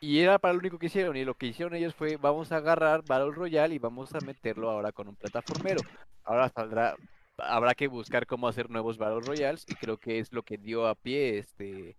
Y 0.00 0.18
era 0.18 0.38
para 0.38 0.52
lo 0.52 0.60
único 0.60 0.78
que 0.78 0.86
hicieron, 0.86 1.16
y 1.16 1.24
lo 1.24 1.34
que 1.34 1.46
hicieron 1.46 1.74
ellos 1.74 1.94
fue, 1.94 2.16
vamos 2.16 2.52
a 2.52 2.56
agarrar 2.56 3.04
Battle 3.06 3.32
Royale 3.32 3.74
y 3.74 3.78
vamos 3.78 4.14
a 4.14 4.20
meterlo 4.20 4.70
ahora 4.70 4.92
con 4.92 5.08
un 5.08 5.16
plataformero. 5.16 5.80
Ahora 6.24 6.48
saldrá, 6.48 6.96
habrá 7.38 7.74
que 7.74 7.86
buscar 7.86 8.26
cómo 8.26 8.48
hacer 8.48 8.68
nuevos 8.68 8.98
Battle 8.98 9.20
Royales, 9.20 9.64
y 9.68 9.74
creo 9.74 9.96
que 9.96 10.18
es 10.18 10.32
lo 10.32 10.42
que 10.42 10.58
dio 10.58 10.88
a 10.88 10.94
pie 10.94 11.38
este 11.38 11.96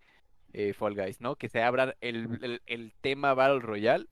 eh, 0.56 0.72
Fall 0.72 0.94
Guys, 0.94 1.20
¿no? 1.20 1.36
Que 1.36 1.50
se 1.50 1.60
abra 1.60 1.96
el, 2.00 2.60
el, 2.64 2.92
tema 3.02 3.34
Battle 3.34 3.60
Royale 3.60 4.06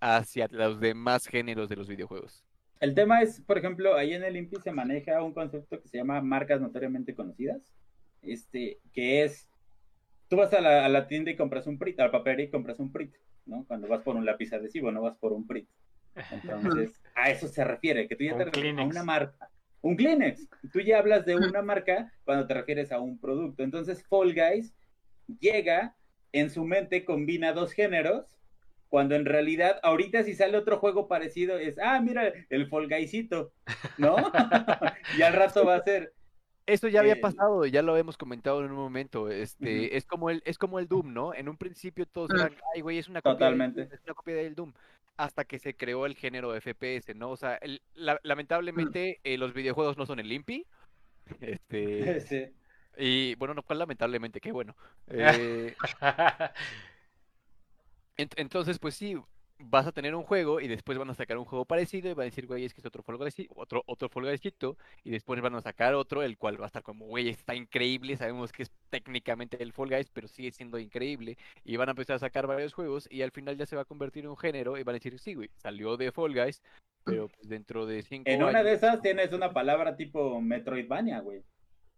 hacia 0.00 0.46
los 0.48 0.78
demás 0.78 1.26
géneros 1.26 1.68
de 1.68 1.74
los 1.74 1.88
videojuegos. 1.88 2.44
El 2.78 2.94
tema 2.94 3.20
es, 3.20 3.40
por 3.40 3.58
ejemplo, 3.58 3.96
ahí 3.96 4.14
en 4.14 4.22
el 4.22 4.36
IMPI 4.36 4.58
se 4.62 4.70
maneja 4.70 5.20
un 5.24 5.34
concepto 5.34 5.82
que 5.82 5.88
se 5.88 5.98
llama 5.98 6.22
marcas 6.22 6.60
notoriamente 6.60 7.16
conocidas, 7.16 7.74
este, 8.22 8.78
que 8.92 9.24
es, 9.24 9.48
tú 10.28 10.36
vas 10.36 10.52
a 10.52 10.60
la, 10.60 10.86
a 10.86 10.88
la 10.88 11.08
tienda 11.08 11.32
y 11.32 11.36
compras 11.36 11.66
un 11.66 11.78
PRIT, 11.78 11.98
a 11.98 12.04
la 12.04 12.12
papelería 12.12 12.46
y 12.46 12.50
compras 12.50 12.78
un 12.78 12.92
PRIT, 12.92 13.16
¿no? 13.46 13.64
Cuando 13.66 13.88
vas 13.88 14.02
por 14.02 14.14
un 14.14 14.24
lápiz 14.24 14.52
adhesivo, 14.52 14.92
no 14.92 15.02
vas 15.02 15.16
por 15.16 15.32
un 15.32 15.48
PRIT. 15.48 15.68
Entonces, 16.30 17.02
a 17.16 17.28
eso 17.28 17.48
se 17.48 17.64
refiere, 17.64 18.06
que 18.06 18.14
tú 18.14 18.22
ya 18.22 18.36
te 18.36 18.44
refieres 18.44 18.78
a 18.78 18.82
una 18.84 19.02
marca. 19.02 19.50
Un 19.80 19.96
Kleenex. 19.96 20.48
Tú 20.72 20.80
ya 20.80 20.98
hablas 20.98 21.26
de 21.26 21.34
una 21.34 21.62
marca 21.62 22.12
cuando 22.24 22.46
te 22.46 22.54
refieres 22.54 22.92
a 22.92 23.00
un 23.00 23.18
producto. 23.18 23.64
Entonces, 23.64 24.06
Fall 24.06 24.32
Guys 24.32 24.72
llega, 25.40 25.96
en 26.32 26.50
su 26.50 26.64
mente 26.64 27.04
combina 27.04 27.52
dos 27.52 27.72
géneros, 27.72 28.38
cuando 28.88 29.14
en 29.14 29.24
realidad 29.24 29.78
ahorita 29.82 30.22
si 30.24 30.34
sale 30.34 30.56
otro 30.56 30.78
juego 30.78 31.08
parecido 31.08 31.58
es, 31.58 31.78
ah, 31.78 32.00
mira, 32.00 32.32
el 32.48 32.68
Folgaicito, 32.68 33.52
¿no? 33.98 34.16
y 35.18 35.22
al 35.22 35.34
rato 35.34 35.64
va 35.64 35.76
a 35.76 35.82
ser... 35.82 36.14
Eso 36.66 36.88
ya 36.88 37.00
había 37.00 37.14
eh, 37.14 37.20
pasado, 37.20 37.64
ya 37.64 37.80
lo 37.80 37.96
hemos 37.96 38.18
comentado 38.18 38.62
en 38.62 38.70
un 38.70 38.76
momento. 38.76 39.30
Este, 39.30 39.96
es 39.96 40.04
como 40.04 40.28
el, 40.28 40.42
es 40.44 40.58
como 40.58 40.78
el 40.78 40.86
Doom, 40.86 41.14
¿no? 41.14 41.32
En 41.32 41.48
un 41.48 41.56
principio 41.56 42.04
todos 42.04 42.30
eran, 42.30 42.54
ay, 42.74 42.82
güey, 42.82 42.98
es 42.98 43.08
una 43.08 43.22
copia, 43.22 43.32
Totalmente. 43.38 43.88
es 43.90 44.02
una 44.04 44.12
copia 44.12 44.34
del 44.34 44.54
Doom. 44.54 44.74
Hasta 45.16 45.46
que 45.46 45.58
se 45.58 45.74
creó 45.74 46.04
el 46.04 46.14
género 46.14 46.54
FPS, 46.60 47.14
¿no? 47.16 47.30
O 47.30 47.36
sea, 47.38 47.58
lamentablemente 48.22 49.18
eh, 49.24 49.38
los 49.38 49.54
videojuegos 49.54 49.96
no 49.96 50.04
son 50.04 50.20
el 50.20 50.28
limpi. 50.28 50.66
Este, 51.40 52.20
sí. 52.20 52.46
Y 52.98 53.36
bueno, 53.36 53.54
no 53.54 53.62
lamentablemente, 53.74 54.40
qué 54.40 54.50
bueno. 54.50 54.74
Eh, 55.06 55.74
entonces, 58.16 58.78
pues 58.80 58.96
sí, 58.96 59.16
vas 59.60 59.86
a 59.86 59.92
tener 59.92 60.14
un 60.14 60.22
juego 60.22 60.60
y 60.60 60.68
después 60.68 60.98
van 60.98 61.10
a 61.10 61.14
sacar 61.14 61.38
un 61.38 61.44
juego 61.44 61.64
parecido 61.64 62.10
y 62.10 62.14
van 62.14 62.22
a 62.22 62.24
decir, 62.24 62.46
güey, 62.46 62.64
es 62.64 62.74
que 62.74 62.80
es 62.80 62.86
otro 62.86 63.02
Fall 63.02 63.18
Guys, 63.18 63.34
otro, 63.54 63.82
otro 63.86 64.08
Fall 64.08 64.24
Guys 64.24 64.40
y 65.04 65.10
después 65.10 65.40
van 65.40 65.54
a 65.54 65.60
sacar 65.60 65.94
otro, 65.94 66.22
el 66.22 66.36
cual 66.38 66.60
va 66.60 66.66
a 66.66 66.68
estar 66.68 66.82
como, 66.82 67.06
güey, 67.06 67.28
está 67.28 67.54
increíble, 67.54 68.16
sabemos 68.16 68.52
que 68.52 68.64
es 68.64 68.72
técnicamente 68.90 69.60
el 69.62 69.72
Fall 69.72 69.90
Guys, 69.90 70.10
pero 70.12 70.28
sigue 70.28 70.52
siendo 70.52 70.78
increíble, 70.78 71.36
y 71.64 71.76
van 71.76 71.88
a 71.88 71.92
empezar 71.92 72.16
a 72.16 72.20
sacar 72.20 72.46
varios 72.46 72.72
juegos 72.72 73.08
y 73.10 73.22
al 73.22 73.32
final 73.32 73.56
ya 73.56 73.66
se 73.66 73.76
va 73.76 73.82
a 73.82 73.86
convertir 73.86 74.24
en 74.24 74.30
un 74.30 74.36
género 74.36 74.78
y 74.78 74.82
van 74.82 74.94
a 74.94 74.98
decir, 74.98 75.18
sí, 75.18 75.34
güey, 75.34 75.50
salió 75.56 75.96
de 75.96 76.12
Fall 76.12 76.34
Guys, 76.34 76.62
pero 77.04 77.28
pues 77.28 77.48
dentro 77.48 77.86
de 77.86 78.02
cinco 78.02 78.30
En 78.30 78.42
una 78.42 78.62
de 78.62 78.74
esas 78.74 79.00
tienes 79.02 79.32
una 79.32 79.52
palabra 79.52 79.96
tipo 79.96 80.40
Metroidvania, 80.40 81.20
güey. 81.20 81.42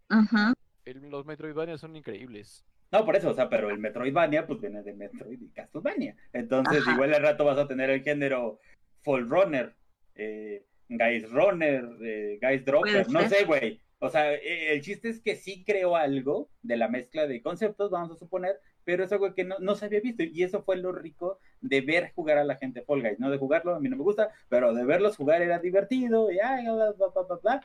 Ajá. 0.08 0.54
Los 0.84 1.26
Metroidvania 1.26 1.78
son 1.78 1.96
increíbles. 1.96 2.64
No, 2.92 3.04
por 3.04 3.14
eso, 3.14 3.30
o 3.30 3.34
sea, 3.34 3.48
pero 3.48 3.70
el 3.70 3.78
Metroidvania, 3.78 4.46
pues 4.46 4.60
viene 4.60 4.82
de 4.82 4.92
Metroid 4.92 5.40
y 5.40 5.48
Castlevania. 5.50 6.16
Entonces, 6.32 6.84
igual 6.86 7.14
al 7.14 7.22
rato 7.22 7.44
vas 7.44 7.58
a 7.58 7.68
tener 7.68 7.88
el 7.90 8.02
género 8.02 8.58
Fall 9.02 9.28
Runner, 9.28 9.72
eh, 10.16 10.64
Guys 10.88 11.30
Runner, 11.30 11.88
eh, 12.02 12.38
Guys 12.42 12.64
Dropper, 12.64 13.08
no 13.10 13.28
sé, 13.28 13.44
güey. 13.44 13.80
O 14.00 14.08
sea, 14.08 14.32
e, 14.34 14.72
el 14.72 14.80
chiste 14.80 15.08
es 15.08 15.20
que 15.20 15.36
sí 15.36 15.62
creo 15.64 15.94
algo 15.94 16.48
de 16.62 16.76
la 16.76 16.88
mezcla 16.88 17.26
de 17.26 17.42
conceptos, 17.42 17.90
vamos 17.90 18.10
a 18.10 18.16
suponer, 18.16 18.58
pero 18.82 19.04
es 19.04 19.12
algo 19.12 19.34
que 19.34 19.44
no, 19.44 19.56
no 19.60 19.76
se 19.76 19.84
había 19.84 20.00
visto. 20.00 20.24
Y 20.24 20.42
eso 20.42 20.62
fue 20.62 20.76
lo 20.76 20.90
rico 20.90 21.38
de 21.60 21.82
ver 21.82 22.12
jugar 22.14 22.38
a 22.38 22.44
la 22.44 22.56
gente 22.56 22.82
Fall 22.82 23.02
Guys. 23.02 23.20
No 23.20 23.30
de 23.30 23.38
jugarlo, 23.38 23.74
a 23.74 23.80
mí 23.80 23.88
no 23.88 23.96
me 23.96 24.02
gusta, 24.02 24.30
pero 24.48 24.74
de 24.74 24.84
verlos 24.84 25.16
jugar 25.16 25.42
era 25.42 25.60
divertido. 25.60 26.32
Y, 26.32 26.40
ay, 26.40 26.64
bla, 26.64 26.90
bla, 26.92 27.06
bla, 27.08 27.36
bla, 27.40 27.64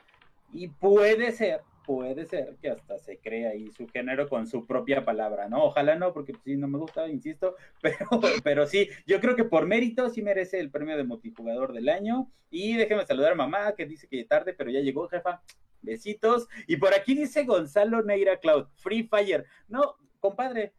y 0.52 0.68
puede 0.68 1.32
ser 1.32 1.62
puede 1.86 2.26
ser 2.26 2.56
que 2.60 2.68
hasta 2.68 2.98
se 2.98 3.18
cree 3.18 3.46
ahí 3.46 3.70
su 3.70 3.86
género 3.86 4.28
con 4.28 4.46
su 4.46 4.66
propia 4.66 5.04
palabra, 5.04 5.48
¿no? 5.48 5.64
Ojalá 5.64 5.94
no, 5.94 6.12
porque 6.12 6.32
pues, 6.32 6.44
sí, 6.44 6.56
no 6.56 6.68
me 6.68 6.78
gusta, 6.78 7.08
insisto, 7.08 7.54
pero, 7.80 8.08
pero 8.42 8.66
sí, 8.66 8.88
yo 9.06 9.20
creo 9.20 9.36
que 9.36 9.44
por 9.44 9.66
mérito 9.66 10.10
sí 10.10 10.20
merece 10.20 10.58
el 10.58 10.70
premio 10.70 10.96
de 10.96 11.04
multijugador 11.04 11.72
del 11.72 11.88
año. 11.88 12.30
Y 12.50 12.76
déjeme 12.76 13.06
saludar 13.06 13.32
a 13.32 13.36
mamá, 13.36 13.74
que 13.74 13.86
dice 13.86 14.08
que 14.08 14.24
tarde, 14.24 14.52
pero 14.52 14.70
ya 14.70 14.80
llegó, 14.80 15.08
jefa. 15.08 15.42
Besitos. 15.82 16.48
Y 16.66 16.76
por 16.78 16.94
aquí 16.94 17.14
dice 17.14 17.44
Gonzalo 17.44 18.02
Neira 18.02 18.38
Cloud, 18.38 18.66
Free 18.74 19.04
Fire. 19.04 19.44
No, 19.68 19.96
compadre, 20.18 20.72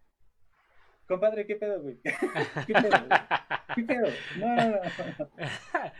compadre, 1.08 1.46
¿qué 1.46 1.56
pedo, 1.56 1.82
güey? 1.82 2.00
¿Qué 2.68 2.74
pedo? 2.74 3.08
¿Qué 3.76 3.84
pedo? 3.84 4.08
No, 4.38 4.56
no, 4.56 4.70
no. 4.70 4.82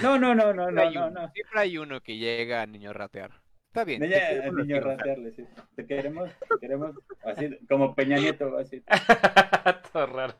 No, 0.00 0.18
no, 0.18 0.34
no, 0.34 0.54
no, 0.54 0.70
no, 0.70 0.90
no, 0.90 1.10
no. 1.10 1.30
Siempre 1.32 1.60
hay 1.60 1.76
uno 1.76 2.00
que 2.00 2.16
llega 2.16 2.62
a 2.62 2.66
niño 2.66 2.92
ratear. 2.92 3.42
Está 3.72 3.84
bien. 3.84 4.02
Niña, 4.02 4.50
niño 4.50 4.80
ratearle, 4.80 5.32
sí. 5.32 5.46
Te 5.74 5.86
queremos, 5.86 6.30
te 6.46 6.58
queremos, 6.60 6.94
así 7.24 7.56
como 7.66 7.94
Peña 7.94 8.18
Nieto, 8.18 8.54
así. 8.58 8.82
Todo 9.94 10.06
raro. 10.08 10.34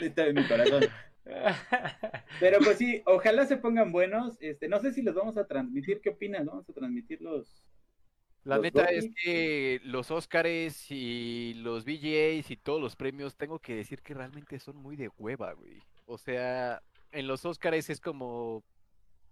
está, 0.00 0.26
en 0.26 0.34
mi 0.34 0.44
corazón. 0.44 0.82
Pero 2.40 2.58
pues 2.64 2.78
sí, 2.78 3.00
ojalá 3.06 3.46
se 3.46 3.58
pongan 3.58 3.92
buenos. 3.92 4.36
Este, 4.40 4.66
no 4.68 4.80
sé 4.80 4.92
si 4.92 5.02
los 5.02 5.14
vamos 5.14 5.36
a 5.36 5.46
transmitir. 5.46 6.00
¿Qué 6.00 6.08
opinas? 6.10 6.44
Vamos 6.44 6.68
a 6.68 6.72
transmitir 6.72 7.22
los. 7.22 7.64
La 8.42 8.58
neta 8.58 8.86
es 8.86 9.08
que 9.22 9.80
los 9.84 10.10
Oscars 10.10 10.90
y 10.90 11.54
los 11.58 11.84
VGAs 11.84 12.50
y 12.50 12.56
todos 12.60 12.80
los 12.80 12.96
premios, 12.96 13.36
tengo 13.36 13.60
que 13.60 13.76
decir 13.76 14.02
que 14.02 14.14
realmente 14.14 14.58
son 14.58 14.78
muy 14.78 14.96
de 14.96 15.10
hueva, 15.16 15.52
güey. 15.52 15.80
O 16.06 16.18
sea, 16.18 16.82
en 17.12 17.28
los 17.28 17.44
Oscars 17.44 17.88
es 17.88 18.00
como 18.00 18.64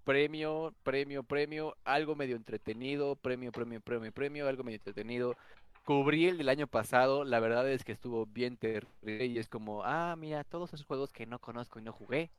premio, 0.05 0.75
premio, 0.83 1.23
premio, 1.23 1.77
algo 1.85 2.15
medio 2.15 2.37
entretenido, 2.37 3.17
premio, 3.17 3.53
premio, 3.53 3.81
premio, 3.81 4.13
premio, 4.13 4.49
algo 4.49 4.65
medio 4.65 4.77
entretenido. 4.77 5.37
Cubrí 5.85 6.27
el 6.29 6.39
del 6.39 6.49
año 6.49 6.67
pasado, 6.69 7.25
la 7.25 7.41
verdad 7.41 7.69
es 7.71 7.85
que 7.85 7.93
estuvo 7.93 8.27
bien 8.27 8.57
terrible 8.57 9.27
y 9.27 9.39
es 9.39 9.49
como, 9.49 9.83
ah, 9.85 10.15
mira, 10.17 10.45
todos 10.45 10.73
esos 10.73 10.87
juegos 10.87 11.13
que 11.13 11.27
no 11.27 11.41
conozco 11.41 11.81
y 11.81 11.83
no 11.83 11.93
jugué, 11.93 12.31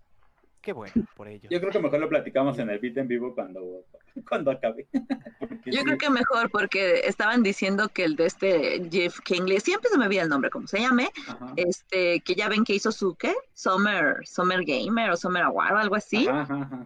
Qué 0.64 0.72
bueno 0.72 0.94
por 1.18 1.28
ello. 1.28 1.50
Yo 1.52 1.60
creo 1.60 1.72
que 1.72 1.80
mejor 1.80 2.00
lo 2.00 2.10
platicamos 2.10 2.58
en 2.58 2.70
el 2.70 2.80
beat 2.80 2.98
en 2.98 3.08
vivo 3.08 3.36
cuando, 3.36 3.86
cuando 4.30 4.50
acabe. 4.50 4.88
Yo 5.66 5.84
creo 5.84 5.98
que 5.98 6.10
mejor 6.10 6.50
porque 6.50 7.02
estaban 7.04 7.44
diciendo 7.44 7.90
que 7.90 8.06
el 8.06 8.16
de 8.16 8.26
este 8.26 8.90
Jeff 8.90 9.20
Kingley, 9.22 9.60
siempre 9.60 9.90
se 9.90 9.98
me 9.98 10.06
olvida 10.06 10.24
el 10.24 10.30
nombre, 10.30 10.50
como 10.50 10.68
se 10.68 10.80
llame, 10.80 11.10
este, 11.56 12.20
que 12.22 12.36
ya 12.36 12.50
ven 12.50 12.64
que 12.64 12.76
hizo 12.76 12.92
su, 12.92 13.16
¿qué? 13.16 13.34
Summer, 13.54 14.18
Summer 14.26 14.64
Gamer 14.66 15.10
o 15.12 15.18
Summer 15.18 15.44
Award 15.44 15.74
o 15.74 15.78
algo 15.78 15.96
así. 15.96 16.28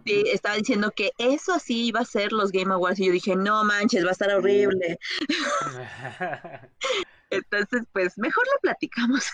y 0.05 0.29
estaba 0.29 0.55
diciendo 0.55 0.91
que 0.95 1.11
eso 1.17 1.53
así 1.53 1.87
iba 1.87 2.01
a 2.01 2.05
ser 2.05 2.31
los 2.31 2.51
Game 2.51 2.71
Awards 2.71 2.99
y 2.99 3.07
yo 3.07 3.11
dije, 3.11 3.35
no 3.35 3.63
manches, 3.63 4.05
va 4.05 4.09
a 4.09 4.11
estar 4.11 4.31
horrible. 4.33 4.99
Entonces, 7.31 7.83
pues 7.93 8.17
mejor 8.17 8.43
lo 8.53 8.61
platicamos. 8.61 9.25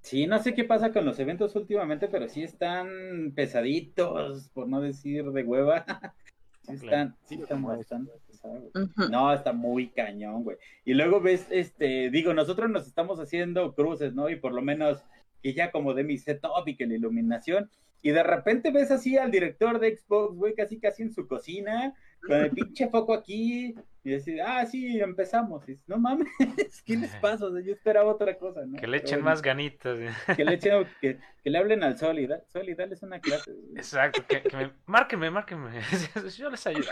Sí, 0.00 0.26
no 0.26 0.42
sé 0.42 0.54
qué 0.54 0.64
pasa 0.64 0.92
con 0.92 1.04
los 1.04 1.18
eventos 1.18 1.54
últimamente, 1.56 2.08
pero 2.08 2.28
sí 2.28 2.42
están 2.42 3.32
pesaditos, 3.34 4.48
por 4.50 4.68
no 4.68 4.80
decir 4.80 5.24
de 5.32 5.42
hueva. 5.42 5.84
sí 6.62 6.74
están, 6.74 7.16
sí 7.24 7.34
están 7.36 7.62
bastante 7.62 8.12
pesados. 8.26 8.70
No, 9.10 9.32
está 9.32 9.52
muy 9.52 9.88
cañón, 9.88 10.44
güey. 10.44 10.56
Y 10.84 10.94
luego 10.94 11.20
ves, 11.20 11.46
este, 11.50 12.10
digo, 12.10 12.32
nosotros 12.34 12.70
nos 12.70 12.86
estamos 12.86 13.18
haciendo 13.20 13.74
cruces, 13.74 14.14
¿no? 14.14 14.30
Y 14.30 14.36
por 14.36 14.52
lo 14.52 14.62
menos 14.62 15.02
que 15.42 15.54
ya 15.54 15.70
como 15.70 15.94
de 15.94 16.04
mi 16.04 16.18
setup 16.18 16.66
y 16.66 16.76
que 16.76 16.86
la 16.86 16.94
iluminación, 16.94 17.70
y 18.02 18.10
de 18.10 18.22
repente 18.22 18.70
ves 18.70 18.90
así 18.90 19.16
al 19.16 19.30
director 19.30 19.78
de 19.80 19.96
Xbox, 19.96 20.36
güey, 20.36 20.54
casi 20.54 20.78
casi 20.78 21.02
en 21.02 21.12
su 21.12 21.26
cocina, 21.26 21.94
con 22.26 22.38
el 22.38 22.50
pinche 22.50 22.88
foco 22.88 23.14
aquí, 23.14 23.74
y 24.04 24.10
decir, 24.10 24.40
ah, 24.40 24.64
sí, 24.64 25.00
empezamos. 25.00 25.68
Y, 25.68 25.78
no 25.86 25.98
mames, 25.98 26.28
¿qué 26.86 26.96
les 26.96 27.14
pasa? 27.16 27.46
yo 27.64 27.72
esperaba 27.72 28.10
otra 28.10 28.38
cosa, 28.38 28.64
¿no? 28.64 28.78
Que 28.78 28.86
le 28.86 28.98
echen 28.98 29.22
más 29.22 29.42
ganitas. 29.42 29.98
Que 30.36 30.44
le 30.44 30.54
echen, 30.54 30.86
que, 31.00 31.18
que, 31.42 31.50
le 31.50 31.58
hablen 31.58 31.82
al 31.82 31.98
Sol 31.98 32.18
y, 32.18 32.26
da, 32.26 32.40
Sol 32.46 32.68
y 32.68 32.74
dales 32.74 33.02
una 33.02 33.20
clase. 33.20 33.50
Exacto, 33.76 34.24
que, 34.26 34.42
que 34.42 34.56
me, 34.56 34.70
márqueme, 34.86 35.30
márqueme. 35.30 35.80
Yo 36.36 36.50
les 36.50 36.66
ayudo. 36.66 36.86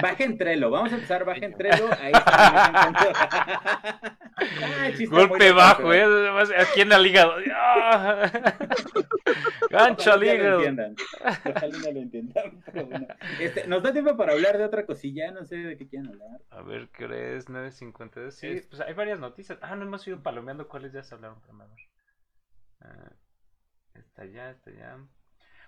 Baja 0.00 0.24
Trello, 0.38 0.70
vamos 0.70 0.92
a 0.92 0.94
empezar, 0.94 1.24
baja 1.24 1.50
Trello, 1.56 1.90
ahí 2.00 2.12
está. 2.12 2.32
ah, 2.34 4.02
Golpe 5.10 5.52
bajo, 5.52 5.92
¿eh? 5.92 6.04
Aquí 6.58 6.80
en 6.80 6.92
el 6.92 7.06
hígado. 7.06 7.34
Gancho 9.70 10.12
al 10.12 10.24
hígado. 10.24 10.60
Ojalá 10.60 11.78
no 11.78 11.92
lo 11.92 12.00
entiendan. 12.00 12.62
Pero 12.72 12.86
bueno. 12.86 13.06
este, 13.40 13.66
nos 13.66 13.82
da 13.82 13.92
tiempo 13.92 14.16
para 14.16 14.32
hablar 14.32 14.58
de 14.58 14.64
otra 14.64 14.86
cosilla, 14.86 15.30
no 15.30 15.44
sé 15.44 15.56
de 15.56 15.76
qué 15.76 15.86
quieren 15.86 16.08
hablar. 16.08 16.31
A 16.50 16.62
ver, 16.62 16.88
¿qué 16.90 17.04
hora 17.04 17.16
es? 17.16 17.48
9.52. 17.48 18.30
Sí, 18.30 18.60
pues 18.68 18.80
hay 18.80 18.94
varias 18.94 19.18
noticias. 19.18 19.58
Ah, 19.62 19.74
no 19.76 19.84
hemos 19.84 20.06
ido 20.06 20.22
palomeando 20.22 20.68
cuáles 20.68 20.92
ya 20.92 21.02
se 21.02 21.14
hablaron 21.14 21.40
primero. 21.40 21.70
Ah, 22.80 23.12
está 23.94 24.24
ya, 24.24 24.50
está 24.50 24.70
ya. 24.70 24.98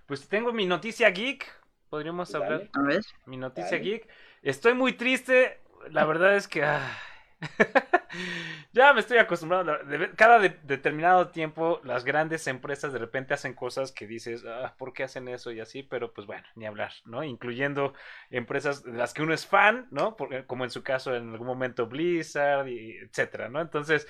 Pues 0.06 0.28
tengo 0.28 0.52
mi 0.52 0.66
noticia 0.66 1.10
geek. 1.10 1.46
Podríamos 1.88 2.34
hablar. 2.34 2.68
A 2.72 2.82
ver. 2.82 3.02
Mi 3.26 3.36
noticia 3.36 3.78
geek. 3.78 4.08
Estoy 4.42 4.74
muy 4.74 4.94
triste. 4.94 5.60
La 5.90 6.04
verdad 6.04 6.36
es 6.36 6.48
que. 6.48 6.62
Ah, 6.64 6.98
ya 8.72 8.92
me 8.92 9.00
estoy 9.00 9.18
acostumbrado. 9.18 9.76
Cada 10.16 10.38
determinado 10.38 11.28
tiempo, 11.28 11.80
las 11.84 12.04
grandes 12.04 12.46
empresas 12.46 12.92
de 12.92 12.98
repente 12.98 13.34
hacen 13.34 13.54
cosas 13.54 13.92
que 13.92 14.06
dices, 14.06 14.44
ah, 14.46 14.74
¿por 14.78 14.92
qué 14.92 15.04
hacen 15.04 15.28
eso 15.28 15.52
y 15.52 15.60
así? 15.60 15.82
Pero 15.82 16.12
pues 16.12 16.26
bueno, 16.26 16.44
ni 16.54 16.66
hablar, 16.66 16.92
¿no? 17.04 17.22
Incluyendo 17.22 17.94
empresas 18.30 18.82
de 18.84 18.92
las 18.92 19.14
que 19.14 19.22
uno 19.22 19.34
es 19.34 19.46
fan, 19.46 19.86
¿no? 19.90 20.16
como 20.46 20.64
en 20.64 20.70
su 20.70 20.82
caso 20.82 21.14
en 21.14 21.30
algún 21.30 21.46
momento 21.46 21.86
Blizzard, 21.86 22.68
y 22.68 22.96
etcétera, 22.98 23.48
¿no? 23.48 23.60
Entonces, 23.60 24.08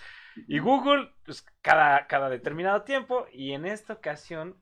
y 0.48 0.58
Google, 0.58 1.10
pues 1.24 1.44
cada, 1.62 2.06
cada 2.06 2.28
determinado 2.28 2.82
tiempo, 2.82 3.26
y 3.32 3.52
en 3.52 3.66
esta 3.66 3.94
ocasión, 3.94 4.56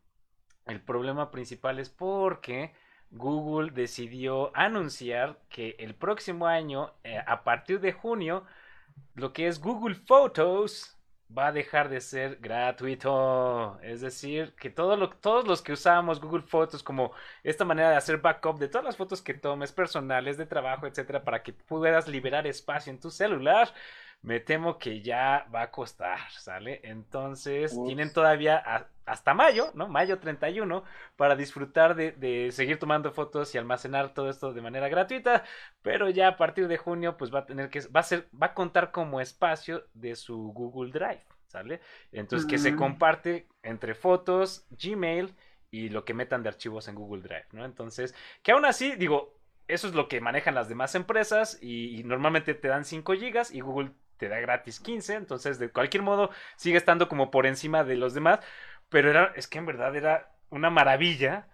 el 0.67 0.81
problema 0.81 1.31
principal 1.31 1.79
es 1.79 1.91
porque. 1.91 2.73
Google 3.13 3.73
decidió 3.73 4.51
anunciar 4.57 5.39
que 5.51 5.77
el 5.79 5.95
próximo 5.95 6.47
año, 6.47 6.95
eh, 7.05 7.19
a 7.27 7.45
partir 7.45 7.79
de 7.81 7.93
junio, 7.93 8.47
lo 9.15 9.33
que 9.33 9.47
es 9.47 9.61
Google 9.61 9.95
Photos 9.95 10.99
va 11.37 11.49
a 11.49 11.53
dejar 11.53 11.89
de 11.89 12.01
ser 12.01 12.37
gratuito. 12.37 13.79
Es 13.83 14.01
decir, 14.01 14.55
que 14.57 14.71
todos 14.71 14.99
los 15.47 15.63
que 15.63 15.73
usamos 15.73 16.21
Google 16.21 16.43
Photos 16.43 16.83
como 16.83 17.13
esta 17.43 17.65
manera 17.65 17.91
de 17.91 17.97
hacer 17.97 18.19
backup 18.19 18.59
de 18.59 18.69
todas 18.69 18.85
las 18.85 18.97
fotos 18.97 19.23
que 19.23 19.35
tomes 19.35 19.73
personales, 19.73 20.37
de 20.37 20.47
trabajo, 20.47 20.87
etcétera, 20.87 21.25
para 21.25 21.43
que 21.43 21.53
puedas 21.53 22.09
liberar 22.09 22.47
espacio 22.47 22.93
en 22.93 23.01
tu 23.01 23.11
celular, 23.11 23.73
me 24.23 24.39
temo 24.39 24.79
que 24.79 25.03
ya 25.03 25.47
va 25.53 25.63
a 25.63 25.71
costar, 25.71 26.19
¿sale? 26.31 26.81
Entonces, 26.85 27.77
tienen 27.87 28.13
todavía 28.13 28.89
hasta 29.05 29.35
mayo, 29.35 29.73
¿no? 29.75 29.89
Mayo 29.89 30.21
31, 30.21 30.85
para 31.17 31.35
disfrutar 31.35 31.97
de, 31.97 32.51
seguir 32.53 32.79
tomando 32.79 33.11
fotos 33.11 33.53
y 33.55 33.59
almacenar 33.59 34.15
todo 34.15 34.31
esto 34.31 34.53
de 34.53 34.63
manera 34.63 34.89
gratuita, 34.89 35.45
pero 35.83 36.09
ya 36.09 36.29
a 36.29 36.37
partir 36.37 36.69
de 36.69 36.79
junio, 36.79 37.17
pues 37.17 37.35
va 37.35 37.41
a 37.41 37.47
tener 37.47 37.69
que, 37.69 37.81
va 37.89 38.01
a 38.01 38.05
ser, 38.05 38.29
va 38.41 38.49
a 38.49 38.55
contar 38.55 38.93
como 38.93 39.21
espacio 39.21 39.85
de 39.93 40.15
su 40.15 40.53
Google 40.53 40.93
Drive, 40.93 41.25
¿sale? 41.49 41.81
Entonces, 42.13 42.49
que 42.49 42.59
se 42.59 42.73
mm. 42.73 42.77
comparte 42.77 43.49
entre 43.65 43.97
fotos, 43.97 44.67
Gmail 44.71 45.35
y 45.73 45.89
lo 45.89 46.05
que 46.05 46.15
metan 46.15 46.45
de 46.45 46.49
archivos 46.51 46.87
en 46.87 46.95
Google 46.95 47.23
Drive, 47.23 47.47
¿no? 47.51 47.65
Entonces, 47.65 48.15
que 48.45 48.53
aún 48.53 48.67
así, 48.67 48.95
digo, 48.95 49.35
eso 49.67 49.89
es 49.89 49.95
lo 49.95 50.07
que 50.07 50.21
manejan 50.21 50.55
las 50.55 50.69
demás 50.69 50.95
empresas 50.95 51.59
y, 51.61 51.99
y 51.99 52.05
normalmente 52.05 52.55
te 52.55 52.69
dan 52.69 52.85
5 52.85 53.15
gigas 53.15 53.53
y 53.53 53.61
Google 53.61 53.93
te 54.23 54.29
da 54.29 54.39
gratis 54.39 54.79
15, 54.79 55.15
entonces 55.17 55.59
de 55.59 55.71
cualquier 55.71 56.05
modo 56.05 56.31
sigue 56.55 56.77
estando 56.79 57.09
como 57.09 57.33
por 57.33 57.45
encima 57.45 57.83
de 57.83 57.97
los 57.97 58.15
demás. 58.15 58.39
pero 58.89 59.11
era, 59.11 59.33
es 59.35 59.49
que 59.49 59.59
en 59.59 59.67
verdad 59.67 59.97
era 59.97 60.31
una 60.51 60.71
maravilla 60.71 61.49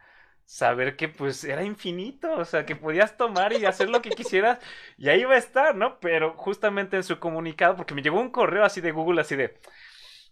saber 0.45 0.97
que 0.97 1.09
pues 1.09 1.45
era 1.45 1.65
infinito, 1.65 2.33
o 2.35 2.45
sea, 2.45 2.67
que 2.67 2.77
podías 2.77 3.17
tomar 3.17 3.55
y 3.55 3.65
hacer 3.67 3.89
lo 3.89 4.03
que 4.03 4.11
quisieras 4.11 4.59
y 4.99 5.09
ahí 5.09 5.23
iba 5.23 5.35
a 5.35 5.39
estar, 5.39 5.75
¿no? 5.77 5.99
Pero 6.01 6.35
justamente 6.37 6.97
en 6.97 7.05
su 7.05 7.19
comunicado, 7.19 7.77
porque 7.77 7.95
me 7.95 8.03
llegó 8.03 8.21
un 8.21 8.31
correo 8.31 8.65
así 8.65 8.81
de 8.83 8.93
Google, 8.93 9.21
así 9.23 9.37
de, 9.37 9.59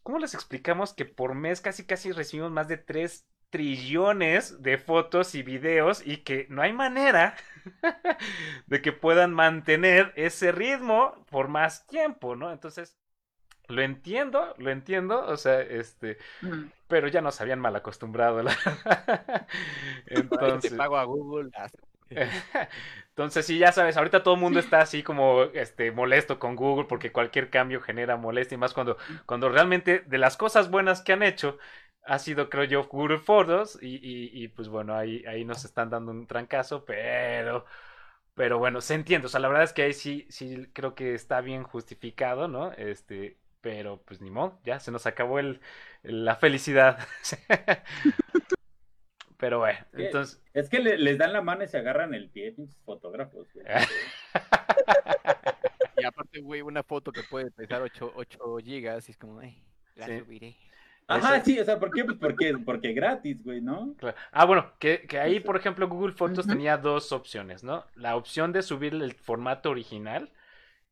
¿cómo 0.03 0.19
les 0.19 0.35
explicamos 0.35 0.95
que 0.95 1.07
por 1.07 1.35
mes 1.35 1.61
casi 1.63 1.87
casi 1.87 2.13
recibimos 2.13 2.53
más 2.53 2.69
de 2.69 2.77
3 2.79 3.27
trillones 3.51 4.63
de 4.63 4.79
fotos 4.79 5.35
y 5.35 5.43
videos 5.43 6.07
y 6.07 6.19
que 6.19 6.47
no 6.51 6.63
hay 6.63 6.73
manera 6.73 7.35
de 8.67 8.83
que 8.83 8.93
puedan 8.93 9.33
mantener 9.33 10.13
ese 10.17 10.53
ritmo 10.53 11.25
por 11.31 11.49
más 11.49 11.87
tiempo, 11.87 12.37
¿no? 12.37 12.53
Entonces, 12.53 12.99
lo 13.69 13.83
entiendo, 13.83 14.55
lo 14.59 14.71
entiendo, 14.71 15.27
o 15.27 15.37
sea, 15.37 15.61
este, 15.61 16.19
pero 16.89 17.09
ya 17.09 17.21
nos 17.21 17.41
habían 17.41 17.61
mal 17.61 17.75
acostumbrado. 17.75 18.43
Entonces, 20.07 20.71
te 20.71 20.77
pago 20.77 20.97
a 20.97 21.05
Google. 21.05 21.51
Entonces, 23.09 23.47
sí, 23.47 23.59
ya 23.59 23.73
sabes, 23.73 23.97
ahorita 23.97 24.23
todo 24.23 24.35
el 24.35 24.41
mundo 24.41 24.61
está 24.61 24.81
así 24.81 25.03
como 25.03 25.45
este 25.55 25.91
molesto 25.91 26.39
con 26.39 26.55
Google 26.55 26.87
porque 26.87 27.13
cualquier 27.13 27.51
cambio 27.51 27.81
genera 27.81 28.17
molestia 28.17 28.55
y 28.55 28.59
más 28.59 28.75
cuando, 28.75 28.97
cuando 29.25 29.49
realmente 29.49 30.01
de 30.01 30.19
las 30.19 30.37
cosas 30.37 30.71
buenas 30.71 31.01
que 31.01 31.13
han 31.15 31.23
hecho 31.23 31.59
ha 32.07 32.19
sido, 32.19 32.49
creo 32.49 32.65
yo, 32.65 32.85
Google 32.85 33.19
Photos 33.19 33.79
y, 33.83 33.99
y, 34.03 34.49
pues 34.49 34.69
bueno, 34.69 34.95
ahí, 34.95 35.25
ahí 35.27 35.45
nos 35.45 35.65
están 35.65 35.91
dando 35.91 36.13
un 36.13 36.27
trancazo, 36.27 36.85
pero 36.85 37.65
pero 38.37 38.59
bueno, 38.59 38.83
se 38.83 38.95
entiende, 38.95 39.27
o 39.27 39.29
sea, 39.31 39.41
la 39.41 39.49
verdad 39.49 39.65
es 39.65 39.73
que 39.73 39.83
ahí 39.83 39.95
sí, 39.95 40.27
sí 40.29 40.69
creo 40.75 40.95
que 40.95 41.15
está 41.15 41.41
bien 41.41 41.63
justificado, 41.63 42.49
¿no? 42.49 42.71
Este, 42.73 43.39
pero 43.63 44.03
pues 44.05 44.21
ni 44.21 44.31
modo, 44.31 44.61
ya 44.63 44.79
se 44.79 44.93
nos 44.93 45.07
acabó 45.07 45.39
el, 45.39 45.59
la 46.03 46.37
felicidad. 46.37 46.99
pero 49.39 49.61
bueno, 49.61 49.79
entonces... 49.95 50.43
Es 50.53 50.69
que 50.69 50.81
les 50.81 51.17
dan 51.17 51.33
la 51.33 51.41
mano 51.41 51.65
y 51.65 51.69
se 51.69 51.79
agarran 51.79 52.13
el 52.13 52.29
pie, 52.29 52.55
fotógrafos. 52.85 53.49
y 55.97 56.05
aparte, 56.05 56.41
güey, 56.41 56.61
una 56.61 56.83
foto 56.83 57.13
que 57.13 57.23
puede 57.23 57.51
pesar 57.51 57.81
8, 57.81 58.13
8 58.17 58.59
gigas 58.63 59.09
y 59.09 59.13
es 59.13 59.17
como, 59.17 59.39
ay, 59.39 59.65
la 59.95 60.07
subiré. 60.07 60.59
Ajá, 61.09 61.41
sí, 61.45 61.59
o 61.59 61.65
sea, 61.65 61.79
¿por 61.79 61.93
qué? 61.93 62.05
Pues 62.05 62.17
porque, 62.19 62.55
porque 62.65 62.93
gratis, 62.93 63.43
güey, 63.45 63.61
¿no? 63.61 63.95
Ah, 64.33 64.45
bueno, 64.45 64.73
que, 64.79 65.07
que 65.07 65.19
ahí, 65.21 65.41
por 65.41 65.57
ejemplo, 65.57 65.89
Google 65.89 66.13
Fotos 66.13 66.47
tenía 66.47 66.77
dos 66.79 67.13
opciones, 67.13 67.63
¿no? 67.63 67.85
La 67.95 68.17
opción 68.17 68.53
de 68.53 68.63
subir 68.63 68.93
el 68.95 69.15
formato 69.15 69.71
original, 69.71 70.33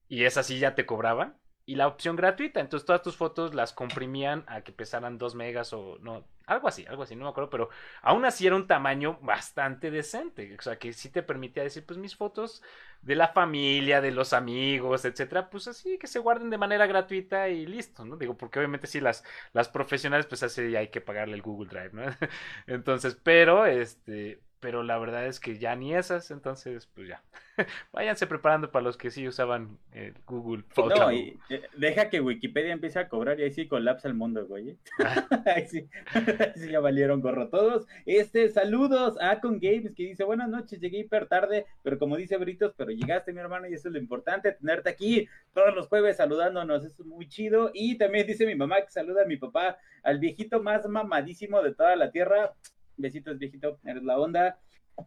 y 0.09 0.25
esa 0.25 0.43
sí 0.43 0.59
ya 0.59 0.75
te 0.75 0.87
cobraban, 0.87 1.37
y 1.67 1.77
la 1.77 1.89
opción 1.89 2.17
gratuita. 2.17 2.61
Entonces 2.61 2.87
todas 2.87 3.03
tus 3.03 3.17
fotos 3.17 3.55
las 3.55 3.73
comprimían 3.73 4.45
a 4.47 4.61
que 4.61 4.73
pesaran 4.73 5.19
2 5.19 5.35
megas 5.35 5.73
o 5.73 5.99
no, 6.01 6.25
algo 6.47 6.69
así, 6.69 6.85
algo 6.87 7.03
así, 7.03 7.17
no 7.17 7.25
me 7.25 7.31
acuerdo, 7.31 7.51
pero 7.51 7.69
aún 8.03 8.25
así 8.25 8.47
era 8.47 8.57
un 8.57 8.67
tamaño 8.67 9.19
bastante 9.23 9.91
decente. 9.91 10.57
O 10.59 10.63
sea, 10.63 10.79
que 10.79 10.93
sí 10.93 11.09
te 11.11 11.23
permitía 11.23 11.63
decir, 11.63 11.85
pues 11.87 11.99
mis 11.99 12.17
fotos 12.17 12.63
de 13.03 13.17
la 13.17 13.29
familia, 13.29 14.01
de 14.01 14.11
los 14.13 14.33
amigos, 14.33 15.05
etcétera, 15.05 15.51
pues 15.51 15.69
así 15.69 15.99
que 15.99 16.07
se 16.07 16.19
guarden 16.19 16.51
de 16.51 16.59
manera 16.59 16.87
gratuita 16.87 17.49
y 17.49 17.67
listo, 17.67 18.05
¿no? 18.05 18.17
Digo, 18.17 18.37
porque 18.37 18.59
obviamente 18.59 18.87
sí 18.87 19.01
las, 19.01 19.25
las 19.53 19.69
profesionales, 19.69 20.27
pues 20.27 20.43
así 20.43 20.75
hay 20.77 20.89
que 20.89 21.01
pagarle 21.01 21.35
el 21.35 21.43
Google 21.43 21.69
Drive, 21.69 21.91
¿no? 21.93 22.03
Entonces, 22.67 23.17
pero 23.23 23.67
este 23.67 24.44
pero 24.65 24.83
la 24.83 24.97
verdad 24.97 25.27
es 25.27 25.41
que 25.41 25.59
ya 25.59 25.77
ni 25.77 25.95
esas, 25.95 26.31
entonces 26.31 26.89
pues 26.95 27.07
ya. 27.07 27.23
Váyanse 27.93 28.27
preparando 28.27 28.73
para 28.73 28.83
los 28.83 28.97
que 28.97 29.11
sí 29.11 29.29
usaban 29.29 29.77
eh, 29.93 30.15
Google. 30.27 30.65
No, 30.75 31.13
y, 31.13 31.39
deja 31.77 32.09
que 32.09 32.23
Wikipedia 32.23 32.73
empiece 32.73 32.99
a 32.99 33.11
cobrar 33.11 33.39
y 33.39 33.43
ahí 33.43 33.53
sí 33.53 33.69
colapsa 33.69 34.09
el 34.09 34.15
mundo, 34.15 34.47
güey. 34.47 34.71
¿eh? 34.71 34.77
Ah. 35.05 35.27
ahí, 35.55 35.67
sí, 35.67 35.87
sí, 36.57 36.71
ya 36.71 36.81
valieron 36.81 37.21
gorro 37.21 37.51
todos. 37.51 37.87
Este, 38.07 38.49
saludos 38.49 39.19
a 39.21 39.39
Con 39.43 39.61
Games 39.61 39.93
que 39.95 40.05
dice, 40.05 40.25
buenas 40.25 40.49
noches, 40.49 40.81
llegué 40.81 41.01
hiper 41.01 41.27
tarde, 41.27 41.67
pero 41.83 41.99
como 41.99 42.17
dice 42.17 42.39
Britos, 42.39 42.73
pero 42.75 42.91
llegaste 42.91 43.35
mi 43.35 43.41
hermano 43.41 43.69
y 43.69 43.75
eso 43.75 43.89
es 43.89 43.93
lo 43.93 44.01
importante, 44.01 44.51
tenerte 44.53 44.89
aquí 44.89 45.29
todos 45.53 45.75
los 45.75 45.89
jueves 45.89 46.17
saludándonos, 46.17 46.83
eso 46.87 47.03
es 47.03 47.07
muy 47.07 47.29
chido. 47.29 47.71
Y 47.75 47.99
también 47.99 48.27
dice 48.27 48.47
mi 48.47 48.55
mamá 48.55 48.81
que 48.81 48.91
saluda 48.91 49.25
a 49.25 49.27
mi 49.27 49.37
papá, 49.37 49.77
al 50.03 50.21
viejito 50.21 50.63
más 50.63 50.89
mamadísimo 50.89 51.63
de 51.63 51.75
toda 51.75 51.97
la 51.97 52.11
tierra, 52.11 52.55
Besitos, 52.97 53.39
viejito, 53.39 53.79
eres 53.85 54.03
la 54.03 54.19
onda. 54.19 54.59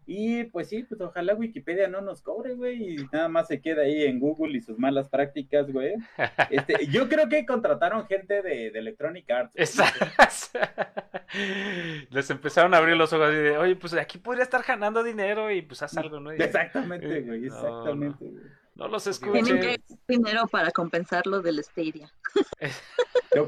Y 0.05 0.45
pues 0.45 0.69
sí, 0.69 0.83
pues 0.83 0.99
ojalá 0.99 1.33
Wikipedia 1.33 1.87
no 1.87 2.01
nos 2.01 2.21
cobre, 2.21 2.55
güey, 2.55 2.95
y 2.95 3.07
nada 3.11 3.29
más 3.29 3.47
se 3.47 3.61
queda 3.61 3.83
ahí 3.83 4.03
en 4.03 4.19
Google 4.19 4.57
y 4.57 4.61
sus 4.61 4.77
malas 4.77 5.07
prácticas, 5.09 5.71
güey. 5.71 5.95
Este, 6.49 6.87
yo 6.87 7.07
creo 7.07 7.29
que 7.29 7.45
contrataron 7.45 8.05
gente 8.05 8.41
de, 8.41 8.67
Electronic 8.67 9.29
Arts. 9.29 9.53
Les 12.09 12.29
empezaron 12.29 12.73
a 12.73 12.77
abrir 12.77 12.97
los 12.97 13.13
ojos 13.13 13.33
y 13.33 13.37
de, 13.37 13.57
oye, 13.57 13.75
pues 13.75 13.93
aquí 13.93 14.17
podría 14.17 14.43
estar 14.43 14.63
ganando 14.65 15.03
dinero 15.03 15.51
y 15.51 15.61
pues 15.61 15.81
haz 15.83 15.97
algo, 15.97 16.19
¿no? 16.19 16.31
exactamente, 16.31 17.21
güey, 17.21 17.45
exactamente, 17.45 18.25
güey. 18.25 18.43
No 18.77 18.87
los 18.87 19.07
escuchen. 19.07 19.43
Tienen 19.43 19.61
que 19.61 19.81
dinero 20.07 20.45
para 20.47 20.69
compensar 20.71 21.25
lo 21.25 21.41
del 21.41 21.63
Stadia. 21.63 22.13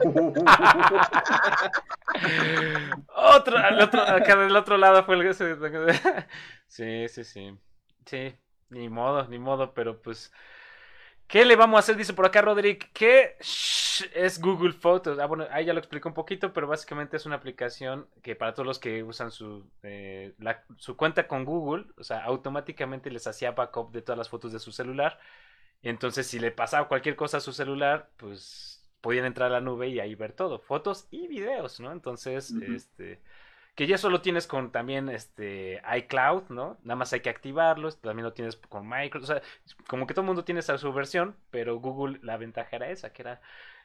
otro, 3.15 3.57
otro, 3.79 4.01
acá 4.01 4.35
del 4.37 4.55
otro 4.55 4.77
lado 4.77 5.05
fue 5.05 5.15
el 5.15 5.31
Sí, 6.67 7.07
sí, 7.09 7.23
sí. 7.23 7.55
Sí, 8.07 8.35
ni 8.69 8.89
modo, 8.89 9.27
ni 9.27 9.37
modo, 9.37 9.75
pero 9.75 10.01
pues. 10.01 10.33
¿Qué 11.29 11.45
le 11.45 11.55
vamos 11.55 11.77
a 11.77 11.79
hacer? 11.81 11.95
Dice 11.95 12.13
por 12.13 12.25
acá 12.25 12.41
Roderick. 12.41 12.91
¿Qué 12.91 13.37
es 13.39 14.41
Google 14.41 14.73
Photos? 14.73 15.19
Ah, 15.19 15.27
bueno, 15.27 15.45
ahí 15.51 15.63
ya 15.63 15.73
lo 15.73 15.79
explico 15.79 16.09
un 16.09 16.15
poquito, 16.15 16.51
pero 16.53 16.65
básicamente 16.65 17.17
es 17.17 17.27
una 17.27 17.35
aplicación 17.35 18.07
que 18.23 18.35
para 18.35 18.55
todos 18.55 18.65
los 18.65 18.79
que 18.79 19.03
usan 19.03 19.29
su, 19.29 19.63
eh, 19.83 20.33
su 20.77 20.97
cuenta 20.97 21.27
con 21.27 21.45
Google, 21.45 21.85
o 21.97 22.03
sea, 22.03 22.23
automáticamente 22.23 23.11
les 23.11 23.27
hacía 23.27 23.51
backup 23.51 23.91
de 23.91 24.01
todas 24.01 24.17
las 24.17 24.27
fotos 24.27 24.51
de 24.51 24.57
su 24.57 24.71
celular. 24.71 25.19
Entonces, 25.83 26.25
si 26.25 26.39
le 26.39 26.49
pasaba 26.49 26.87
cualquier 26.87 27.15
cosa 27.15 27.37
a 27.37 27.41
su 27.41 27.53
celular, 27.53 28.09
pues 28.17 28.89
podían 28.99 29.25
entrar 29.25 29.49
a 29.49 29.53
la 29.53 29.61
nube 29.61 29.87
y 29.87 29.99
ahí 29.99 30.15
ver 30.15 30.33
todo, 30.33 30.57
fotos 30.57 31.07
y 31.11 31.27
videos, 31.27 31.79
¿no? 31.79 31.91
Entonces, 31.91 32.51
este, 32.51 33.21
que 33.79 33.87
ya 33.87 33.97
solo 33.97 34.19
tienes 34.19 34.45
con 34.45 34.73
también 34.73 35.07
este 35.07 35.81
iCloud, 35.99 36.49
¿no? 36.49 36.77
Nada 36.83 36.97
más 36.97 37.13
hay 37.13 37.21
que 37.21 37.29
activarlo, 37.29 37.89
también 37.93 38.25
lo 38.25 38.33
tienes 38.33 38.57
con 38.57 38.89
Microsoft, 38.89 39.23
o 39.23 39.39
sea, 39.39 39.41
como 39.87 40.05
que 40.05 40.13
todo 40.13 40.23
el 40.23 40.27
mundo 40.27 40.43
tiene 40.43 40.59
esa 40.59 40.77
su 40.77 40.91
versión, 40.91 41.37
pero 41.49 41.79
Google 41.79 42.19
la 42.21 42.35
ventaja 42.35 42.75
era 42.75 42.89
esa, 42.89 43.13
que 43.13 43.21
era 43.21 43.39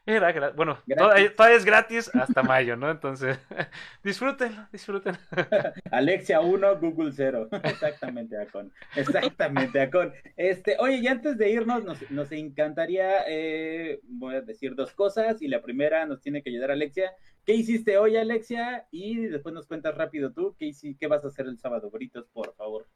era 0.06 0.50
bueno, 0.50 0.78
todavía, 0.96 1.56
es 1.56 1.64
gratis 1.64 2.10
hasta 2.14 2.42
mayo, 2.42 2.76
¿no? 2.76 2.90
Entonces, 2.90 3.38
disfrútenlo, 4.04 4.68
disfrútenlo. 4.70 5.18
Alexia 5.90 6.40
1, 6.40 6.78
Google 6.78 7.12
0. 7.12 7.48
Exactamente, 7.64 8.36
Acon. 8.36 8.70
Exactamente, 8.94 9.80
Acon. 9.80 10.12
Este, 10.36 10.76
oye, 10.78 10.96
y 10.96 11.06
antes 11.06 11.38
de 11.38 11.50
irnos, 11.50 11.84
nos, 12.10 12.32
encantaría, 12.32 13.24
eh, 13.26 14.00
voy 14.04 14.34
a 14.34 14.40
decir 14.42 14.74
dos 14.74 14.92
cosas, 14.92 15.40
y 15.40 15.48
la 15.48 15.62
primera 15.62 16.04
nos 16.04 16.20
tiene 16.20 16.42
que 16.42 16.50
ayudar 16.50 16.70
Alexia. 16.70 17.12
¿Qué 17.46 17.54
hiciste 17.54 17.96
hoy, 17.96 18.16
Alexia? 18.16 18.86
Y 18.90 19.16
después 19.26 19.54
nos 19.54 19.66
cuentas 19.66 19.94
rápido 19.96 20.32
tú, 20.32 20.54
¿qué, 20.58 20.72
qué 21.00 21.06
vas 21.06 21.24
a 21.24 21.28
hacer 21.28 21.46
el 21.46 21.58
sábado? 21.58 21.90
Britos, 21.90 22.26
por 22.32 22.54
favor. 22.54 22.86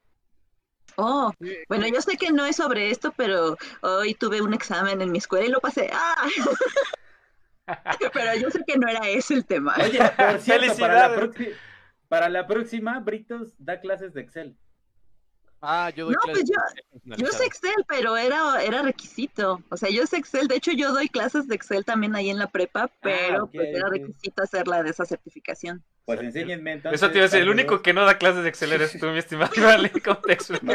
Oh, 1.01 1.33
bueno, 1.69 1.87
yo 1.87 2.03
sé 2.03 2.17
que 2.17 2.33
no 2.33 2.45
es 2.45 2.57
sobre 2.57 2.91
esto, 2.91 3.15
pero 3.17 3.57
hoy 3.83 4.15
tuve 4.15 4.43
un 4.43 4.53
examen 4.53 5.01
en 5.01 5.13
mi 5.13 5.19
escuela 5.19 5.47
y 5.47 5.51
lo 5.51 5.61
pasé. 5.61 5.89
¡Ah! 5.93 6.27
Pero 8.15 8.35
yo 8.41 8.51
sé 8.51 8.65
que 8.67 8.79
no 8.79 8.89
era 8.89 9.07
ese 9.09 9.35
el 9.35 9.45
tema. 9.45 9.77
Oye, 9.77 10.01
por 10.17 10.41
cierto, 10.41 10.75
para 10.79 11.09
la, 11.09 11.31
para 12.09 12.29
la 12.31 12.47
próxima, 12.47 12.99
Britos 12.99 13.55
da 13.59 13.79
clases 13.79 14.15
de 14.15 14.23
Excel. 14.23 14.57
Ah, 15.61 15.91
yo 15.95 16.07
doy 16.07 16.15
no, 16.15 16.21
pues 16.33 16.45
yo, 16.45 16.55
yo 17.17 17.27
sé 17.29 17.45
Excel, 17.45 17.85
pero 17.89 18.17
era, 18.17 18.63
era 18.63 18.83
requisito. 18.83 19.61
O 19.71 19.77
sea, 19.77 19.91
yo 19.91 20.07
sé 20.07 20.19
Excel. 20.19 20.47
De 20.47 20.55
hecho, 20.57 20.71
yo 20.73 20.93
doy 20.93 21.09
clases 21.09 21.49
de 21.49 21.57
Excel 21.57 21.85
también 21.85 22.15
ahí 22.15 22.31
en 22.31 22.39
la 22.39 22.47
prepa, 22.47 22.85
ah, 22.85 22.91
pero 23.03 23.49
pues 23.49 23.75
era 23.75 23.89
requisito 23.89 24.41
hacerla 24.43 24.85
de 24.85 24.91
esa 24.91 25.05
certificación. 25.05 25.83
Pues 26.05 26.21
enséñenme 26.21 26.75
entonces. 26.75 27.03
Eso 27.03 27.11
te 27.11 27.19
iba 27.19 27.25
a 27.25 27.29
decir, 27.29 27.43
el 27.43 27.49
único 27.49 27.83
que 27.83 27.93
no 27.93 28.05
da 28.05 28.19
clases 28.19 28.45
de 28.45 28.49
Excel 28.49 28.73
eres 28.73 28.97
tú, 28.99 29.09
mi 29.09 29.19
estimado. 29.19 29.51
Vale, 29.61 29.91
contexto. 29.91 30.55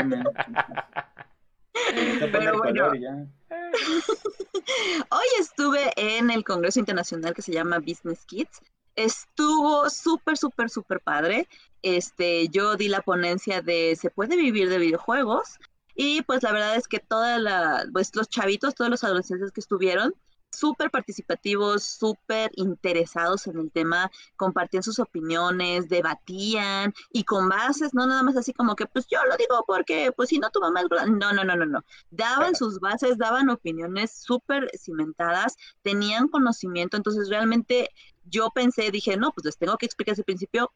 Pero 2.32 2.58
bueno, 2.58 2.92
hoy 5.10 5.28
estuve 5.40 5.92
en 5.96 6.30
el 6.30 6.44
Congreso 6.44 6.80
Internacional 6.80 7.34
que 7.34 7.42
se 7.42 7.52
llama 7.52 7.80
Business 7.80 8.26
Kids. 8.26 8.62
Estuvo 8.96 9.90
súper, 9.90 10.38
súper, 10.38 10.70
súper 10.70 11.00
padre. 11.02 11.48
Este, 11.82 12.48
yo 12.50 12.76
di 12.76 12.88
la 12.88 13.02
ponencia 13.02 13.62
de 13.62 13.96
¿se 14.00 14.10
puede 14.10 14.38
vivir 14.38 14.70
de 14.70 14.78
videojuegos? 14.78 15.60
Y 15.96 16.22
pues 16.24 16.44
la 16.44 16.52
verdad 16.52 16.76
es 16.76 16.88
que 16.88 17.00
toda 17.00 17.40
la, 17.40 17.86
pues 17.92 18.16
los 18.16 18.30
chavitos, 18.30 18.76
todos 18.76 18.90
los 18.90 19.04
adolescentes 19.04 19.52
que 19.52 19.62
estuvieron, 19.62 20.14
súper 20.56 20.92
participativos, 20.92 21.84
súper 21.84 22.52
interesados 22.56 23.48
en 23.48 23.58
el 23.60 23.72
tema, 23.72 24.12
compartían 24.36 24.84
sus 24.84 25.00
opiniones, 25.00 25.90
debatían 25.90 26.94
y 27.12 27.24
con 27.24 27.50
bases, 27.50 27.94
no 27.94 28.08
nada 28.08 28.24
más 28.24 28.38
así 28.38 28.54
como 28.54 28.76
que, 28.76 28.86
pues 28.86 29.08
yo 29.08 29.20
lo 29.26 29.36
digo 29.38 29.64
porque, 29.68 30.12
pues 30.16 30.30
si 30.30 30.40
no 30.40 30.50
tu 30.50 30.60
mamá 30.60 30.82
es... 30.82 30.88
No, 31.10 31.34
no, 31.34 31.44
no, 31.44 31.56
no, 31.56 31.66
no. 31.66 31.84
Daban 32.12 32.56
sus 32.56 32.80
bases, 32.80 33.18
daban 33.18 33.50
opiniones 33.50 34.12
súper 34.12 34.70
cimentadas, 34.78 35.56
tenían 35.82 36.28
conocimiento, 36.28 36.98
entonces 36.98 37.30
realmente 37.30 37.90
yo 38.26 38.50
pensé, 38.52 38.92
dije, 38.92 39.18
no, 39.18 39.32
pues 39.32 39.46
les 39.46 39.58
tengo 39.58 39.78
que 39.78 39.86
explicar 39.86 40.14
ese 40.14 40.24
principio. 40.24 40.72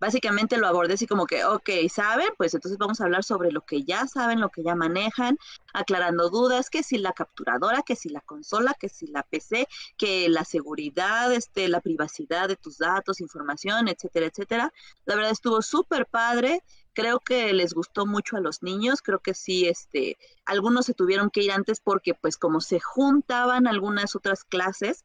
Básicamente 0.00 0.56
lo 0.56 0.66
abordé 0.66 0.94
así 0.94 1.06
como 1.06 1.26
que, 1.26 1.44
ok, 1.44 1.70
¿saben? 1.90 2.28
Pues 2.36 2.54
entonces 2.54 2.78
vamos 2.78 3.00
a 3.00 3.04
hablar 3.04 3.24
sobre 3.24 3.50
lo 3.52 3.62
que 3.62 3.84
ya 3.84 4.06
saben, 4.06 4.40
lo 4.40 4.50
que 4.50 4.62
ya 4.62 4.74
manejan, 4.74 5.38
aclarando 5.72 6.30
dudas, 6.30 6.70
que 6.70 6.82
si 6.82 6.98
la 6.98 7.12
capturadora, 7.12 7.82
que 7.82 7.96
si 7.96 8.08
la 8.08 8.20
consola, 8.20 8.74
que 8.78 8.88
si 8.88 9.06
la 9.08 9.22
PC, 9.22 9.68
que 9.96 10.28
la 10.28 10.44
seguridad, 10.44 11.32
este, 11.32 11.68
la 11.68 11.80
privacidad 11.80 12.48
de 12.48 12.56
tus 12.56 12.78
datos, 12.78 13.20
información, 13.20 13.88
etcétera, 13.88 14.26
etcétera. 14.26 14.72
La 15.04 15.16
verdad 15.16 15.32
estuvo 15.32 15.62
súper 15.62 16.06
padre 16.06 16.62
creo 16.98 17.20
que 17.20 17.52
les 17.52 17.74
gustó 17.74 18.06
mucho 18.06 18.36
a 18.36 18.40
los 18.40 18.64
niños, 18.64 19.02
creo 19.02 19.20
que 19.20 19.32
sí, 19.32 19.68
este, 19.68 20.18
algunos 20.44 20.84
se 20.86 20.94
tuvieron 20.94 21.30
que 21.30 21.44
ir 21.44 21.52
antes 21.52 21.78
porque 21.78 22.12
pues 22.12 22.36
como 22.36 22.60
se 22.60 22.80
juntaban 22.80 23.68
algunas 23.68 24.16
otras 24.16 24.42
clases, 24.42 25.04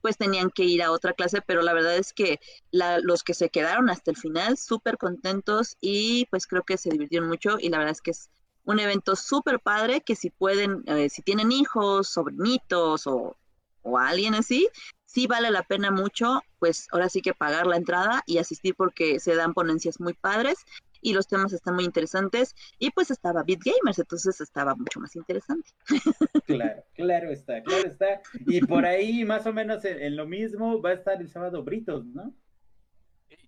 pues 0.00 0.16
tenían 0.16 0.50
que 0.50 0.64
ir 0.64 0.82
a 0.82 0.90
otra 0.90 1.12
clase, 1.12 1.40
pero 1.42 1.62
la 1.62 1.72
verdad 1.72 1.96
es 1.96 2.12
que 2.12 2.40
los 2.70 3.22
que 3.22 3.34
se 3.34 3.50
quedaron 3.50 3.90
hasta 3.90 4.10
el 4.10 4.16
final, 4.16 4.56
súper 4.56 4.98
contentos 4.98 5.76
y 5.80 6.26
pues 6.30 6.46
creo 6.46 6.62
que 6.62 6.78
se 6.78 6.90
divirtieron 6.90 7.28
mucho 7.28 7.56
y 7.58 7.68
la 7.68 7.78
verdad 7.78 7.92
es 7.92 8.00
que 8.00 8.12
es 8.12 8.30
un 8.64 8.78
evento 8.78 9.16
súper 9.16 9.60
padre 9.60 10.02
que 10.02 10.14
si 10.14 10.30
pueden, 10.30 10.84
eh, 10.86 11.08
si 11.08 11.22
tienen 11.22 11.50
hijos, 11.50 12.08
sobrinitos 12.08 13.06
o, 13.06 13.36
o 13.82 13.98
alguien 13.98 14.34
así, 14.34 14.68
sí 15.04 15.26
vale 15.26 15.50
la 15.50 15.62
pena 15.62 15.90
mucho, 15.90 16.42
pues 16.58 16.86
ahora 16.92 17.08
sí 17.08 17.20
que 17.20 17.34
pagar 17.34 17.66
la 17.66 17.76
entrada 17.76 18.22
y 18.26 18.38
asistir 18.38 18.74
porque 18.76 19.18
se 19.20 19.34
dan 19.34 19.52
ponencias 19.52 20.00
muy 20.00 20.14
padres 20.14 20.58
y 21.02 21.12
los 21.12 21.26
temas 21.26 21.52
están 21.52 21.74
muy 21.74 21.84
interesantes 21.84 22.54
y 22.78 22.90
pues 22.90 23.10
estaba 23.10 23.42
Beat 23.42 23.60
Gamers, 23.64 23.98
entonces 23.98 24.40
estaba 24.40 24.74
mucho 24.74 25.00
más 25.00 25.14
interesante. 25.16 25.70
Claro, 26.46 26.84
claro 26.94 27.30
está, 27.30 27.62
claro 27.62 27.88
está. 27.88 28.20
Y 28.46 28.60
por 28.60 28.86
ahí 28.86 29.24
más 29.24 29.46
o 29.46 29.52
menos 29.52 29.84
en, 29.84 30.16
lo 30.16 30.26
mismo 30.26 30.80
va 30.80 30.90
a 30.90 30.94
estar 30.94 31.20
el 31.20 31.28
sábado 31.28 31.62
Britos, 31.62 32.04
¿no? 32.06 32.34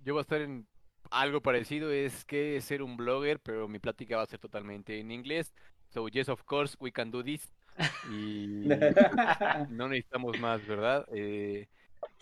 Yo 0.02 0.14
voy 0.14 0.20
a 0.20 0.22
estar 0.22 0.40
en 0.40 0.66
algo 1.10 1.40
parecido, 1.40 1.90
es 1.90 2.24
que 2.24 2.60
ser 2.60 2.82
un 2.82 2.96
blogger, 2.96 3.40
pero 3.40 3.68
mi 3.68 3.78
plática 3.78 4.16
va 4.16 4.22
a 4.22 4.26
ser 4.26 4.40
totalmente 4.40 4.98
en 4.98 5.10
inglés. 5.10 5.52
So 5.90 6.08
yes, 6.08 6.28
of 6.28 6.42
course, 6.44 6.76
we 6.80 6.90
can 6.90 7.10
do 7.10 7.22
this. 7.22 7.52
Y 8.10 8.66
no 9.70 9.88
necesitamos 9.88 10.38
más, 10.40 10.66
¿verdad? 10.66 11.06
Eh, 11.12 11.68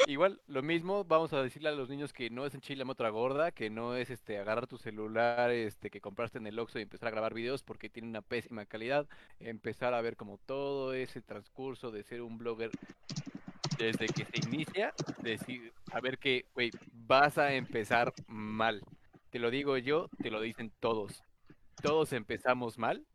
Igual, 0.07 0.41
lo 0.49 0.63
mismo, 0.63 1.05
vamos 1.05 1.33
a 1.33 1.43
decirle 1.43 1.69
a 1.69 1.73
los 1.73 1.89
niños 1.89 2.13
que 2.13 2.29
no 2.29 2.45
es 2.45 2.55
en 2.55 2.61
Chile 2.61 2.85
otra 2.89 3.11
gorda, 3.11 3.53
que 3.53 3.71
no 3.71 3.95
es 3.95 4.11
este 4.11 4.39
agarrar 4.39 4.67
tu 4.67 4.77
celular 4.77 5.51
este 5.51 5.91
que 5.91 6.01
compraste 6.01 6.39
en 6.39 6.47
el 6.47 6.59
Oxxo 6.59 6.79
y 6.79 6.83
empezar 6.83 7.09
a 7.09 7.13
grabar 7.13 7.35
videos 7.35 7.63
porque 7.63 7.89
tiene 7.89 8.09
una 8.09 8.21
pésima 8.21 8.67
calidad, 8.67 9.07
empezar 9.39 9.95
a 9.95 10.01
ver 10.01 10.17
como 10.17 10.39
todo 10.39 10.93
ese 10.93 11.23
transcurso 11.23 11.91
de 11.91 12.03
ser 12.03 12.23
un 12.23 12.37
blogger 12.37 12.71
desde 13.79 14.07
que 14.07 14.25
se 14.25 14.49
inicia, 14.49 14.93
decir, 15.23 15.73
ver 16.03 16.19
que, 16.19 16.47
güey, 16.55 16.71
vas 16.93 17.39
a 17.39 17.55
empezar 17.55 18.13
mal. 18.27 18.83
Te 19.31 19.39
lo 19.39 19.51
digo 19.51 19.79
yo, 19.79 20.09
te 20.21 20.31
lo 20.31 20.41
dicen 20.41 20.73
todos. 20.81 21.23
Todos 21.81 22.13
empezamos 22.13 22.77
mal 22.77 23.07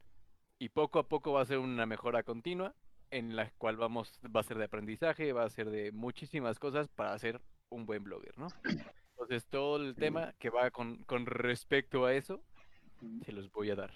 y 0.57 0.69
poco 0.69 0.99
a 0.99 1.07
poco 1.07 1.33
va 1.33 1.41
a 1.41 1.45
ser 1.45 1.59
una 1.59 1.85
mejora 1.85 2.23
continua 2.23 2.73
en 3.11 3.35
la 3.35 3.51
cual 3.57 3.77
vamos, 3.77 4.19
va 4.35 4.41
a 4.41 4.43
ser 4.43 4.57
de 4.57 4.65
aprendizaje, 4.65 5.33
va 5.33 5.43
a 5.43 5.49
ser 5.49 5.69
de 5.69 5.91
muchísimas 5.91 6.59
cosas 6.59 6.87
para 6.89 7.17
ser 7.19 7.41
un 7.69 7.85
buen 7.85 8.03
blogger, 8.03 8.37
¿no? 8.37 8.47
Entonces 9.11 9.45
todo 9.45 9.77
el 9.77 9.95
tema 9.95 10.33
que 10.39 10.49
va 10.49 10.71
con, 10.71 11.03
con 11.03 11.25
respecto 11.25 12.05
a 12.05 12.13
eso, 12.13 12.41
se 13.25 13.31
los 13.31 13.51
voy 13.51 13.71
a 13.71 13.75
dar. 13.75 13.91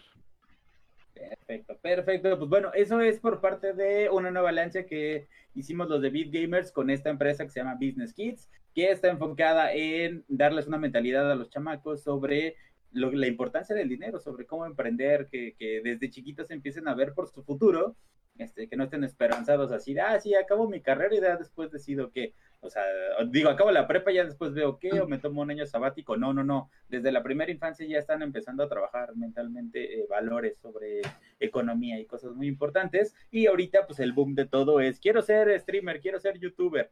Perfecto, 1.14 1.78
perfecto. 1.78 2.38
Pues 2.38 2.49
bueno, 2.49 2.72
eso 2.74 2.99
es 3.01 3.20
por 3.20 3.41
parte 3.41 3.74
de 3.74 4.09
una 4.09 4.32
nueva 4.32 4.49
alianza 4.49 4.86
que 4.86 5.28
hicimos 5.53 5.89
los 5.89 6.01
de 6.01 6.09
Beat 6.09 6.32
Gamers 6.32 6.72
con 6.72 6.89
esta 6.89 7.09
empresa 7.09 7.43
que 7.43 7.51
se 7.51 7.59
llama 7.59 7.76
Business 7.76 8.14
Kids, 8.14 8.49
que 8.74 8.91
está 8.91 9.09
enfocada 9.09 9.74
en 9.74 10.24
darles 10.28 10.68
una 10.68 10.78
mentalidad 10.78 11.30
a 11.30 11.36
los 11.36 11.49
chamacos 11.49 12.01
sobre 12.01 12.55
la 12.93 13.28
importancia 13.28 13.76
del 13.76 13.89
dinero, 13.89 14.20
sobre 14.20 14.45
cómo 14.45 14.66
emprender, 14.66 15.28
que, 15.30 15.55
que 15.57 15.82
desde 15.82 16.09
chiquitos 16.09 16.51
empiecen 16.51 16.88
a 16.88 16.95
ver 16.95 17.14
por 17.14 17.28
su 17.28 17.43
futuro 17.43 17.95
este, 18.42 18.68
que 18.68 18.76
no 18.76 18.86
estén 18.86 19.04
esperanzados 19.04 19.72
así, 19.72 19.98
ah, 20.00 20.20
sí, 20.20 20.34
acabo 20.36 20.68
mi 20.68 20.82
carrera 20.82 21.16
y 21.16 21.22
ya 21.22 21.38
después 21.38 21.72
decido 21.72 22.12
que, 22.12 22.34
o 22.60 22.70
sea, 22.70 22.84
digo, 23.28 23.50
acabo 23.50 23.72
la 23.72 23.88
prepa 23.88 24.12
y 24.12 24.16
ya 24.16 24.26
después 24.26 24.54
veo 24.54 24.78
qué, 24.78 25.00
o 25.00 25.08
me 25.08 25.18
tomo 25.18 25.42
un 25.42 25.50
año 25.50 25.66
sabático. 25.66 26.16
No, 26.18 26.34
no, 26.34 26.44
no. 26.44 26.70
Desde 26.89 27.12
la 27.12 27.24
primera 27.24 27.52
infancia 27.52 27.88
ya 27.88 27.98
están 27.98 28.22
empezando 28.22 28.64
a 28.64 28.70
trabajar 28.70 29.16
mentalmente 29.16 30.00
eh, 30.00 30.06
valores 30.08 30.60
sobre 30.60 31.02
economía 31.39 32.00
y 32.00 32.06
cosas 32.06 32.34
muy 32.34 32.48
importantes. 32.48 33.16
Y 33.32 33.48
ahorita, 33.48 33.88
pues 33.88 34.00
el 34.00 34.14
boom 34.14 34.36
de 34.36 34.46
todo 34.46 34.80
es, 34.80 35.00
quiero 35.00 35.22
ser 35.24 35.60
streamer, 35.60 36.02
quiero 36.02 36.20
ser 36.20 36.38
youtuber. 36.38 36.92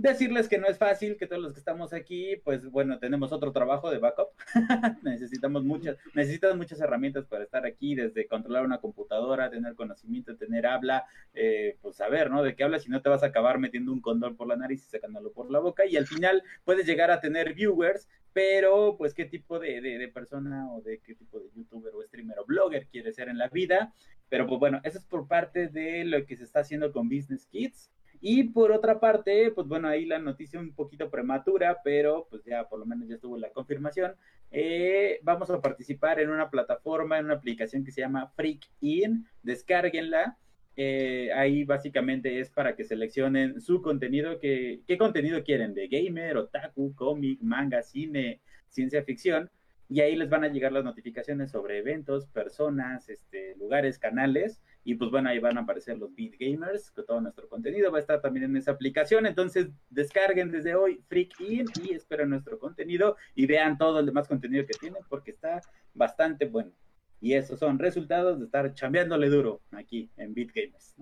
Decirles 0.00 0.48
que 0.48 0.58
no 0.58 0.68
es 0.68 0.78
fácil, 0.78 1.16
que 1.16 1.26
todos 1.26 1.42
los 1.42 1.52
que 1.52 1.58
estamos 1.58 1.92
aquí, 1.92 2.36
pues 2.44 2.70
bueno, 2.70 3.00
tenemos 3.00 3.32
otro 3.32 3.50
trabajo 3.50 3.90
de 3.90 3.98
backup. 3.98 4.28
Necesitamos 5.02 5.64
muchas, 5.64 5.96
necesitas 6.14 6.56
muchas 6.56 6.80
herramientas 6.80 7.26
para 7.26 7.42
estar 7.42 7.66
aquí, 7.66 7.96
desde 7.96 8.28
controlar 8.28 8.64
una 8.64 8.78
computadora, 8.78 9.50
tener 9.50 9.74
conocimiento, 9.74 10.36
tener 10.36 10.66
habla, 10.66 11.04
eh, 11.34 11.78
pues 11.82 11.96
saber, 11.96 12.30
¿no? 12.30 12.44
De 12.44 12.54
qué 12.54 12.62
hablas, 12.62 12.84
si 12.84 12.90
no 12.90 13.02
te 13.02 13.08
vas 13.08 13.24
a 13.24 13.26
acabar 13.26 13.58
metiendo 13.58 13.92
un 13.92 14.00
condón 14.00 14.36
por 14.36 14.46
la 14.46 14.54
nariz 14.54 14.86
y 14.86 14.88
sacándolo 14.88 15.32
por 15.32 15.50
la 15.50 15.58
boca. 15.58 15.84
Y 15.84 15.96
al 15.96 16.06
final 16.06 16.44
puedes 16.64 16.86
llegar 16.86 17.10
a 17.10 17.20
tener 17.20 17.54
viewers, 17.54 18.08
pero 18.32 18.94
pues 18.96 19.14
qué 19.14 19.24
tipo 19.24 19.58
de, 19.58 19.80
de, 19.80 19.98
de 19.98 20.06
persona 20.06 20.72
o 20.72 20.80
de 20.80 21.00
qué 21.00 21.16
tipo 21.16 21.40
de 21.40 21.50
youtuber 21.56 21.92
o 21.96 22.04
streamer 22.04 22.38
o 22.38 22.46
blogger 22.46 22.86
quieres 22.86 23.16
ser 23.16 23.28
en 23.30 23.38
la 23.38 23.48
vida. 23.48 23.92
Pero 24.28 24.46
pues 24.46 24.60
bueno, 24.60 24.80
eso 24.84 24.98
es 24.98 25.04
por 25.04 25.26
parte 25.26 25.66
de 25.66 26.04
lo 26.04 26.24
que 26.24 26.36
se 26.36 26.44
está 26.44 26.60
haciendo 26.60 26.92
con 26.92 27.08
Business 27.08 27.46
Kids. 27.46 27.90
Y 28.20 28.44
por 28.44 28.72
otra 28.72 28.98
parte, 28.98 29.52
pues 29.52 29.66
bueno, 29.68 29.88
ahí 29.88 30.04
la 30.04 30.18
noticia 30.18 30.58
un 30.58 30.74
poquito 30.74 31.10
prematura, 31.10 31.78
pero 31.84 32.26
pues 32.30 32.44
ya 32.44 32.68
por 32.68 32.80
lo 32.80 32.86
menos 32.86 33.08
ya 33.08 33.14
estuvo 33.14 33.36
la 33.36 33.50
confirmación. 33.50 34.14
Eh, 34.50 35.20
vamos 35.22 35.50
a 35.50 35.60
participar 35.60 36.20
en 36.20 36.30
una 36.30 36.50
plataforma, 36.50 37.18
en 37.18 37.26
una 37.26 37.34
aplicación 37.34 37.84
que 37.84 37.92
se 37.92 38.00
llama 38.00 38.32
Freak 38.34 38.66
In, 38.80 39.26
descárguenla. 39.42 40.36
Eh, 40.80 41.32
ahí 41.34 41.64
básicamente 41.64 42.38
es 42.38 42.50
para 42.50 42.76
que 42.76 42.84
seleccionen 42.84 43.60
su 43.60 43.82
contenido, 43.82 44.38
que, 44.38 44.80
qué 44.86 44.96
contenido 44.96 45.42
quieren, 45.42 45.74
de 45.74 45.88
gamer, 45.88 46.36
otaku, 46.36 46.94
cómic, 46.94 47.40
manga, 47.42 47.82
cine, 47.82 48.40
ciencia 48.68 49.02
ficción, 49.02 49.50
y 49.88 50.02
ahí 50.02 50.14
les 50.14 50.28
van 50.28 50.44
a 50.44 50.48
llegar 50.48 50.70
las 50.70 50.84
notificaciones 50.84 51.50
sobre 51.50 51.78
eventos, 51.78 52.26
personas, 52.28 53.08
este, 53.08 53.56
lugares, 53.56 53.98
canales, 53.98 54.60
y 54.88 54.94
pues 54.94 55.10
bueno, 55.10 55.28
ahí 55.28 55.38
van 55.38 55.58
a 55.58 55.60
aparecer 55.60 55.98
los 55.98 56.14
Beat 56.14 56.36
Gamers, 56.40 56.90
que 56.92 57.02
todo 57.02 57.20
nuestro 57.20 57.46
contenido 57.46 57.92
va 57.92 57.98
a 57.98 58.00
estar 58.00 58.22
también 58.22 58.46
en 58.46 58.56
esa 58.56 58.70
aplicación. 58.70 59.26
Entonces, 59.26 59.68
descarguen 59.90 60.50
desde 60.50 60.74
hoy 60.74 61.02
Freak 61.08 61.38
In 61.40 61.66
y 61.84 61.92
esperen 61.92 62.30
nuestro 62.30 62.58
contenido 62.58 63.18
y 63.34 63.44
vean 63.44 63.76
todo 63.76 64.00
el 64.00 64.06
demás 64.06 64.26
contenido 64.26 64.64
que 64.64 64.72
tienen 64.80 65.02
porque 65.10 65.32
está 65.32 65.60
bastante 65.92 66.46
bueno. 66.46 66.72
Y 67.20 67.34
esos 67.34 67.58
son 67.58 67.78
resultados 67.78 68.38
de 68.38 68.46
estar 68.46 68.72
chambeándole 68.72 69.28
duro 69.28 69.60
aquí 69.72 70.10
en 70.16 70.32
Beat 70.32 70.52
Gamers. 70.54 70.96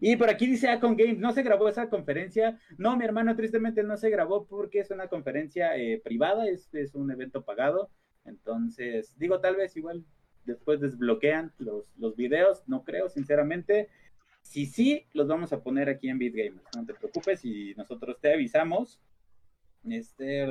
Y 0.00 0.16
por 0.16 0.30
aquí 0.30 0.46
dice 0.46 0.70
Acon 0.70 0.96
Games, 0.96 1.18
no 1.18 1.32
se 1.32 1.42
grabó 1.42 1.68
esa 1.68 1.90
conferencia. 1.90 2.58
No, 2.78 2.96
mi 2.96 3.04
hermano, 3.04 3.36
tristemente 3.36 3.82
no 3.82 3.98
se 3.98 4.08
grabó 4.08 4.46
porque 4.46 4.80
es 4.80 4.90
una 4.90 5.08
conferencia 5.08 5.76
eh, 5.76 6.00
privada, 6.02 6.48
es, 6.48 6.72
es 6.72 6.94
un 6.94 7.10
evento 7.10 7.44
pagado. 7.44 7.90
Entonces, 8.24 9.14
digo, 9.18 9.40
tal 9.40 9.56
vez 9.56 9.76
igual 9.76 10.06
después 10.44 10.80
desbloquean 10.80 11.52
los, 11.58 11.84
los 11.98 12.16
videos, 12.16 12.62
no 12.66 12.84
creo, 12.84 13.08
sinceramente. 13.08 13.88
Si 14.42 14.66
sí, 14.66 15.06
los 15.12 15.28
vamos 15.28 15.52
a 15.52 15.62
poner 15.62 15.88
aquí 15.88 16.08
en 16.08 16.18
BitGamer, 16.18 16.62
no 16.74 16.86
te 16.86 16.94
preocupes 16.94 17.44
y 17.44 17.74
nosotros 17.76 18.18
te 18.20 18.32
avisamos. 18.32 19.00
Este, 19.88 20.44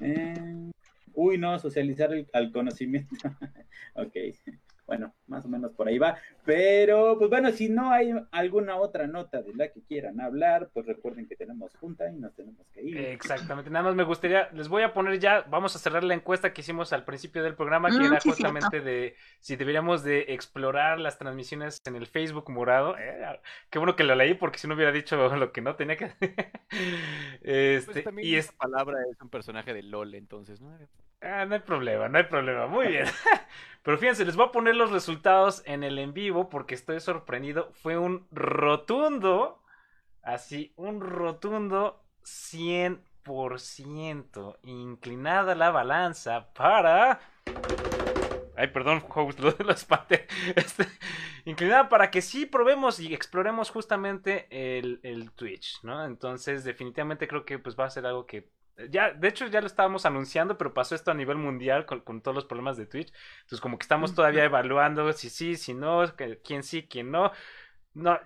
eh, 0.00 0.70
uy, 1.14 1.38
no, 1.38 1.58
socializar 1.58 2.12
el, 2.12 2.28
al 2.32 2.52
conocimiento. 2.52 3.14
ok 3.94 4.16
bueno, 4.90 5.14
más 5.28 5.44
o 5.44 5.48
menos 5.48 5.70
por 5.70 5.86
ahí 5.86 5.98
va. 5.98 6.16
Pero, 6.44 7.16
pues 7.16 7.30
bueno, 7.30 7.52
si 7.52 7.68
no 7.68 7.92
hay 7.92 8.12
alguna 8.32 8.74
otra 8.74 9.06
nota 9.06 9.40
de 9.40 9.54
la 9.54 9.68
que 9.68 9.82
quieran 9.82 10.20
hablar, 10.20 10.68
pues 10.74 10.84
recuerden 10.84 11.28
que 11.28 11.36
tenemos 11.36 11.76
junta 11.76 12.10
y 12.10 12.16
nos 12.16 12.34
tenemos 12.34 12.66
que 12.74 12.82
ir. 12.82 12.98
Exactamente, 12.98 13.70
nada 13.70 13.84
más 13.84 13.94
me 13.94 14.02
gustaría, 14.02 14.50
les 14.50 14.66
voy 14.66 14.82
a 14.82 14.92
poner 14.92 15.20
ya, 15.20 15.42
vamos 15.42 15.76
a 15.76 15.78
cerrar 15.78 16.02
la 16.02 16.14
encuesta 16.14 16.52
que 16.52 16.62
hicimos 16.62 16.92
al 16.92 17.04
principio 17.04 17.44
del 17.44 17.54
programa, 17.54 17.88
que 17.88 17.98
mm, 17.98 18.04
era 18.04 18.20
justamente 18.20 18.80
de 18.80 19.14
si 19.38 19.54
deberíamos 19.54 20.02
de 20.02 20.24
explorar 20.30 20.98
las 20.98 21.18
transmisiones 21.18 21.80
en 21.86 21.94
el 21.94 22.08
Facebook 22.08 22.50
morado. 22.50 22.98
Eh, 22.98 23.38
qué 23.70 23.78
bueno 23.78 23.94
que 23.94 24.02
lo 24.02 24.16
leí 24.16 24.34
porque 24.34 24.58
si 24.58 24.66
no 24.66 24.74
hubiera 24.74 24.90
dicho 24.90 25.16
lo 25.36 25.52
que 25.52 25.60
no 25.60 25.76
tenía 25.76 25.96
que 25.96 26.10
este, 27.42 28.02
pues 28.02 28.26
y 28.26 28.34
esta 28.34 28.56
palabra 28.56 28.98
es 29.08 29.22
un 29.22 29.28
personaje 29.28 29.72
de 29.72 29.84
LOL, 29.84 30.16
entonces, 30.16 30.60
¿no? 30.60 30.76
Ah, 31.22 31.44
no 31.44 31.54
hay 31.54 31.60
problema, 31.60 32.08
no 32.08 32.18
hay 32.18 32.24
problema. 32.24 32.66
Muy 32.66 32.88
bien. 32.88 33.04
Pero 33.82 33.98
fíjense, 33.98 34.24
les 34.24 34.36
voy 34.36 34.46
a 34.46 34.52
poner 34.52 34.76
los 34.76 34.90
resultados 34.90 35.62
en 35.66 35.84
el 35.84 35.98
en 35.98 36.12
vivo 36.12 36.48
porque 36.48 36.74
estoy 36.74 37.00
sorprendido. 37.00 37.70
Fue 37.82 37.98
un 37.98 38.26
rotundo, 38.30 39.62
así, 40.22 40.72
un 40.76 41.00
rotundo 41.00 42.02
100% 42.24 44.58
inclinada 44.62 45.54
la 45.54 45.70
balanza 45.70 46.52
para... 46.54 47.20
Ay, 48.56 48.68
perdón, 48.68 49.04
host, 49.08 49.40
lo, 49.40 49.54
lo 49.58 49.72
espanté. 49.72 50.26
Este, 50.56 50.86
inclinada 51.44 51.88
para 51.88 52.10
que 52.10 52.20
sí 52.20 52.46
probemos 52.46 53.00
y 53.00 53.14
exploremos 53.14 53.70
justamente 53.70 54.46
el, 54.50 55.00
el 55.02 55.32
Twitch, 55.32 55.82
¿no? 55.82 56.04
Entonces, 56.04 56.64
definitivamente 56.64 57.28
creo 57.28 57.46
que 57.46 57.58
pues 57.58 57.78
va 57.78 57.86
a 57.86 57.90
ser 57.90 58.04
algo 58.04 58.26
que 58.26 58.50
ya, 58.88 59.12
de 59.12 59.28
hecho, 59.28 59.46
ya 59.46 59.60
lo 59.60 59.66
estábamos 59.66 60.06
anunciando, 60.06 60.56
pero 60.56 60.72
pasó 60.72 60.94
esto 60.94 61.10
a 61.10 61.14
nivel 61.14 61.36
mundial 61.36 61.86
con, 61.86 62.20
todos 62.22 62.34
los 62.34 62.44
problemas 62.44 62.76
de 62.76 62.86
Twitch. 62.86 63.12
Entonces, 63.40 63.60
como 63.60 63.78
que 63.78 63.84
estamos 63.84 64.14
todavía 64.14 64.44
evaluando 64.44 65.12
si 65.12 65.30
sí, 65.30 65.56
si 65.56 65.74
no, 65.74 66.04
quién 66.44 66.62
sí, 66.62 66.86
quién 66.88 67.10
no. 67.10 67.32
No, 67.94 68.18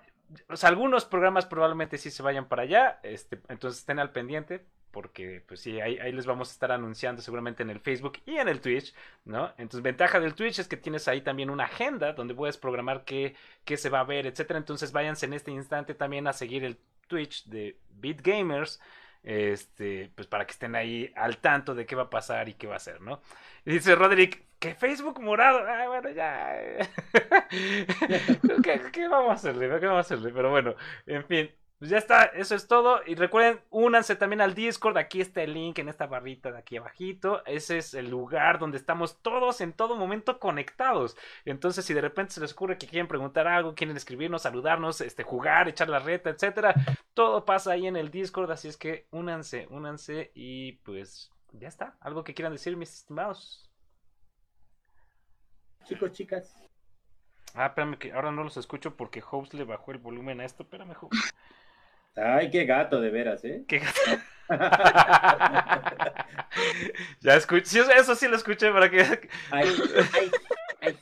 o 0.49 0.55
sea, 0.55 0.69
algunos 0.69 1.05
programas 1.05 1.45
probablemente 1.45 1.97
sí 1.97 2.11
se 2.11 2.23
vayan 2.23 2.47
para 2.47 2.63
allá. 2.63 2.99
Este, 3.03 3.39
entonces 3.49 3.79
estén 3.79 3.99
al 3.99 4.11
pendiente. 4.11 4.65
Porque, 4.91 5.43
pues 5.45 5.59
sí, 5.59 5.81
ahí, 5.81 5.97
ahí, 5.97 6.13
les 6.13 6.25
vamos 6.25 6.47
a 6.47 6.53
estar 6.53 6.71
anunciando 6.71 7.21
seguramente 7.21 7.63
en 7.63 7.69
el 7.69 7.81
Facebook 7.81 8.13
y 8.25 8.37
en 8.37 8.47
el 8.47 8.61
Twitch, 8.61 8.95
¿no? 9.25 9.49
Entonces, 9.57 9.81
ventaja 9.81 10.21
del 10.21 10.35
Twitch 10.35 10.59
es 10.59 10.69
que 10.69 10.77
tienes 10.77 11.09
ahí 11.09 11.19
también 11.19 11.49
una 11.49 11.65
agenda 11.65 12.13
donde 12.13 12.33
puedes 12.33 12.55
programar 12.55 13.03
qué, 13.03 13.35
qué 13.65 13.75
se 13.75 13.89
va 13.89 13.99
a 13.99 14.05
ver, 14.05 14.25
etcétera. 14.25 14.57
Entonces, 14.57 14.93
váyanse 14.93 15.25
en 15.25 15.33
este 15.33 15.51
instante 15.51 15.95
también 15.95 16.27
a 16.27 16.33
seguir 16.33 16.63
el 16.63 16.77
Twitch 17.09 17.45
de 17.47 17.77
Beat 17.89 18.21
Gamers 18.21 18.79
este, 19.25 20.11
pues 20.15 20.27
para 20.27 20.45
que 20.45 20.51
estén 20.51 20.75
ahí 20.75 21.11
al 21.15 21.37
tanto 21.37 21.75
de 21.75 21.85
qué 21.85 21.95
va 21.95 22.03
a 22.03 22.09
pasar 22.09 22.47
y 22.47 22.53
qué 22.53 22.67
va 22.67 22.75
a 22.75 22.77
hacer, 22.77 23.01
¿no? 23.01 23.21
Y 23.65 23.71
dice 23.73 23.95
Roderick, 23.95 24.43
que 24.59 24.75
Facebook 24.75 25.19
morado, 25.21 25.59
ah, 25.67 25.87
bueno, 25.87 26.09
ya. 26.11 26.55
¿Qué, 28.63 28.81
¿Qué, 28.91 29.07
vamos 29.07 29.31
a 29.31 29.33
hacerle? 29.33 29.67
¿Qué 29.79 29.85
vamos 29.87 29.97
a 29.97 30.13
hacerle? 30.13 30.31
Pero 30.31 30.51
bueno, 30.51 30.75
en 31.07 31.25
fin, 31.25 31.51
pues 31.77 31.91
ya 31.91 31.97
está, 31.97 32.23
eso 32.23 32.55
es 32.55 32.67
todo. 32.67 33.01
Y 33.05 33.15
recuerden, 33.15 33.59
únanse 33.69 34.15
también 34.15 34.39
al 34.39 34.55
Discord. 34.55 34.97
Aquí 34.97 35.19
está 35.19 35.43
el 35.43 35.53
link 35.53 35.77
en 35.79 35.89
esta 35.89 36.07
barrita 36.07 36.51
de 36.51 36.59
aquí 36.59 36.77
abajito. 36.77 37.45
Ese 37.45 37.77
es 37.77 37.93
el 37.93 38.09
lugar 38.09 38.59
donde 38.59 38.77
estamos 38.77 39.21
todos 39.21 39.59
en 39.59 39.73
todo 39.73 39.97
momento 39.97 40.39
conectados. 40.39 41.17
Entonces, 41.43 41.83
si 41.83 41.93
de 41.93 41.99
repente 41.99 42.33
se 42.33 42.39
les 42.39 42.53
ocurre 42.53 42.77
que 42.77 42.87
quieren 42.87 43.09
preguntar 43.09 43.47
algo, 43.47 43.75
quieren 43.75 43.97
escribirnos, 43.97 44.43
saludarnos, 44.43 45.01
este, 45.01 45.23
jugar, 45.23 45.67
echar 45.67 45.89
la 45.89 45.99
reta, 45.99 46.29
etcétera, 46.29 46.75
todo 47.13 47.43
pasa 47.43 47.73
ahí 47.73 47.87
en 47.87 47.97
el 47.97 48.09
Discord. 48.09 48.49
Así 48.51 48.69
es 48.69 48.77
que 48.77 49.07
únanse, 49.11 49.67
únanse 49.69 50.31
y 50.33 50.73
pues 50.83 51.29
ya 51.51 51.67
está. 51.67 51.97
¿Algo 51.99 52.23
que 52.23 52.33
quieran 52.33 52.53
decir, 52.53 52.77
mis 52.77 52.93
estimados? 52.93 53.69
Chicos, 55.83 56.13
chicas. 56.13 56.55
Ah, 57.53 57.67
espérame 57.67 57.97
que 57.97 58.13
ahora 58.13 58.31
no 58.31 58.43
los 58.43 58.57
escucho 58.57 58.95
porque 58.95 59.21
Hobbs 59.21 59.53
le 59.53 59.65
bajó 59.65 59.91
el 59.91 59.97
volumen 59.97 60.39
a 60.39 60.45
esto. 60.45 60.63
Espérame, 60.63 60.95
Hobbs. 60.99 61.33
Ay, 62.15 62.49
qué 62.49 62.65
gato, 62.65 63.01
de 63.01 63.09
veras, 63.09 63.43
¿eh? 63.43 63.65
Qué 63.67 63.79
gato. 63.79 64.21
ya 67.21 67.35
escuché, 67.35 67.81
eso 67.97 68.15
sí 68.15 68.27
lo 68.27 68.37
escuché 68.37 68.71
para 68.71 68.89
que. 68.89 69.01
Ay, 69.51 69.69
ay, 70.13 70.31
ay. 70.81 70.99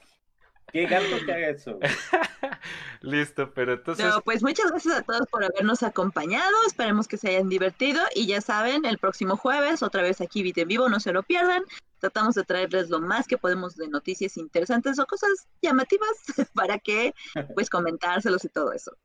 Qué 0.72 0.88
gato 0.88 1.24
que 1.24 1.32
haga 1.32 1.50
eso. 1.50 1.80
Listo, 3.02 3.54
pero 3.54 3.74
entonces. 3.74 4.04
No, 4.04 4.22
pues 4.22 4.42
muchas 4.42 4.72
gracias 4.72 4.96
a 4.96 5.04
todos 5.04 5.28
por 5.28 5.44
habernos 5.44 5.84
acompañado. 5.84 6.52
Esperemos 6.66 7.08
que 7.08 7.18
se 7.18 7.30
hayan 7.30 7.48
divertido. 7.48 8.02
Y 8.16 8.26
ya 8.26 8.42
saben, 8.42 8.86
el 8.86 8.98
próximo 8.98 9.38
jueves, 9.38 9.84
otra 9.84 10.02
vez 10.02 10.20
aquí 10.20 10.42
Vite 10.42 10.62
en 10.62 10.70
Vivo, 10.70 10.90
no 10.90 11.00
se 11.00 11.14
lo 11.14 11.22
pierdan. 11.22 11.62
Tratamos 12.00 12.34
de 12.34 12.44
traerles 12.44 12.90
lo 12.90 13.00
más 13.00 13.28
que 13.28 13.38
podemos 13.38 13.76
de 13.76 13.88
noticias 13.88 14.36
interesantes 14.36 14.98
o 14.98 15.06
cosas 15.06 15.48
llamativas 15.62 16.10
para 16.56 16.80
que, 16.80 17.14
pues, 17.54 17.70
comentárselos 17.70 18.44
y 18.44 18.50
todo 18.50 18.74
eso. 18.74 18.98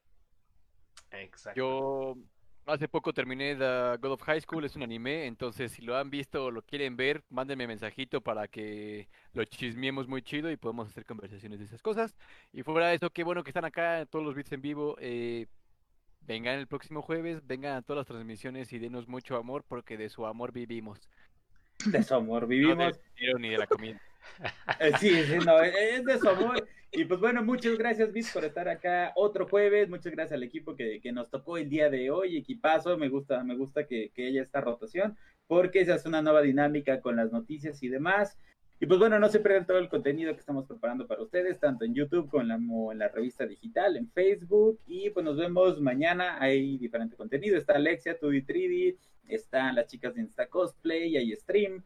Exacto. 1.10 1.58
Yo 1.58 2.16
hace 2.66 2.88
poco 2.88 3.12
terminé 3.12 3.54
The 3.56 3.96
God 4.00 4.12
of 4.12 4.22
High 4.22 4.40
School, 4.40 4.64
es 4.64 4.76
un 4.76 4.82
anime, 4.82 5.26
entonces 5.26 5.72
si 5.72 5.82
lo 5.82 5.96
han 5.96 6.10
visto 6.10 6.46
o 6.46 6.50
lo 6.50 6.62
quieren 6.62 6.96
ver, 6.96 7.24
mándenme 7.30 7.66
mensajito 7.66 8.20
para 8.20 8.48
que 8.48 9.08
lo 9.32 9.44
chismiemos 9.44 10.06
muy 10.06 10.22
chido 10.22 10.50
y 10.50 10.56
podemos 10.56 10.88
hacer 10.88 11.04
conversaciones 11.04 11.58
de 11.58 11.64
esas 11.64 11.82
cosas. 11.82 12.14
Y 12.52 12.62
fuera 12.62 12.88
de 12.88 12.96
eso, 12.96 13.10
qué 13.10 13.24
bueno 13.24 13.42
que 13.42 13.50
están 13.50 13.64
acá, 13.64 14.06
todos 14.06 14.24
los 14.24 14.34
bits 14.34 14.52
en 14.52 14.60
vivo. 14.60 14.96
Eh, 15.00 15.46
vengan 16.20 16.58
el 16.58 16.66
próximo 16.66 17.02
jueves, 17.02 17.46
vengan 17.46 17.76
a 17.76 17.82
todas 17.82 18.00
las 18.00 18.06
transmisiones 18.06 18.72
y 18.72 18.78
denos 18.78 19.08
mucho 19.08 19.36
amor 19.36 19.64
porque 19.66 19.96
de 19.96 20.10
su 20.10 20.26
amor 20.26 20.52
vivimos. 20.52 21.08
De 21.86 22.02
su 22.02 22.14
amor 22.14 22.46
vivimos. 22.46 23.00
No 23.32 23.38
ni 23.38 23.50
de 23.50 23.58
la 23.58 23.66
comida. 23.66 24.00
Eh, 24.80 24.92
sí, 25.00 25.10
sí, 25.24 25.38
no, 25.44 25.60
es 25.60 26.04
de 26.04 26.18
su 26.18 26.28
amor. 26.28 26.68
Y 26.90 27.04
pues 27.04 27.20
bueno, 27.20 27.42
muchas 27.42 27.76
gracias, 27.76 28.12
Viz, 28.12 28.30
por 28.32 28.44
estar 28.44 28.68
acá 28.68 29.12
otro 29.16 29.46
jueves. 29.46 29.88
Muchas 29.88 30.12
gracias 30.12 30.36
al 30.36 30.42
equipo 30.42 30.74
que, 30.74 31.00
que 31.00 31.12
nos 31.12 31.30
tocó 31.30 31.58
el 31.58 31.68
día 31.68 31.90
de 31.90 32.10
hoy. 32.10 32.36
Equipazo, 32.36 32.96
me 32.96 33.08
gusta, 33.08 33.42
me 33.44 33.56
gusta 33.56 33.86
que, 33.86 34.10
que 34.14 34.28
haya 34.28 34.42
esta 34.42 34.60
rotación, 34.60 35.16
porque 35.46 35.84
se 35.84 35.92
hace 35.92 36.08
una 36.08 36.22
nueva 36.22 36.40
dinámica 36.42 37.00
con 37.00 37.16
las 37.16 37.32
noticias 37.32 37.82
y 37.82 37.88
demás. 37.88 38.38
Y 38.80 38.86
pues 38.86 39.00
bueno, 39.00 39.18
no 39.18 39.28
se 39.28 39.40
pierdan 39.40 39.66
todo 39.66 39.78
el 39.78 39.88
contenido 39.88 40.32
que 40.32 40.40
estamos 40.40 40.66
preparando 40.66 41.06
para 41.06 41.22
ustedes, 41.22 41.58
tanto 41.58 41.84
en 41.84 41.94
YouTube 41.94 42.30
como 42.30 42.92
en 42.92 42.98
la 42.98 43.08
revista 43.08 43.44
digital, 43.44 43.96
en 43.96 44.08
Facebook. 44.12 44.78
Y 44.86 45.10
pues 45.10 45.24
nos 45.24 45.36
vemos 45.36 45.80
mañana. 45.80 46.38
Hay 46.40 46.78
diferente 46.78 47.16
contenido. 47.16 47.56
Está 47.56 47.74
Alexia, 47.74 48.18
2D3D, 48.18 48.96
están 49.26 49.74
las 49.74 49.88
chicas 49.88 50.14
de 50.14 50.22
Insta 50.22 50.46
Cosplay, 50.46 51.16
hay 51.16 51.34
stream. 51.34 51.82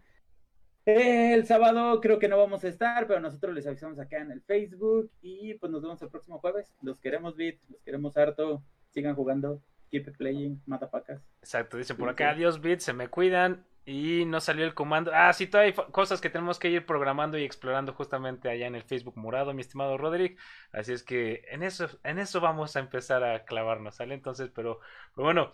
El 0.85 1.47
sábado 1.47 2.01
creo 2.01 2.19
que 2.19 2.29
no 2.29 2.37
vamos 2.39 2.65
a 2.65 2.69
estar, 2.69 3.07
pero 3.07 3.21
nosotros 3.21 3.55
les 3.55 3.67
avisamos 3.67 4.01
acá 4.01 4.19
en 4.19 4.33
el 4.33 4.43
Facebook 4.43 5.11
y 5.21 5.55
pues 5.55 5.71
nos 5.71 5.83
vemos 5.83 6.03
el 6.03 6.09
próximo 6.09 6.41
jueves. 6.41 6.75
Los 6.83 6.99
queremos 6.99 7.37
bit, 7.37 7.61
los 7.69 7.81
queremos 7.83 8.17
harto. 8.17 8.65
Sigan 8.91 9.15
jugando, 9.15 9.63
keep 9.91 10.11
playing, 10.17 10.61
mata 10.67 10.91
pacas. 10.91 11.23
Exacto, 11.41 11.77
dice 11.77 11.95
por 11.95 12.09
acá, 12.09 12.31
adiós 12.31 12.61
bit, 12.61 12.81
se 12.81 12.93
me 12.93 13.09
cuidan 13.09 13.65
y 13.85 14.25
no 14.27 14.41
salió 14.41 14.65
el 14.65 14.75
comando. 14.75 15.13
Ah, 15.15 15.33
sí, 15.33 15.47
todavía 15.47 15.75
hay 15.77 15.93
cosas 15.93 16.21
que 16.21 16.31
tenemos 16.31 16.59
que 16.59 16.69
ir 16.69 16.85
programando 16.85 17.39
y 17.39 17.45
explorando 17.45 17.93
justamente 17.93 18.49
allá 18.49 18.67
en 18.67 18.75
el 18.75 18.83
Facebook 18.83 19.17
morado, 19.17 19.55
mi 19.55 19.61
estimado 19.61 19.97
Roderick. 19.99 20.39
Así 20.73 20.93
es 20.93 21.05
que 21.05 21.45
en 21.51 21.63
eso, 21.63 21.89
en 22.03 22.19
eso 22.19 22.41
vamos 22.41 22.75
a 22.75 22.81
empezar 22.81 23.23
a 23.23 23.45
clavarnos, 23.45 23.97
¿sale? 23.97 24.15
Entonces, 24.15 24.51
pero, 24.55 24.81
pero 25.15 25.27
bueno, 25.27 25.53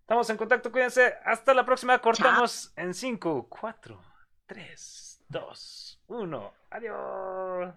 estamos 0.00 0.28
en 0.30 0.36
contacto, 0.36 0.72
cuídense. 0.72 1.14
Hasta 1.24 1.54
la 1.54 1.64
próxima, 1.64 1.98
cortamos 2.00 2.72
en 2.76 2.92
5, 2.92 3.48
4. 3.48 4.17
3, 4.48 5.20
2, 5.30 5.98
1. 6.08 6.52
Adiós. 6.70 7.74